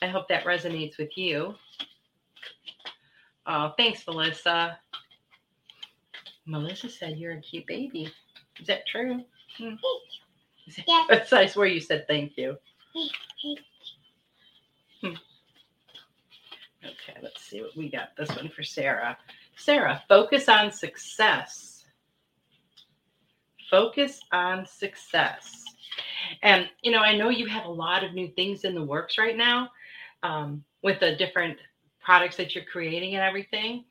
I 0.02 0.08
hope 0.08 0.28
that 0.28 0.44
resonates 0.44 0.98
with 0.98 1.16
you. 1.16 1.54
Oh, 3.46 3.72
thanks, 3.76 4.06
Melissa. 4.06 4.78
Melissa 6.46 6.88
said 6.88 7.18
you're 7.18 7.32
a 7.32 7.40
cute 7.40 7.66
baby. 7.66 8.12
Is 8.60 8.66
that 8.66 8.86
true? 8.86 9.22
Hmm. 9.56 9.74
Yes. 10.86 11.32
I 11.32 11.46
swear 11.46 11.66
you 11.66 11.80
said 11.80 12.06
thank 12.08 12.36
you. 12.36 12.56
Hmm. 15.00 15.12
Okay, 16.84 17.20
let's 17.22 17.40
see 17.42 17.60
what 17.60 17.76
we 17.76 17.88
got. 17.88 18.16
This 18.16 18.30
one 18.30 18.48
for 18.48 18.64
Sarah. 18.64 19.16
Sarah, 19.56 20.02
focus 20.08 20.48
on 20.48 20.72
success. 20.72 21.77
Focus 23.70 24.20
on 24.32 24.66
success. 24.66 25.64
And, 26.42 26.68
you 26.82 26.90
know, 26.90 27.00
I 27.00 27.16
know 27.16 27.28
you 27.28 27.46
have 27.46 27.64
a 27.64 27.70
lot 27.70 28.04
of 28.04 28.14
new 28.14 28.28
things 28.28 28.64
in 28.64 28.74
the 28.74 28.82
works 28.82 29.18
right 29.18 29.36
now 29.36 29.70
um, 30.22 30.64
with 30.82 31.00
the 31.00 31.16
different 31.16 31.58
products 32.00 32.36
that 32.36 32.54
you're 32.54 32.64
creating 32.64 33.14
and 33.14 33.22
everything. 33.24 33.84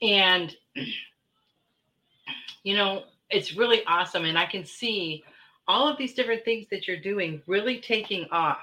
And, 0.00 0.54
you 2.64 2.76
know, 2.76 3.04
it's 3.30 3.56
really 3.56 3.84
awesome. 3.86 4.24
And 4.24 4.38
I 4.38 4.46
can 4.46 4.64
see 4.64 5.24
all 5.68 5.88
of 5.88 5.96
these 5.96 6.14
different 6.14 6.44
things 6.44 6.66
that 6.70 6.86
you're 6.86 7.00
doing 7.00 7.42
really 7.46 7.80
taking 7.80 8.26
off. 8.30 8.58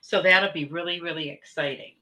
So 0.00 0.22
that'll 0.22 0.52
be 0.52 0.66
really, 0.66 1.00
really 1.00 1.30
exciting. 1.30 1.94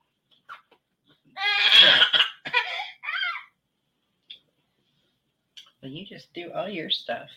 Well, 5.85 5.93
you 5.93 6.07
just 6.07 6.33
do 6.33 6.51
all 6.55 6.67
your 6.67 6.89
stuff. 6.89 7.29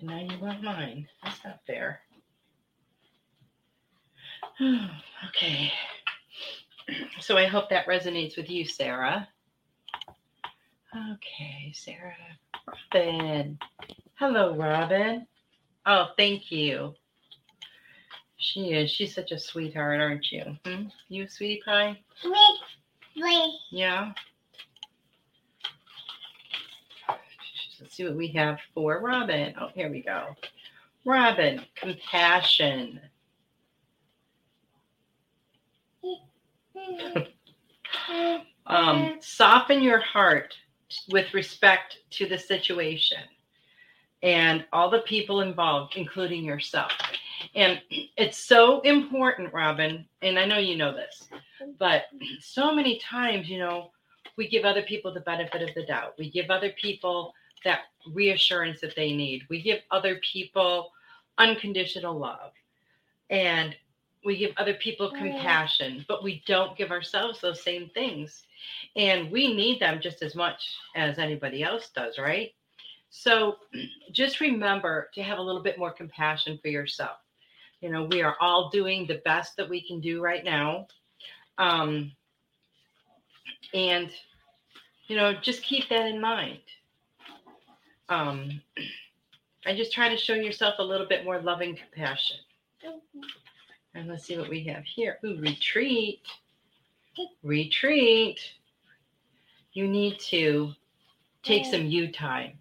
And 0.00 0.08
now 0.08 0.20
you 0.20 0.40
want 0.40 0.62
mine. 0.62 1.06
That's 1.22 1.44
not 1.44 1.60
fair. 1.66 2.00
okay. 5.28 5.70
So 7.18 7.36
I 7.36 7.46
hope 7.46 7.70
that 7.70 7.88
resonates 7.88 8.36
with 8.36 8.48
you, 8.48 8.64
Sarah. 8.64 9.26
Okay, 10.94 11.72
Sarah. 11.74 12.14
Robin. 12.94 13.58
Hello, 14.14 14.54
Robin. 14.54 15.26
Oh, 15.84 16.10
thank 16.16 16.52
you. 16.52 16.94
She 18.36 18.72
is. 18.72 18.88
She's 18.88 19.12
such 19.12 19.32
a 19.32 19.38
sweetheart, 19.40 20.00
aren't 20.00 20.30
you? 20.30 20.44
Hmm? 20.64 20.84
You, 21.08 21.26
sweetie 21.26 21.60
pie? 21.66 21.98
Sweet. 22.22 23.50
Yeah. 23.72 24.12
Let's 27.80 27.85
see 27.96 28.04
what 28.04 28.16
we 28.16 28.28
have 28.28 28.58
for 28.74 29.00
Robin. 29.00 29.54
Oh, 29.58 29.70
here 29.74 29.90
we 29.90 30.02
go. 30.02 30.36
Robin, 31.06 31.62
compassion. 31.74 33.00
um, 38.66 39.16
soften 39.20 39.82
your 39.82 40.00
heart 40.00 40.54
with 41.10 41.32
respect 41.32 41.98
to 42.10 42.28
the 42.28 42.38
situation 42.38 43.22
and 44.22 44.64
all 44.72 44.90
the 44.90 45.00
people 45.00 45.40
involved, 45.40 45.96
including 45.96 46.44
yourself. 46.44 46.92
And 47.54 47.80
it's 47.90 48.36
so 48.36 48.80
important, 48.80 49.54
Robin, 49.54 50.04
and 50.22 50.38
I 50.38 50.44
know 50.44 50.58
you 50.58 50.76
know 50.76 50.92
this, 50.92 51.28
but 51.78 52.04
so 52.40 52.74
many 52.74 52.98
times, 52.98 53.48
you 53.48 53.58
know, 53.58 53.90
we 54.36 54.48
give 54.48 54.64
other 54.64 54.82
people 54.82 55.14
the 55.14 55.20
benefit 55.20 55.62
of 55.62 55.74
the 55.74 55.86
doubt. 55.86 56.14
We 56.18 56.30
give 56.30 56.50
other 56.50 56.72
people 56.80 57.32
that 57.64 57.80
reassurance 58.12 58.80
that 58.80 58.96
they 58.96 59.12
need. 59.14 59.42
We 59.48 59.62
give 59.62 59.80
other 59.90 60.20
people 60.32 60.90
unconditional 61.38 62.18
love. 62.18 62.52
And 63.30 63.74
we 64.24 64.36
give 64.36 64.52
other 64.56 64.74
people 64.74 65.10
compassion, 65.10 66.04
but 66.08 66.24
we 66.24 66.42
don't 66.46 66.76
give 66.76 66.90
ourselves 66.90 67.40
those 67.40 67.62
same 67.62 67.88
things. 67.94 68.46
And 68.96 69.30
we 69.30 69.54
need 69.54 69.80
them 69.80 70.00
just 70.00 70.22
as 70.22 70.34
much 70.34 70.74
as 70.96 71.18
anybody 71.18 71.62
else 71.62 71.90
does, 71.90 72.18
right? 72.18 72.52
So 73.10 73.56
just 74.12 74.40
remember 74.40 75.10
to 75.14 75.22
have 75.22 75.38
a 75.38 75.42
little 75.42 75.62
bit 75.62 75.78
more 75.78 75.92
compassion 75.92 76.58
for 76.60 76.68
yourself. 76.68 77.18
You 77.80 77.90
know, 77.90 78.04
we 78.04 78.22
are 78.22 78.36
all 78.40 78.70
doing 78.70 79.06
the 79.06 79.20
best 79.24 79.56
that 79.56 79.68
we 79.68 79.86
can 79.86 80.00
do 80.00 80.20
right 80.20 80.44
now. 80.44 80.88
Um, 81.58 82.12
and, 83.74 84.10
you 85.06 85.16
know, 85.16 85.34
just 85.34 85.62
keep 85.62 85.88
that 85.90 86.06
in 86.06 86.20
mind. 86.20 86.58
Um, 88.08 88.60
and 89.64 89.76
just 89.76 89.92
try 89.92 90.08
to 90.08 90.16
show 90.16 90.34
yourself 90.34 90.76
a 90.78 90.82
little 90.82 91.06
bit 91.06 91.24
more 91.24 91.40
loving 91.40 91.76
compassion. 91.76 92.36
And 93.94 94.08
let's 94.08 94.24
see 94.24 94.38
what 94.38 94.48
we 94.48 94.62
have 94.64 94.84
here. 94.84 95.18
Ooh, 95.24 95.38
retreat. 95.40 96.20
Retreat. 97.42 98.38
You 99.72 99.88
need 99.88 100.20
to 100.20 100.72
take 101.42 101.64
some 101.64 101.86
you 101.86 102.12
time 102.12 102.58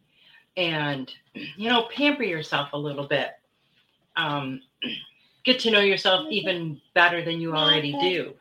and, 0.57 1.11
you 1.33 1.69
know, 1.69 1.87
pamper 1.93 2.23
yourself 2.23 2.69
a 2.73 2.77
little 2.77 3.07
bit. 3.07 3.31
Um, 4.15 4.61
get 5.43 5.59
to 5.59 5.71
know 5.71 5.81
yourself 5.81 6.27
even 6.31 6.81
better 6.93 7.23
than 7.23 7.41
you 7.41 7.53
already 7.53 7.91
do. 7.99 8.33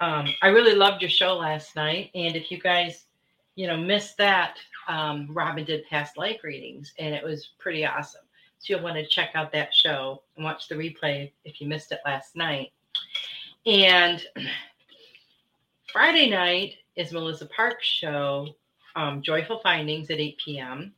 Um, 0.00 0.26
I 0.42 0.48
really 0.48 0.74
loved 0.74 1.02
your 1.02 1.10
show 1.10 1.34
last 1.34 1.76
night. 1.76 2.10
And 2.14 2.34
if 2.34 2.50
you 2.50 2.58
guys, 2.58 3.04
you 3.54 3.66
know, 3.66 3.76
missed 3.76 4.16
that, 4.18 4.58
um, 4.90 5.28
Robin 5.30 5.64
did 5.64 5.86
past 5.86 6.18
life 6.18 6.42
readings 6.42 6.92
and 6.98 7.14
it 7.14 7.22
was 7.22 7.50
pretty 7.58 7.86
awesome. 7.86 8.22
So 8.58 8.74
you'll 8.74 8.82
want 8.82 8.96
to 8.96 9.06
check 9.06 9.30
out 9.34 9.52
that 9.52 9.72
show 9.72 10.22
and 10.36 10.44
watch 10.44 10.68
the 10.68 10.74
replay 10.74 11.30
if 11.44 11.60
you 11.60 11.68
missed 11.68 11.92
it 11.92 12.00
last 12.04 12.34
night. 12.34 12.72
And 13.64 14.22
Friday 15.92 16.28
night 16.28 16.74
is 16.96 17.12
Melissa 17.12 17.46
Park's 17.46 17.86
show, 17.86 18.48
um, 18.96 19.22
Joyful 19.22 19.60
Findings 19.62 20.10
at 20.10 20.18
8 20.18 20.38
p.m. 20.44 20.92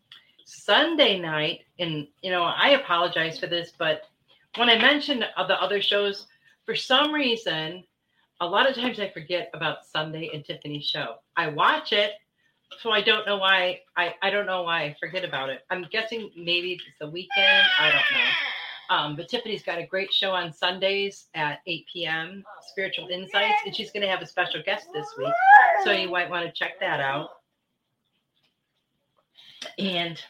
Sunday 0.46 1.20
night, 1.20 1.60
and 1.78 2.08
you 2.22 2.30
know, 2.30 2.42
I 2.42 2.70
apologize 2.70 3.38
for 3.38 3.46
this, 3.46 3.72
but 3.78 4.02
when 4.56 4.68
I 4.68 4.76
mentioned 4.76 5.22
the 5.22 5.62
other 5.62 5.80
shows, 5.80 6.26
for 6.64 6.74
some 6.74 7.12
reason, 7.12 7.84
a 8.40 8.46
lot 8.46 8.68
of 8.68 8.74
times 8.74 9.00
I 9.00 9.10
forget 9.10 9.50
about 9.54 9.86
Sunday 9.86 10.30
and 10.34 10.44
Tiffany's 10.44 10.84
show. 10.84 11.16
I 11.36 11.48
watch 11.48 11.92
it, 11.92 12.12
so 12.80 12.90
I 12.90 13.00
don't 13.00 13.26
know 13.26 13.36
why 13.36 13.80
I, 13.96 14.14
I 14.22 14.30
don't 14.30 14.46
know 14.46 14.62
why 14.62 14.82
I 14.84 14.96
forget 14.98 15.24
about 15.24 15.50
it. 15.50 15.60
I'm 15.70 15.86
guessing 15.90 16.30
maybe 16.36 16.72
it's 16.72 16.82
the 17.00 17.08
weekend. 17.08 17.66
I 17.78 17.90
don't 17.90 17.94
know. 17.94 18.30
Um, 18.90 19.16
but 19.16 19.28
Tiffany's 19.28 19.62
got 19.62 19.78
a 19.78 19.86
great 19.86 20.12
show 20.12 20.32
on 20.32 20.52
Sundays 20.52 21.28
at 21.34 21.60
8 21.66 21.86
p.m. 21.90 22.44
Spiritual 22.68 23.08
Insights, 23.08 23.62
and 23.64 23.74
she's 23.74 23.90
going 23.90 24.02
to 24.02 24.08
have 24.08 24.20
a 24.20 24.26
special 24.26 24.62
guest 24.64 24.88
this 24.92 25.06
week, 25.16 25.32
so 25.82 25.92
you 25.92 26.10
might 26.10 26.28
want 26.28 26.44
to 26.44 26.52
check 26.52 26.78
that 26.80 27.00
out. 27.00 27.30
And 29.78 30.20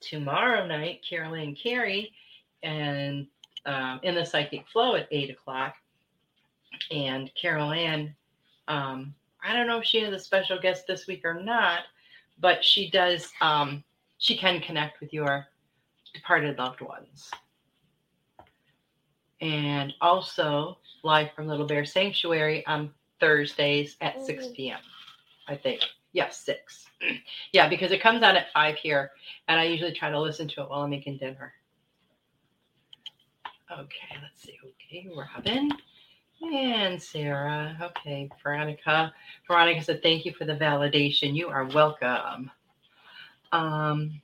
tomorrow 0.00 0.66
night, 0.66 1.00
Carolyn 1.08 1.54
Carrie, 1.54 2.12
and 2.62 3.26
um, 3.64 4.00
in 4.02 4.14
the 4.14 4.26
Psychic 4.26 4.66
Flow 4.68 4.96
at 4.96 5.08
eight 5.10 5.30
o'clock, 5.30 5.74
and 6.90 7.30
Carol 7.40 7.72
Ann 7.72 8.14
um, 8.68 9.14
I 9.44 9.54
don't 9.54 9.66
know 9.66 9.78
if 9.78 9.84
she 9.84 10.00
has 10.02 10.12
a 10.12 10.18
special 10.18 10.60
guest 10.60 10.86
this 10.86 11.06
week 11.06 11.24
or 11.24 11.34
not, 11.34 11.80
but 12.38 12.64
she 12.64 12.90
does. 12.90 13.30
Um, 13.40 13.84
she 14.18 14.36
can 14.36 14.60
connect 14.60 15.00
with 15.00 15.12
your 15.12 15.46
departed 16.14 16.58
loved 16.58 16.80
ones. 16.80 17.30
And 19.40 19.94
also 20.02 20.78
live 21.02 21.32
from 21.34 21.46
Little 21.46 21.66
Bear 21.66 21.86
Sanctuary 21.86 22.66
on 22.66 22.90
Thursdays 23.20 23.96
at 24.02 24.20
6 24.20 24.48
p.m. 24.54 24.80
I 25.48 25.56
think. 25.56 25.80
Yes, 26.12 26.40
six. 26.40 26.86
yeah, 27.52 27.68
because 27.68 27.92
it 27.92 28.02
comes 28.02 28.22
out 28.22 28.36
at 28.36 28.52
five 28.52 28.76
here, 28.76 29.12
and 29.48 29.60
I 29.60 29.64
usually 29.64 29.92
try 29.92 30.10
to 30.10 30.20
listen 30.20 30.48
to 30.48 30.62
it 30.62 30.68
while 30.68 30.82
I'm 30.82 30.90
making 30.90 31.18
dinner. 31.18 31.52
Okay, 33.72 34.16
let's 34.20 34.42
see. 34.42 34.58
Okay, 34.64 35.08
Robin. 35.16 35.70
And 36.42 37.02
Sarah. 37.02 37.76
Okay, 37.82 38.28
Veronica. 38.42 39.12
Veronica 39.46 39.82
said, 39.82 40.02
Thank 40.02 40.24
you 40.24 40.32
for 40.32 40.44
the 40.44 40.56
validation. 40.56 41.34
You 41.34 41.48
are 41.48 41.66
welcome. 41.66 42.50
Um, 43.52 44.20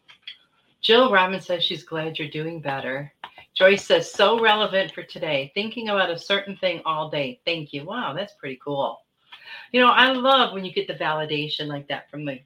Jill 0.80 1.12
Robin 1.12 1.40
says 1.40 1.62
she's 1.62 1.84
glad 1.84 2.18
you're 2.18 2.28
doing 2.28 2.60
better. 2.60 3.12
Joyce 3.54 3.84
says, 3.84 4.10
So 4.10 4.40
relevant 4.40 4.92
for 4.92 5.02
today. 5.02 5.50
Thinking 5.54 5.90
about 5.90 6.10
a 6.10 6.18
certain 6.18 6.56
thing 6.56 6.80
all 6.86 7.10
day. 7.10 7.40
Thank 7.44 7.72
you. 7.72 7.84
Wow, 7.84 8.14
that's 8.14 8.34
pretty 8.34 8.58
cool. 8.64 9.02
You 9.72 9.80
know, 9.80 9.90
I 9.90 10.12
love 10.12 10.54
when 10.54 10.64
you 10.64 10.72
get 10.72 10.86
the 10.86 10.94
validation 10.94 11.66
like 11.66 11.88
that 11.88 12.10
from 12.10 12.24
the 12.24 12.40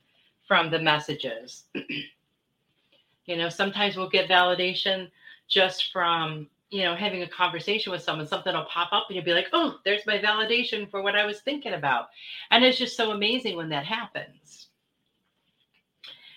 from 0.48 0.70
the 0.70 0.80
messages. 0.80 1.64
you 3.26 3.36
know, 3.36 3.48
sometimes 3.48 3.96
we'll 3.96 4.10
get 4.10 4.28
validation 4.28 5.10
just 5.48 5.92
from 5.92 6.48
you 6.70 6.84
know, 6.84 6.94
having 6.94 7.22
a 7.22 7.28
conversation 7.28 7.90
with 7.90 8.02
someone, 8.02 8.26
something 8.26 8.54
will 8.54 8.64
pop 8.64 8.92
up 8.92 9.06
and 9.08 9.16
you'll 9.16 9.24
be 9.24 9.34
like, 9.34 9.48
oh, 9.52 9.78
there's 9.84 10.06
my 10.06 10.18
validation 10.18 10.88
for 10.88 11.02
what 11.02 11.16
I 11.16 11.26
was 11.26 11.40
thinking 11.40 11.74
about. 11.74 12.06
And 12.50 12.64
it's 12.64 12.78
just 12.78 12.96
so 12.96 13.10
amazing 13.10 13.56
when 13.56 13.68
that 13.70 13.84
happens. 13.84 14.68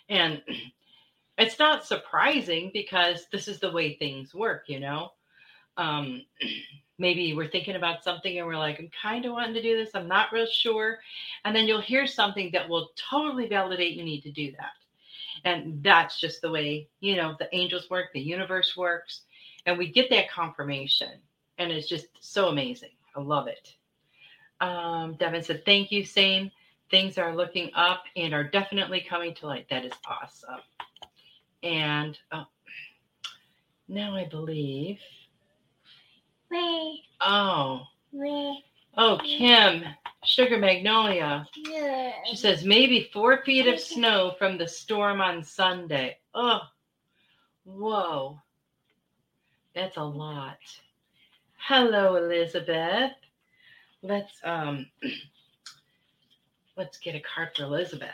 And 0.10 0.42
it's 1.38 1.60
not 1.60 1.86
surprising 1.86 2.72
because 2.74 3.28
this 3.32 3.48
is 3.48 3.60
the 3.60 3.72
way 3.72 3.96
things 3.96 4.34
work, 4.34 4.64
you 4.68 4.80
know. 4.80 5.12
Um, 5.78 6.24
maybe 6.98 7.34
we're 7.36 7.50
thinking 7.50 7.76
about 7.76 8.04
something 8.04 8.38
and 8.38 8.48
we're 8.48 8.58
like, 8.58 8.80
I'm 8.80 8.90
kind 9.00 9.26
of 9.26 9.34
wanting 9.34 9.54
to 9.56 9.62
do 9.62 9.78
this, 9.78 9.92
I'm 9.94 10.08
not 10.08 10.32
real 10.32 10.48
sure. 10.48 10.98
And 11.46 11.56
then 11.56 11.68
you'll 11.68 11.82
hear 11.82 12.08
something 12.08 12.50
that 12.54 12.70
will 12.70 12.90
totally 13.10 13.48
validate 13.48 13.96
you 13.96 14.04
need 14.04 14.22
to 14.22 14.32
do 14.32 14.52
that. 14.54 14.72
And 15.46 15.84
that's 15.84 16.20
just 16.20 16.42
the 16.42 16.52
way, 16.52 16.88
you 17.02 17.16
know, 17.18 17.36
the 17.38 17.54
angels 17.54 17.90
work, 17.90 18.14
the 18.14 18.20
universe 18.20 18.78
works 18.78 19.22
and 19.66 19.78
we 19.78 19.92
get 19.92 20.10
that 20.10 20.30
confirmation 20.30 21.20
and 21.58 21.72
it's 21.72 21.88
just 21.88 22.08
so 22.20 22.48
amazing. 22.48 22.90
I 23.16 23.22
love 23.22 23.48
it. 23.48 23.74
Um, 24.62 25.16
devin 25.16 25.44
said 25.44 25.66
thank 25.66 25.92
you 25.92 26.06
same. 26.06 26.52
Things 26.90 27.18
are 27.18 27.36
looking 27.36 27.72
up 27.76 28.04
and 28.16 28.34
are 28.34 28.44
definitely 28.44 29.06
coming 29.08 29.34
to 29.36 29.48
light. 29.48 29.68
That 29.70 29.86
is 29.86 29.94
awesome. 30.08 30.62
And 31.64 32.18
oh, 32.32 32.46
now 33.88 34.16
i 34.16 34.26
believe 34.26 35.00
Wait. 36.50 37.00
oh. 37.22 37.82
Wait. 38.12 38.64
oh 38.98 39.18
kim 39.24 39.84
sugar 40.24 40.58
magnolia. 40.58 41.48
Yeah. 41.56 42.12
she 42.26 42.36
says 42.36 42.64
maybe 42.64 43.10
four 43.12 43.44
feet 43.44 43.68
of 43.68 43.80
snow 43.80 44.36
from 44.38 44.58
the 44.58 44.68
storm 44.68 45.20
on 45.22 45.44
sunday. 45.44 46.18
Oh 46.34 46.62
whoa 47.66 48.40
that's 49.76 49.98
a 49.98 50.04
lot. 50.04 50.58
Hello, 51.58 52.16
Elizabeth. 52.16 53.12
Let's 54.02 54.34
um 54.44 54.88
let's 56.78 56.98
get 56.98 57.16
a 57.16 57.22
card 57.22 57.50
for 57.56 57.64
Elizabeth. 57.64 58.10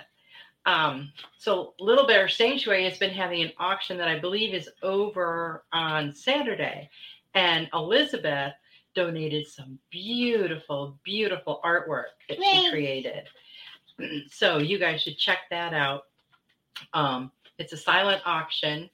Um, 0.66 1.12
so 1.38 1.74
Little 1.80 2.06
Bear 2.06 2.28
Sanctuary 2.28 2.84
has 2.84 2.98
been 2.98 3.10
having 3.10 3.42
an 3.42 3.52
auction 3.58 3.98
that 3.98 4.08
I 4.08 4.20
believe 4.20 4.54
is 4.54 4.70
over 4.84 5.64
on 5.72 6.14
Saturday. 6.14 6.90
And 7.34 7.70
Elizabeth 7.74 8.54
donated 8.94 9.48
some 9.48 9.80
beautiful, 9.90 11.00
beautiful 11.04 11.62
artwork 11.64 12.12
that 12.28 12.38
she 12.42 12.70
created. 12.70 13.24
So 14.32 14.60
you 14.60 14.80
guys 14.80 15.02
should 15.02 15.18
check 15.18 15.40
that 15.50 15.74
out. 15.74 16.04
Um, 16.94 17.34
it's 17.58 17.74
a 17.74 17.78
silent 17.78 18.22
auction 18.26 18.90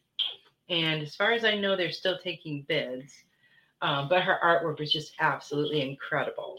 and 0.70 1.02
as 1.02 1.16
far 1.16 1.32
as 1.32 1.46
I 1.46 1.56
know, 1.56 1.76
they're 1.76 1.92
still 1.92 2.18
taking 2.18 2.66
bids. 2.68 3.14
Um, 3.82 4.08
but 4.10 4.24
her 4.24 4.40
artwork 4.44 4.80
was 4.80 4.92
just 4.92 5.14
absolutely 5.20 5.82
incredible. 5.82 6.56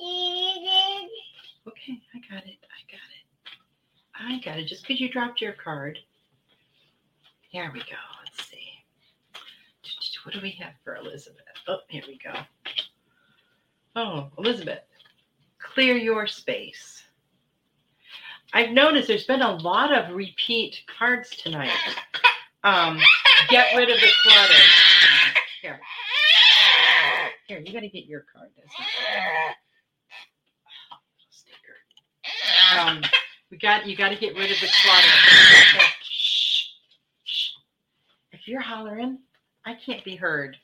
Okay, 1.66 2.00
I 2.14 2.18
got 2.32 2.46
it. 2.46 2.58
I 2.70 2.82
got 2.90 3.00
it. 3.10 3.24
I 4.14 4.40
got 4.44 4.58
it. 4.58 4.66
Just 4.66 4.82
because 4.82 5.00
you 5.00 5.08
dropped 5.08 5.40
your 5.40 5.52
card. 5.52 5.98
Here 7.48 7.70
we 7.72 7.80
go. 7.80 7.96
Let's 8.22 8.48
see. 8.48 8.68
What 10.24 10.34
do 10.34 10.40
we 10.40 10.50
have 10.60 10.72
for 10.82 10.96
Elizabeth? 10.96 11.44
Oh, 11.68 11.78
here 11.88 12.02
we 12.06 12.18
go. 12.18 12.32
Oh, 13.94 14.28
Elizabeth, 14.38 14.82
clear 15.58 15.96
your 15.96 16.26
space. 16.26 17.04
I've 18.52 18.70
noticed 18.70 19.08
there's 19.08 19.24
been 19.26 19.42
a 19.42 19.56
lot 19.56 19.92
of 19.92 20.14
repeat 20.14 20.82
cards 20.98 21.30
tonight. 21.30 21.70
Um, 22.64 22.98
get 23.48 23.76
rid 23.76 23.90
of 23.90 24.00
the 24.00 24.08
clutter. 24.22 24.62
Here. 25.62 25.80
Here, 27.48 27.62
you 27.64 27.72
got 27.72 27.80
to 27.80 27.88
get 27.88 28.06
your 28.06 28.24
card. 28.34 28.50
Um, 32.78 33.02
we 33.50 33.58
got 33.58 33.86
you 33.86 33.96
got 33.96 34.08
to 34.08 34.16
get 34.16 34.34
rid 34.34 34.50
of 34.50 34.60
the 34.60 34.68
clutter. 34.82 35.08
If 38.32 38.48
you're 38.48 38.60
hollering, 38.60 39.18
I 39.64 39.74
can't 39.74 40.04
be 40.04 40.16
heard. 40.16 40.56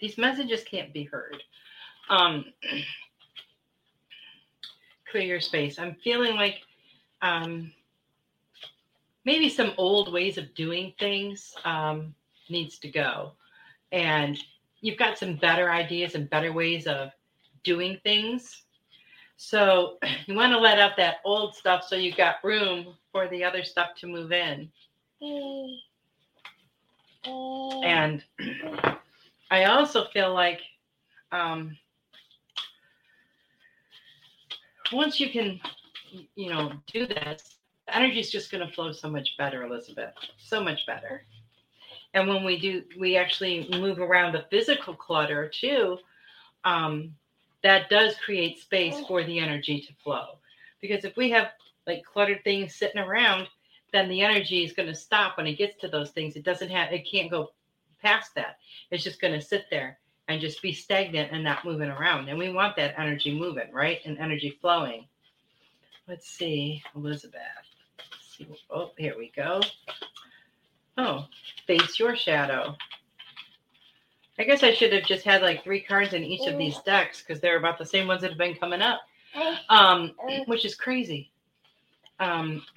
These 0.00 0.18
messages 0.18 0.64
can't 0.64 0.92
be 0.92 1.04
heard. 1.04 1.36
Um, 2.08 2.44
clear 5.10 5.24
your 5.24 5.40
space. 5.40 5.78
I'm 5.78 5.96
feeling 6.02 6.36
like 6.36 6.60
um, 7.22 7.72
maybe 9.28 9.50
some 9.50 9.74
old 9.76 10.10
ways 10.10 10.38
of 10.38 10.54
doing 10.54 10.94
things 10.98 11.54
um, 11.66 12.14
needs 12.48 12.78
to 12.78 12.88
go. 12.88 13.32
And 13.92 14.38
you've 14.80 14.96
got 14.96 15.18
some 15.18 15.36
better 15.36 15.70
ideas 15.70 16.14
and 16.14 16.30
better 16.30 16.50
ways 16.50 16.86
of 16.86 17.10
doing 17.62 18.00
things. 18.04 18.62
So 19.36 19.98
you 20.26 20.34
want 20.34 20.54
to 20.54 20.58
let 20.58 20.78
out 20.78 20.96
that 20.96 21.16
old 21.26 21.54
stuff 21.54 21.84
so 21.86 21.94
you've 21.94 22.16
got 22.16 22.36
room 22.42 22.94
for 23.12 23.28
the 23.28 23.44
other 23.44 23.62
stuff 23.64 23.90
to 23.98 24.06
move 24.06 24.32
in. 24.32 24.70
And 27.84 28.24
i 29.50 29.64
also 29.64 30.06
feel 30.14 30.32
like 30.32 30.60
um, 31.32 31.76
once 34.90 35.20
you 35.20 35.28
can 35.28 35.60
you 36.34 36.48
know 36.50 36.72
do 36.86 37.06
this 37.06 37.57
the 37.88 37.96
energy 37.96 38.20
is 38.20 38.30
just 38.30 38.50
going 38.50 38.66
to 38.66 38.72
flow 38.72 38.92
so 38.92 39.08
much 39.08 39.36
better, 39.38 39.62
Elizabeth. 39.62 40.12
So 40.36 40.62
much 40.62 40.86
better. 40.86 41.22
And 42.14 42.28
when 42.28 42.44
we 42.44 42.58
do, 42.58 42.82
we 42.98 43.16
actually 43.16 43.68
move 43.70 43.98
around 43.98 44.32
the 44.32 44.44
physical 44.50 44.94
clutter 44.94 45.48
too. 45.48 45.98
Um, 46.64 47.14
that 47.62 47.88
does 47.88 48.14
create 48.24 48.58
space 48.58 49.00
for 49.06 49.24
the 49.24 49.38
energy 49.38 49.80
to 49.80 49.92
flow. 50.04 50.38
Because 50.80 51.04
if 51.04 51.16
we 51.16 51.30
have 51.30 51.48
like 51.86 52.04
cluttered 52.04 52.44
things 52.44 52.74
sitting 52.74 53.00
around, 53.00 53.48
then 53.92 54.08
the 54.08 54.20
energy 54.20 54.64
is 54.64 54.74
going 54.74 54.88
to 54.88 54.94
stop 54.94 55.38
when 55.38 55.46
it 55.46 55.56
gets 55.56 55.76
to 55.80 55.88
those 55.88 56.10
things. 56.10 56.36
It 56.36 56.44
doesn't 56.44 56.70
have, 56.70 56.92
it 56.92 57.08
can't 57.10 57.30
go 57.30 57.52
past 58.02 58.34
that. 58.34 58.58
It's 58.90 59.02
just 59.02 59.20
going 59.20 59.32
to 59.32 59.40
sit 59.40 59.66
there 59.70 59.98
and 60.28 60.42
just 60.42 60.60
be 60.60 60.72
stagnant 60.72 61.32
and 61.32 61.42
not 61.42 61.64
moving 61.64 61.88
around. 61.88 62.28
And 62.28 62.38
we 62.38 62.52
want 62.52 62.76
that 62.76 62.98
energy 62.98 63.34
moving, 63.34 63.72
right? 63.72 64.00
And 64.04 64.18
energy 64.18 64.58
flowing. 64.60 65.06
Let's 66.06 66.28
see, 66.28 66.82
Elizabeth. 66.94 67.67
Oh, 68.70 68.92
here 68.96 69.16
we 69.18 69.32
go. 69.34 69.60
Oh, 70.96 71.26
face 71.66 71.98
your 71.98 72.16
shadow. 72.16 72.76
I 74.38 74.44
guess 74.44 74.62
I 74.62 74.72
should 74.72 74.92
have 74.92 75.04
just 75.04 75.24
had 75.24 75.42
like 75.42 75.64
three 75.64 75.80
cards 75.80 76.12
in 76.12 76.22
each 76.22 76.48
of 76.48 76.56
these 76.58 76.78
decks 76.84 77.22
because 77.22 77.40
they're 77.40 77.58
about 77.58 77.78
the 77.78 77.84
same 77.84 78.06
ones 78.06 78.20
that 78.22 78.30
have 78.30 78.38
been 78.38 78.54
coming 78.54 78.82
up, 78.82 79.00
um, 79.68 80.12
which 80.46 80.64
is 80.64 80.76
crazy. 80.76 81.32
Um, 82.20 82.62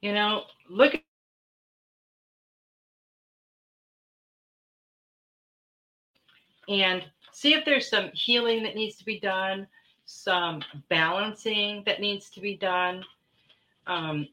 you 0.00 0.12
know, 0.12 0.44
look. 0.70 0.94
And 6.66 7.04
see 7.32 7.52
if 7.52 7.66
there's 7.66 7.90
some 7.90 8.10
healing 8.14 8.62
that 8.62 8.74
needs 8.74 8.96
to 8.96 9.04
be 9.04 9.20
done 9.20 9.66
some 10.04 10.62
balancing 10.88 11.82
that 11.86 12.00
needs 12.00 12.30
to 12.30 12.40
be 12.40 12.56
done. 12.56 13.04
Um, 13.86 14.28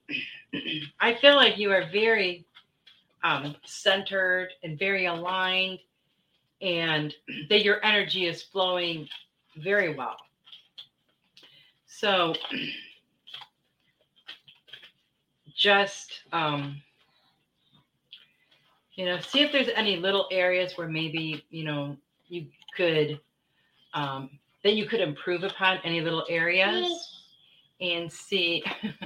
I 0.99 1.15
feel 1.15 1.35
like 1.35 1.57
you 1.57 1.71
are 1.71 1.89
very 1.91 2.45
um, 3.23 3.55
centered 3.65 4.49
and 4.63 4.77
very 4.77 5.05
aligned, 5.05 5.79
and 6.61 7.13
that 7.49 7.63
your 7.63 7.83
energy 7.83 8.27
is 8.27 8.41
flowing 8.41 9.07
very 9.57 9.93
well. 9.93 10.17
So, 11.87 12.33
just 15.55 16.21
um, 16.31 16.81
you 18.95 19.05
know, 19.05 19.19
see 19.19 19.41
if 19.41 19.51
there's 19.51 19.69
any 19.75 19.97
little 19.97 20.27
areas 20.31 20.77
where 20.77 20.87
maybe 20.87 21.43
you 21.49 21.63
know 21.63 21.97
you 22.27 22.47
could 22.75 23.19
um, 23.93 24.29
that 24.63 24.75
you 24.75 24.85
could 24.85 24.99
improve 24.99 25.43
upon 25.43 25.79
any 25.83 26.01
little 26.01 26.25
areas 26.29 27.21
and 27.79 28.11
see 28.11 28.63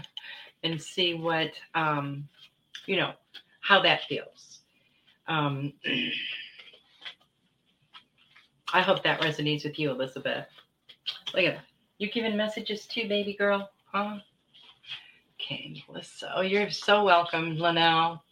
and 0.63 0.81
see 0.81 1.13
what 1.13 1.51
um, 1.75 2.27
you 2.85 2.97
know 2.97 3.13
how 3.61 3.81
that 3.81 4.03
feels. 4.03 4.59
Um, 5.27 5.73
I 8.73 8.81
hope 8.81 9.03
that 9.03 9.21
resonates 9.21 9.63
with 9.63 9.79
you, 9.79 9.91
Elizabeth. 9.91 10.45
Look 11.33 11.45
at 11.45 11.55
that. 11.55 11.65
You 11.97 12.11
giving 12.11 12.35
messages 12.35 12.85
too, 12.85 13.07
baby 13.07 13.33
girl? 13.33 13.69
Huh? 13.91 14.17
Okay, 15.39 15.83
Melissa. 15.87 16.31
Oh, 16.35 16.41
you're 16.41 16.69
so 16.69 17.03
welcome, 17.03 17.57
Linnell. 17.57 18.23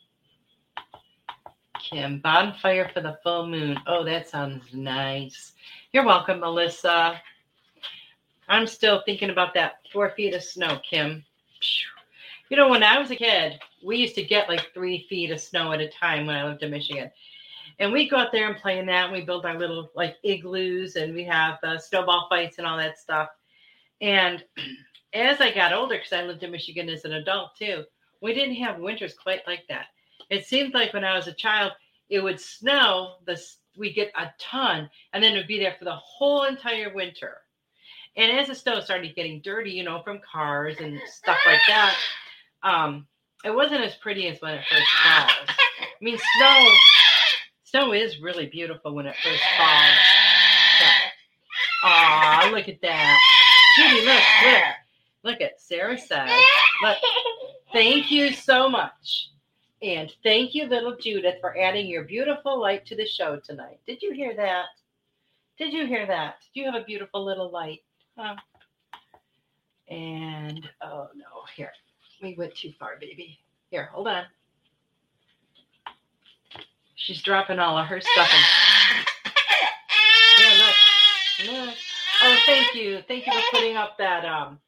Kim, 1.93 2.17
bonfire 2.17 2.89
for 2.91 3.01
the 3.01 3.19
full 3.21 3.47
moon. 3.47 3.79
Oh, 3.85 4.03
that 4.03 4.27
sounds 4.27 4.63
nice. 4.73 5.53
You're 5.91 6.03
welcome, 6.03 6.39
Melissa. 6.39 7.21
I'm 8.49 8.65
still 8.65 9.03
thinking 9.05 9.29
about 9.29 9.53
that 9.53 9.75
four 9.91 10.09
feet 10.09 10.33
of 10.33 10.41
snow, 10.41 10.79
Kim. 10.89 11.23
You 12.49 12.57
know, 12.57 12.67
when 12.67 12.81
I 12.81 12.97
was 12.97 13.11
a 13.11 13.15
kid, 13.15 13.59
we 13.85 13.97
used 13.97 14.15
to 14.15 14.23
get 14.23 14.49
like 14.49 14.73
three 14.73 15.05
feet 15.07 15.29
of 15.29 15.39
snow 15.39 15.71
at 15.71 15.81
a 15.81 15.87
time 15.87 16.25
when 16.25 16.35
I 16.35 16.45
lived 16.45 16.63
in 16.63 16.71
Michigan. 16.71 17.11
And 17.77 17.93
we 17.93 18.09
go 18.09 18.17
out 18.17 18.31
there 18.31 18.49
and 18.49 18.59
play 18.59 18.79
in 18.79 18.87
that. 18.87 19.05
And 19.05 19.13
we 19.13 19.21
build 19.21 19.45
our 19.45 19.59
little 19.59 19.91
like 19.95 20.15
igloos 20.23 20.95
and 20.95 21.13
we 21.13 21.23
have 21.25 21.59
uh, 21.61 21.77
snowball 21.77 22.25
fights 22.27 22.57
and 22.57 22.65
all 22.65 22.77
that 22.77 22.97
stuff. 22.97 23.29
And 24.01 24.43
as 25.13 25.41
I 25.41 25.53
got 25.53 25.73
older, 25.73 25.97
because 25.97 26.13
I 26.13 26.23
lived 26.23 26.41
in 26.41 26.49
Michigan 26.49 26.89
as 26.89 27.05
an 27.05 27.13
adult 27.13 27.55
too, 27.55 27.83
we 28.19 28.33
didn't 28.33 28.55
have 28.55 28.79
winters 28.79 29.13
quite 29.13 29.45
like 29.45 29.67
that. 29.69 29.85
It 30.31 30.47
seemed 30.47 30.73
like 30.73 30.93
when 30.93 31.05
I 31.05 31.15
was 31.15 31.27
a 31.27 31.33
child, 31.33 31.73
it 32.09 32.21
would 32.21 32.39
snow, 32.39 33.15
the 33.25 33.41
we 33.77 33.91
get 33.91 34.11
a 34.17 34.27
ton, 34.39 34.89
and 35.13 35.23
then 35.23 35.33
it 35.33 35.37
would 35.37 35.47
be 35.47 35.59
there 35.59 35.75
for 35.77 35.85
the 35.85 35.95
whole 35.95 36.43
entire 36.43 36.93
winter. 36.93 37.37
And 38.15 38.31
as 38.37 38.47
the 38.47 38.55
snow 38.55 38.79
started 38.79 39.15
getting 39.15 39.41
dirty, 39.41 39.71
you 39.71 39.83
know, 39.83 40.01
from 40.03 40.19
cars 40.19 40.77
and 40.79 40.99
stuff 41.07 41.39
like 41.45 41.61
that, 41.67 41.95
um, 42.61 43.07
it 43.43 43.53
wasn't 43.53 43.81
as 43.81 43.95
pretty 43.95 44.27
as 44.27 44.39
when 44.41 44.53
it 44.53 44.63
first 44.69 44.89
falls. 45.03 45.31
I 45.49 46.03
mean, 46.03 46.19
snow 46.37 46.69
snow 47.63 47.93
is 47.93 48.21
really 48.21 48.45
beautiful 48.45 48.93
when 48.93 49.07
it 49.07 49.15
first 49.23 49.43
falls. 49.57 49.97
Ah, 51.85 52.49
look 52.53 52.69
at 52.69 52.79
that. 52.81 53.17
Judy, 53.77 54.05
look, 54.05 54.21
look. 54.45 54.63
Look 55.23 55.41
at 55.41 55.59
Sarah 55.59 55.97
said. 55.97 56.29
Look, 56.81 56.97
thank 57.71 58.11
you 58.11 58.31
so 58.33 58.69
much. 58.69 59.29
And 59.83 60.09
thank 60.23 60.55
you, 60.55 60.65
little 60.65 60.95
Judith, 60.95 61.35
for 61.41 61.57
adding 61.59 61.87
your 61.87 62.05
beautiful 62.05 62.59
light 62.59 62.85
to 62.85 62.95
the 62.95 63.05
show 63.05 63.37
tonight. 63.45 63.81
Did 63.85 64.01
you 64.01 64.13
hear 64.13 64.33
that? 64.37 64.67
Did 65.57 65.73
you 65.73 65.85
hear 65.85 66.07
that? 66.07 66.35
Did 66.41 66.61
you 66.61 66.71
have 66.71 66.81
a 66.81 66.85
beautiful 66.85 67.25
little 67.25 67.51
light? 67.51 67.81
Huh? 68.17 68.35
And 69.89 70.69
oh 70.81 71.09
no, 71.15 71.25
here. 71.53 71.73
We 72.21 72.33
went 72.35 72.55
too 72.55 72.71
far, 72.79 72.97
baby. 72.97 73.37
Here, 73.71 73.89
hold 73.91 74.07
on. 74.07 74.23
She's 76.95 77.21
dropping 77.21 77.59
all 77.59 77.77
of 77.77 77.85
her 77.87 77.99
stuff. 77.99 78.29
In. 78.33 79.33
Yeah, 80.39 80.65
look. 80.65 81.57
Look. 81.67 81.75
Oh, 82.23 82.37
thank 82.45 82.73
you. 82.73 83.01
Thank 83.05 83.27
you 83.27 83.33
for 83.33 83.41
putting 83.51 83.75
up 83.75 83.97
that 83.97 84.23
um 84.23 84.59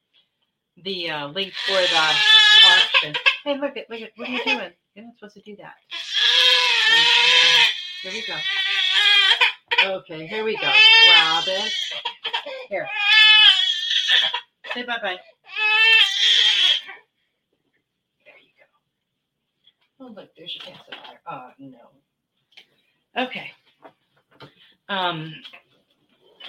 the 0.84 1.09
uh, 1.09 1.28
link 1.28 1.53
for 1.66 1.78
the. 1.78 2.34
Hey, 3.45 3.59
look 3.59 3.77
at 3.77 3.87
look 3.91 4.01
at 4.01 4.09
what 4.15 4.27
are 4.27 4.31
you 4.31 4.43
doing? 4.43 4.71
You're 4.95 5.05
not 5.05 5.13
supposed 5.19 5.35
to 5.35 5.41
do 5.41 5.55
that. 5.57 5.75
Here 8.01 8.11
we 8.11 8.25
go. 8.25 8.35
Okay, 9.97 10.25
here 10.25 10.43
we 10.43 10.57
go. 10.57 10.71
Robin. 11.11 11.61
Here. 12.69 12.87
Say 14.73 14.81
bye 14.83 14.97
bye. 14.99 15.19
There 18.25 18.33
you 18.41 18.49
go. 18.57 20.05
Oh, 20.05 20.07
look, 20.07 20.29
there's 20.35 20.55
your 20.55 20.73
pacifier. 20.73 21.21
Oh, 21.29 21.49
no. 21.59 21.91
Okay. 23.25 23.51
Um, 24.89 25.35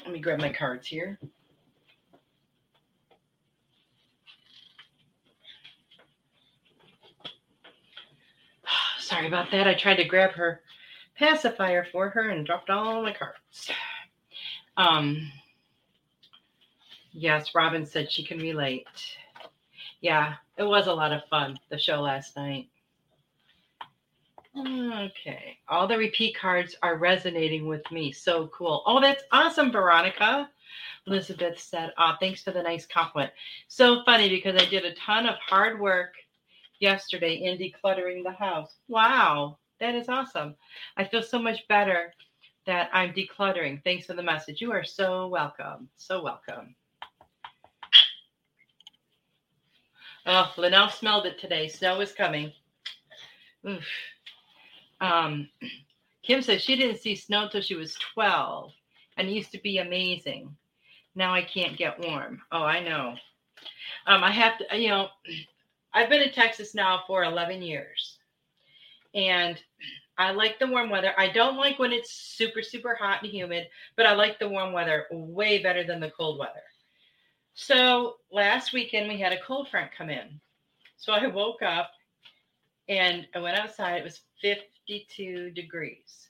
let 0.04 0.14
me 0.14 0.20
grab 0.20 0.40
my 0.40 0.50
cards 0.50 0.86
here. 0.86 1.18
Sorry 9.06 9.28
about 9.28 9.52
that. 9.52 9.68
I 9.68 9.74
tried 9.74 9.96
to 9.96 10.04
grab 10.04 10.32
her 10.32 10.62
pacifier 11.16 11.86
for 11.92 12.08
her 12.08 12.30
and 12.30 12.44
dropped 12.44 12.70
all 12.70 13.04
my 13.04 13.12
cards. 13.12 13.70
Um, 14.76 15.30
yes, 17.12 17.54
Robin 17.54 17.86
said 17.86 18.10
she 18.10 18.24
can 18.24 18.38
relate. 18.38 18.88
Yeah, 20.00 20.34
it 20.58 20.64
was 20.64 20.88
a 20.88 20.92
lot 20.92 21.12
of 21.12 21.22
fun, 21.30 21.56
the 21.70 21.78
show 21.78 22.00
last 22.00 22.36
night. 22.36 22.68
Okay. 24.58 25.58
All 25.68 25.86
the 25.86 25.98
repeat 25.98 26.36
cards 26.36 26.74
are 26.82 26.96
resonating 26.96 27.68
with 27.68 27.88
me. 27.92 28.10
So 28.10 28.48
cool. 28.48 28.82
Oh, 28.86 29.00
that's 29.00 29.22
awesome, 29.30 29.70
Veronica. 29.70 30.50
Elizabeth 31.06 31.60
said, 31.60 31.92
oh, 31.96 32.14
thanks 32.18 32.42
for 32.42 32.50
the 32.50 32.62
nice 32.62 32.86
compliment. 32.86 33.30
So 33.68 34.02
funny 34.04 34.28
because 34.28 34.60
I 34.60 34.66
did 34.66 34.84
a 34.84 34.94
ton 34.94 35.26
of 35.26 35.36
hard 35.36 35.78
work 35.78 36.14
yesterday 36.80 37.34
in 37.34 37.58
decluttering 37.58 38.22
the 38.22 38.32
house. 38.32 38.76
Wow, 38.88 39.58
that 39.80 39.94
is 39.94 40.08
awesome. 40.08 40.54
I 40.96 41.04
feel 41.04 41.22
so 41.22 41.38
much 41.38 41.66
better 41.68 42.12
that 42.66 42.90
I'm 42.92 43.12
decluttering. 43.12 43.82
Thanks 43.84 44.06
for 44.06 44.14
the 44.14 44.22
message. 44.22 44.60
You 44.60 44.72
are 44.72 44.84
so 44.84 45.28
welcome. 45.28 45.88
So 45.96 46.22
welcome. 46.22 46.74
Oh, 50.26 50.52
Linnell 50.56 50.88
smelled 50.88 51.26
it 51.26 51.38
today. 51.38 51.68
Snow 51.68 52.00
is 52.00 52.12
coming. 52.12 52.52
Oof. 53.68 53.86
Um, 55.00 55.48
Kim 56.24 56.42
says 56.42 56.62
she 56.62 56.74
didn't 56.74 56.98
see 56.98 57.14
snow 57.14 57.44
until 57.44 57.60
she 57.60 57.76
was 57.76 57.96
12 58.14 58.72
and 59.16 59.28
it 59.28 59.32
used 59.32 59.52
to 59.52 59.60
be 59.62 59.78
amazing. 59.78 60.54
Now 61.14 61.32
I 61.32 61.42
can't 61.42 61.78
get 61.78 62.00
warm. 62.00 62.42
Oh, 62.50 62.62
I 62.62 62.80
know. 62.80 63.14
Um, 64.06 64.24
I 64.24 64.32
have 64.32 64.58
to, 64.58 64.76
you 64.76 64.88
know, 64.88 65.08
I've 65.96 66.10
been 66.10 66.20
in 66.20 66.30
Texas 66.30 66.74
now 66.74 67.04
for 67.06 67.24
11 67.24 67.62
years 67.62 68.18
and 69.14 69.58
I 70.18 70.32
like 70.32 70.58
the 70.58 70.66
warm 70.66 70.90
weather. 70.90 71.14
I 71.16 71.30
don't 71.30 71.56
like 71.56 71.78
when 71.78 71.90
it's 71.90 72.12
super, 72.12 72.60
super 72.60 72.94
hot 72.94 73.22
and 73.22 73.32
humid, 73.32 73.66
but 73.96 74.04
I 74.04 74.12
like 74.12 74.38
the 74.38 74.48
warm 74.48 74.74
weather 74.74 75.06
way 75.10 75.62
better 75.62 75.84
than 75.84 75.98
the 76.00 76.10
cold 76.10 76.38
weather. 76.38 76.62
So 77.54 78.16
last 78.30 78.74
weekend 78.74 79.08
we 79.08 79.18
had 79.18 79.32
a 79.32 79.40
cold 79.40 79.70
front 79.70 79.90
come 79.96 80.10
in. 80.10 80.38
So 80.98 81.14
I 81.14 81.28
woke 81.28 81.62
up 81.62 81.90
and 82.90 83.26
I 83.34 83.38
went 83.38 83.58
outside. 83.58 83.96
It 83.96 84.04
was 84.04 84.20
52 84.42 85.52
degrees. 85.52 86.28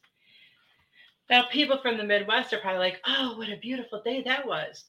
Now, 1.29 1.47
people 1.51 1.81
from 1.83 1.97
the 1.97 2.05
Midwest 2.05 2.53
are 2.53 2.61
probably 2.61 2.79
like, 2.79 3.01
oh, 3.05 3.37
what 3.37 3.49
a 3.49 3.57
beautiful 3.57 4.01
day 4.05 4.23
that 4.27 4.47
was. 4.47 4.85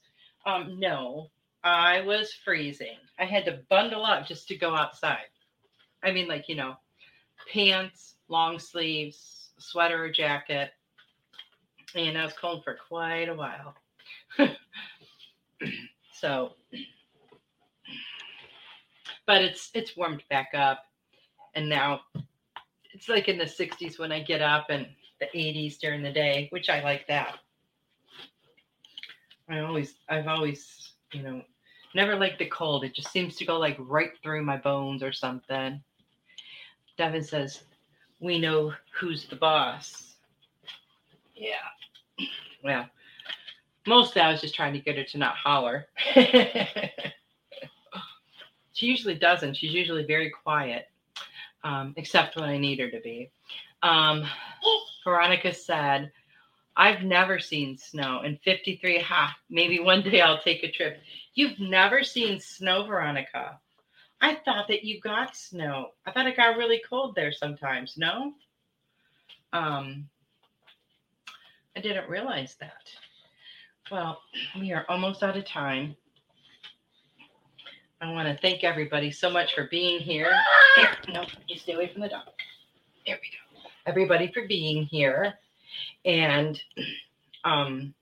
Um, 0.46 0.78
no, 0.78 1.30
I 1.64 2.00
was 2.02 2.32
freezing. 2.44 2.98
I 3.18 3.24
had 3.24 3.44
to 3.46 3.60
bundle 3.68 4.04
up 4.04 4.26
just 4.26 4.48
to 4.48 4.56
go 4.56 4.74
outside. 4.74 5.26
I 6.02 6.12
mean, 6.12 6.28
like, 6.28 6.48
you 6.48 6.54
know, 6.54 6.76
pants, 7.52 8.14
long 8.28 8.58
sleeves, 8.58 9.50
sweater 9.58 10.10
jacket. 10.10 10.70
And 11.94 12.16
I 12.16 12.24
was 12.24 12.34
cold 12.34 12.64
for 12.64 12.76
quite 12.88 13.28
a 13.28 13.34
while. 13.34 13.74
so, 16.12 16.52
but 19.26 19.42
it's 19.42 19.70
it's 19.74 19.96
warmed 19.96 20.22
back 20.30 20.50
up. 20.54 20.84
And 21.54 21.68
now 21.68 22.00
it's 22.92 23.08
like 23.08 23.28
in 23.28 23.38
the 23.38 23.44
60s 23.44 23.98
when 23.98 24.12
I 24.12 24.20
get 24.22 24.42
up 24.42 24.66
and 24.70 24.86
the 25.20 25.26
80s 25.34 25.78
during 25.78 26.02
the 26.02 26.12
day, 26.12 26.48
which 26.50 26.68
I 26.68 26.82
like 26.82 27.06
that. 27.08 27.38
I 29.48 29.60
always, 29.60 29.94
I've 30.08 30.26
always, 30.26 30.92
you 31.12 31.22
know, 31.22 31.42
never 31.94 32.16
like 32.16 32.38
the 32.38 32.46
cold. 32.46 32.84
It 32.84 32.94
just 32.94 33.10
seems 33.10 33.36
to 33.36 33.44
go 33.44 33.58
like 33.58 33.76
right 33.78 34.12
through 34.22 34.42
my 34.44 34.56
bones 34.56 35.02
or 35.02 35.12
something. 35.12 35.82
Devin 36.96 37.22
says, 37.22 37.62
We 38.20 38.38
know 38.38 38.72
who's 38.98 39.26
the 39.26 39.36
boss. 39.36 40.14
Yeah. 41.34 42.26
Well, 42.64 42.86
mostly 43.86 44.20
I 44.20 44.30
was 44.30 44.40
just 44.40 44.54
trying 44.54 44.72
to 44.72 44.80
get 44.80 44.96
her 44.96 45.04
to 45.04 45.18
not 45.18 45.36
holler. 45.36 45.86
she 48.72 48.86
usually 48.86 49.14
doesn't. 49.14 49.56
She's 49.56 49.72
usually 49.72 50.04
very 50.04 50.30
quiet 50.30 50.88
um, 51.64 51.94
except 51.96 52.36
when 52.36 52.48
I 52.48 52.58
need 52.58 52.80
her 52.80 52.90
to 52.90 53.00
be. 53.00 53.30
Um, 53.82 54.24
Veronica 55.04 55.54
said, 55.54 56.10
I've 56.78 57.02
never 57.02 57.40
seen 57.40 57.76
snow 57.76 58.22
in 58.22 58.38
53. 58.44 59.00
Ha, 59.00 59.36
maybe 59.50 59.80
one 59.80 60.00
day 60.00 60.20
I'll 60.20 60.40
take 60.40 60.62
a 60.62 60.70
trip. 60.70 61.00
You've 61.34 61.58
never 61.58 62.04
seen 62.04 62.38
snow, 62.38 62.86
Veronica. 62.86 63.58
I 64.20 64.36
thought 64.44 64.68
that 64.68 64.84
you 64.84 65.00
got 65.00 65.36
snow. 65.36 65.88
I 66.06 66.12
thought 66.12 66.28
it 66.28 66.36
got 66.36 66.56
really 66.56 66.80
cold 66.88 67.16
there 67.16 67.32
sometimes. 67.32 67.94
No? 67.96 68.32
Um, 69.52 70.08
I 71.76 71.80
didn't 71.80 72.08
realize 72.08 72.56
that. 72.60 72.88
Well, 73.90 74.20
we 74.58 74.72
are 74.72 74.86
almost 74.88 75.24
out 75.24 75.36
of 75.36 75.44
time. 75.44 75.96
I 78.00 78.12
want 78.12 78.28
to 78.28 78.40
thank 78.40 78.62
everybody 78.62 79.10
so 79.10 79.28
much 79.28 79.52
for 79.52 79.66
being 79.68 79.98
here. 79.98 80.32
here. 80.76 80.90
No, 81.08 81.24
you 81.48 81.58
stay 81.58 81.72
away 81.72 81.92
from 81.92 82.02
the 82.02 82.08
dog. 82.08 82.28
There 83.04 83.18
we 83.20 83.30
go. 83.30 83.68
Everybody 83.86 84.30
for 84.32 84.46
being 84.46 84.84
here. 84.84 85.34
And 86.04 86.60
um, 87.44 87.94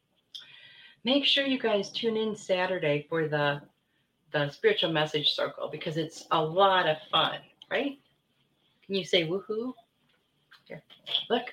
make 1.04 1.24
sure 1.24 1.44
you 1.44 1.58
guys 1.58 1.90
tune 1.90 2.16
in 2.16 2.34
Saturday 2.34 3.06
for 3.08 3.28
the 3.28 3.60
the 4.32 4.50
spiritual 4.50 4.92
message 4.92 5.30
circle 5.30 5.68
because 5.70 5.96
it's 5.96 6.26
a 6.32 6.42
lot 6.42 6.88
of 6.88 6.96
fun, 7.10 7.38
right? 7.70 7.98
Can 8.84 8.94
you 8.94 9.04
say 9.04 9.26
woohoo? 9.26 9.72
Here, 10.64 10.82
look. 11.30 11.44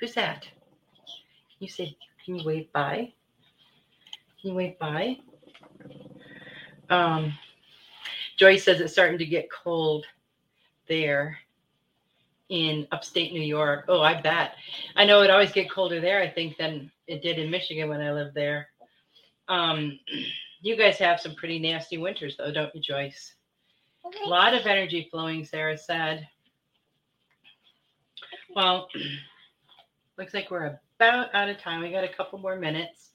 Who's 0.00 0.14
that? 0.14 0.42
Can 0.42 1.58
you 1.58 1.68
say, 1.68 1.96
can 2.24 2.36
you 2.36 2.44
wave 2.44 2.72
bye? 2.72 3.12
Can 4.40 4.50
you 4.50 4.54
wave 4.54 4.78
bye? 4.78 5.18
Um, 6.88 7.32
Joyce 8.36 8.64
says 8.64 8.80
it's 8.80 8.92
starting 8.92 9.18
to 9.18 9.26
get 9.26 9.50
cold 9.50 10.06
there. 10.88 11.38
In 12.48 12.86
upstate 12.92 13.32
New 13.32 13.42
York. 13.42 13.84
Oh, 13.88 14.00
I 14.00 14.20
bet. 14.20 14.54
I 14.96 15.04
know 15.04 15.22
it 15.22 15.30
always 15.30 15.52
get 15.52 15.70
colder 15.70 16.00
there, 16.00 16.20
I 16.20 16.28
think, 16.28 16.56
than 16.56 16.90
it 17.06 17.22
did 17.22 17.38
in 17.38 17.50
Michigan 17.50 17.88
when 17.88 18.00
I 18.00 18.12
lived 18.12 18.34
there. 18.34 18.68
Um, 19.48 19.98
you 20.62 20.76
guys 20.76 20.98
have 20.98 21.20
some 21.20 21.34
pretty 21.34 21.58
nasty 21.58 21.98
winters, 21.98 22.36
though, 22.36 22.52
don't 22.52 22.74
you, 22.74 22.80
Joyce? 22.80 23.34
Okay. 24.06 24.24
A 24.24 24.28
lot 24.28 24.54
of 24.54 24.66
energy 24.66 25.08
flowing, 25.10 25.44
Sarah 25.44 25.76
said. 25.76 26.26
Well, 28.54 28.88
looks 30.18 30.34
like 30.34 30.50
we're 30.50 30.78
about 30.98 31.34
out 31.34 31.48
of 31.48 31.58
time. 31.58 31.80
We 31.80 31.90
got 31.90 32.04
a 32.04 32.08
couple 32.08 32.38
more 32.38 32.56
minutes. 32.56 33.10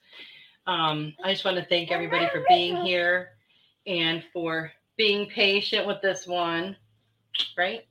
Um, 0.65 1.13
I 1.23 1.34
just 1.34 1.43
want 1.43 1.57
to 1.57 1.65
thank 1.65 1.91
everybody 1.91 2.27
for 2.31 2.45
being 2.47 2.77
here 2.77 3.31
and 3.86 4.23
for 4.31 4.71
being 4.95 5.29
patient 5.29 5.86
with 5.86 6.01
this 6.01 6.25
one, 6.25 6.77
right? 7.57 7.86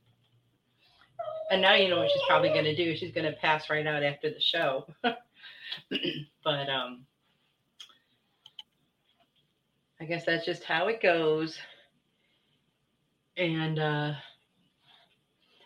And 1.53 1.61
now 1.61 1.75
you 1.75 1.87
know 1.87 1.99
what 1.99 2.09
she's 2.09 2.23
probably 2.27 2.49
going 2.49 2.63
to 2.63 2.75
do. 2.75 2.97
She's 2.97 3.11
going 3.11 3.31
to 3.31 3.37
pass 3.37 3.69
right 3.69 3.85
out 3.85 4.01
after 4.01 4.27
the 4.27 4.41
show. 4.41 4.87
but 5.03 6.67
um, 6.67 7.05
I 10.01 10.05
guess 10.05 10.25
that's 10.25 10.47
just 10.47 10.63
how 10.63 10.87
it 10.87 10.99
goes. 10.99 11.59
And 13.37 13.77
uh, 13.77 14.13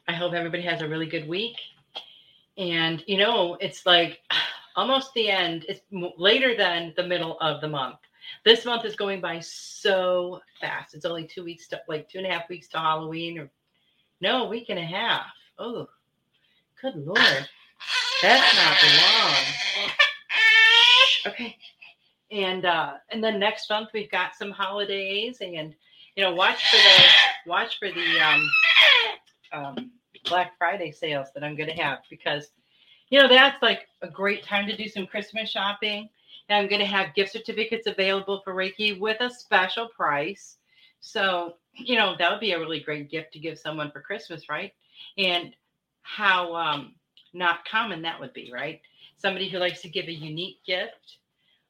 I 0.09 0.11
hope 0.11 0.33
everybody 0.33 0.63
has 0.63 0.81
a 0.81 0.89
really 0.89 1.05
good 1.05 1.25
week. 1.25 1.55
And 2.57 3.01
you 3.07 3.17
know, 3.17 3.55
it's 3.61 3.85
like 3.85 4.19
almost 4.75 5.13
the 5.13 5.29
end. 5.29 5.65
It's 5.69 5.79
later 6.17 6.53
than 6.53 6.93
the 6.97 7.07
middle 7.07 7.39
of 7.39 7.61
the 7.61 7.69
month. 7.69 7.99
This 8.43 8.65
month 8.65 8.83
is 8.83 8.97
going 8.97 9.21
by 9.21 9.39
so 9.39 10.41
fast. 10.59 10.95
It's 10.95 11.05
only 11.05 11.27
two 11.27 11.45
weeks 11.45 11.65
to 11.69 11.79
like 11.87 12.09
two 12.09 12.17
and 12.17 12.27
a 12.27 12.29
half 12.29 12.49
weeks 12.49 12.67
to 12.69 12.77
Halloween, 12.77 13.39
or 13.39 13.49
no, 14.19 14.49
week 14.49 14.65
and 14.67 14.79
a 14.79 14.83
half. 14.83 15.27
Oh, 15.59 15.87
good 16.81 16.95
lord, 16.95 17.49
that's 18.21 18.55
not 18.55 18.77
long. 19.01 19.93
Okay, 21.27 21.57
and 22.31 22.65
uh, 22.65 22.93
and 23.09 23.23
then 23.23 23.39
next 23.39 23.69
month 23.69 23.89
we've 23.93 24.11
got 24.11 24.35
some 24.35 24.51
holidays, 24.51 25.37
and 25.41 25.75
you 26.17 26.23
know, 26.23 26.33
watch 26.33 26.69
for 26.69 26.77
the 26.77 27.49
watch 27.49 27.77
for 27.77 27.89
the 27.89 28.19
um, 28.19 28.49
um, 29.53 29.91
Black 30.25 30.57
Friday 30.57 30.91
sales 30.91 31.27
that 31.33 31.43
I'm 31.43 31.55
going 31.55 31.69
to 31.69 31.81
have 31.81 31.99
because, 32.09 32.49
you 33.09 33.19
know, 33.19 33.27
that's 33.27 33.61
like 33.61 33.87
a 34.01 34.09
great 34.09 34.43
time 34.43 34.67
to 34.67 34.75
do 34.75 34.89
some 34.89 35.05
Christmas 35.05 35.49
shopping. 35.49 36.09
And 36.49 36.57
I'm 36.57 36.69
going 36.69 36.79
to 36.79 36.87
have 36.87 37.13
gift 37.13 37.33
certificates 37.33 37.85
available 37.85 38.41
for 38.43 38.55
Reiki 38.55 38.99
with 38.99 39.21
a 39.21 39.29
special 39.29 39.89
price. 39.89 40.57
So, 41.01 41.55
you 41.73 41.95
know, 41.95 42.15
that 42.17 42.31
would 42.31 42.39
be 42.39 42.53
a 42.53 42.59
really 42.59 42.79
great 42.79 43.11
gift 43.11 43.31
to 43.33 43.39
give 43.39 43.59
someone 43.59 43.91
for 43.91 44.01
Christmas, 44.01 44.49
right? 44.49 44.73
And 45.17 45.53
how 46.03 46.55
um, 46.55 46.95
not 47.33 47.65
common 47.65 48.01
that 48.03 48.19
would 48.19 48.33
be, 48.33 48.51
right? 48.53 48.81
Somebody 49.17 49.49
who 49.49 49.57
likes 49.57 49.81
to 49.81 49.89
give 49.89 50.07
a 50.07 50.13
unique 50.13 50.63
gift. 50.65 51.17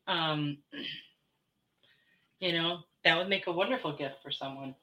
Um, 0.08 0.58
you 2.40 2.54
know, 2.54 2.80
that 3.04 3.18
would 3.18 3.30
make 3.30 3.48
a 3.48 3.52
wonderful 3.52 3.96
gift 3.96 4.16
for 4.24 4.32
someone. 4.32 4.76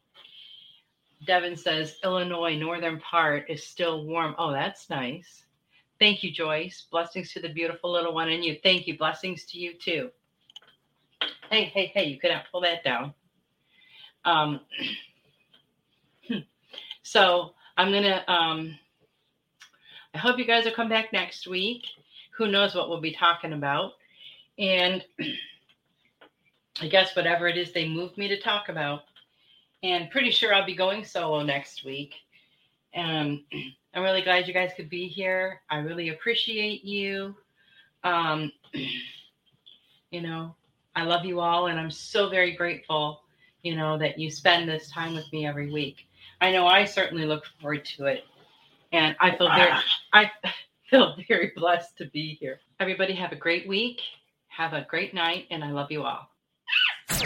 Devin 1.27 1.57
says 1.57 1.97
Illinois 2.05 2.57
northern 2.57 3.01
part 3.01 3.49
is 3.49 3.67
still 3.67 4.05
warm. 4.05 4.35
Oh, 4.39 4.53
that's 4.53 4.91
nice. 4.91 5.45
Thank 5.99 6.23
you, 6.23 6.33
Joyce. 6.33 6.87
Blessings 6.91 7.33
to 7.33 7.41
the 7.41 7.49
beautiful 7.49 7.91
little 7.93 8.15
one 8.15 8.29
and 8.31 8.45
you. 8.45 8.59
Thank 8.63 8.87
you. 8.87 8.99
Blessings 8.99 9.45
to 9.47 9.59
you 9.59 9.75
too. 9.79 10.11
Hey, 11.51 11.65
hey, 11.65 11.93
hey, 11.95 12.05
you 12.05 12.19
cannot 12.19 12.45
pull 12.51 12.63
that 12.63 12.83
down. 12.85 13.15
Um, 14.25 14.61
so 17.03 17.55
I'm 17.77 17.93
gonna 17.93 18.25
um 18.29 18.79
I 20.15 20.19
hope 20.19 20.39
you 20.39 20.45
guys 20.45 20.65
will 20.65 20.73
come 20.73 20.89
back 20.89 21.13
next 21.13 21.49
week. 21.49 21.87
Who 22.37 22.49
knows 22.49 22.75
what 22.75 22.89
we'll 22.89 23.01
be 23.01 23.13
talking 23.13 23.53
about? 23.53 23.95
And 24.59 25.05
I 26.81 26.89
guess 26.89 27.17
whatever 27.17 27.49
it 27.49 27.57
is 27.57 27.73
they 27.73 27.89
moved 27.89 28.17
me 28.17 28.29
to 28.29 28.41
talk 28.41 28.69
about, 28.69 29.03
and 29.83 30.11
pretty 30.11 30.31
sure 30.31 30.55
I'll 30.55 30.67
be 30.67 30.75
going 30.75 31.05
solo 31.05 31.43
next 31.43 31.85
week. 31.85 32.15
Um, 32.95 33.45
I'm 33.95 34.03
really 34.03 34.23
glad 34.23 34.49
you 34.49 34.55
guys 34.55 34.73
could 34.77 34.91
be 34.91 35.07
here. 35.07 35.61
I 35.71 35.79
really 35.79 36.09
appreciate 36.09 36.85
you. 36.85 37.37
Um, 38.03 38.53
you 40.11 40.21
know, 40.21 40.55
I 40.97 41.05
love 41.05 41.25
you 41.25 41.41
all, 41.41 41.67
and 41.67 41.79
I'm 41.79 41.91
so 41.91 42.29
very 42.29 42.57
grateful, 42.57 43.23
you 43.63 43.77
know, 43.77 43.99
that 43.99 44.19
you 44.19 44.31
spend 44.31 44.69
this 44.69 44.91
time 44.91 45.15
with 45.15 45.33
me 45.33 45.47
every 45.47 45.73
week. 45.73 46.09
I 46.45 46.51
know 46.51 46.67
I 46.67 46.85
certainly 46.85 47.25
look 47.25 47.45
forward 47.59 47.87
to 47.97 48.05
it, 48.05 48.25
and 48.93 49.17
I 49.19 49.35
feel 49.35 49.49
ah. 49.51 49.57
very, 49.57 49.73
I 50.13 50.31
feel 50.91 51.17
very 51.27 51.53
blessed 51.57 51.97
to 51.97 52.11
be 52.11 52.37
here. 52.39 52.61
Everybody 52.79 53.15
have 53.15 53.33
a 53.33 53.37
great 53.37 53.67
week. 53.67 54.03
Have 54.49 54.75
a 54.75 54.87
great 54.91 55.15
night, 55.15 55.47
and 55.51 55.65
I 55.65 55.71
love 55.71 55.91
you 55.91 56.03
all. 56.03 56.29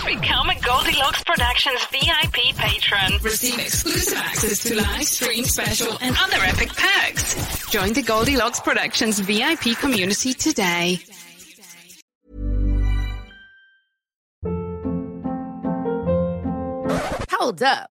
Become 0.06 0.50
a 0.50 0.60
Goldilocks 0.60 1.24
Productions 1.24 1.84
VIP 1.86 2.54
patron. 2.56 3.20
Receive 3.20 3.58
exclusive 3.58 4.18
access 4.18 4.62
to 4.62 4.76
live 4.76 5.02
stream 5.02 5.44
special 5.44 5.98
and 6.00 6.14
other 6.20 6.38
epic 6.42 6.68
perks. 6.68 7.66
Join 7.72 7.94
the 7.94 8.02
Goldilocks 8.02 8.60
Productions 8.60 9.18
VIP 9.18 9.76
community 9.80 10.32
today. 10.32 11.00
Hold 17.32 17.64
up. 17.64 17.90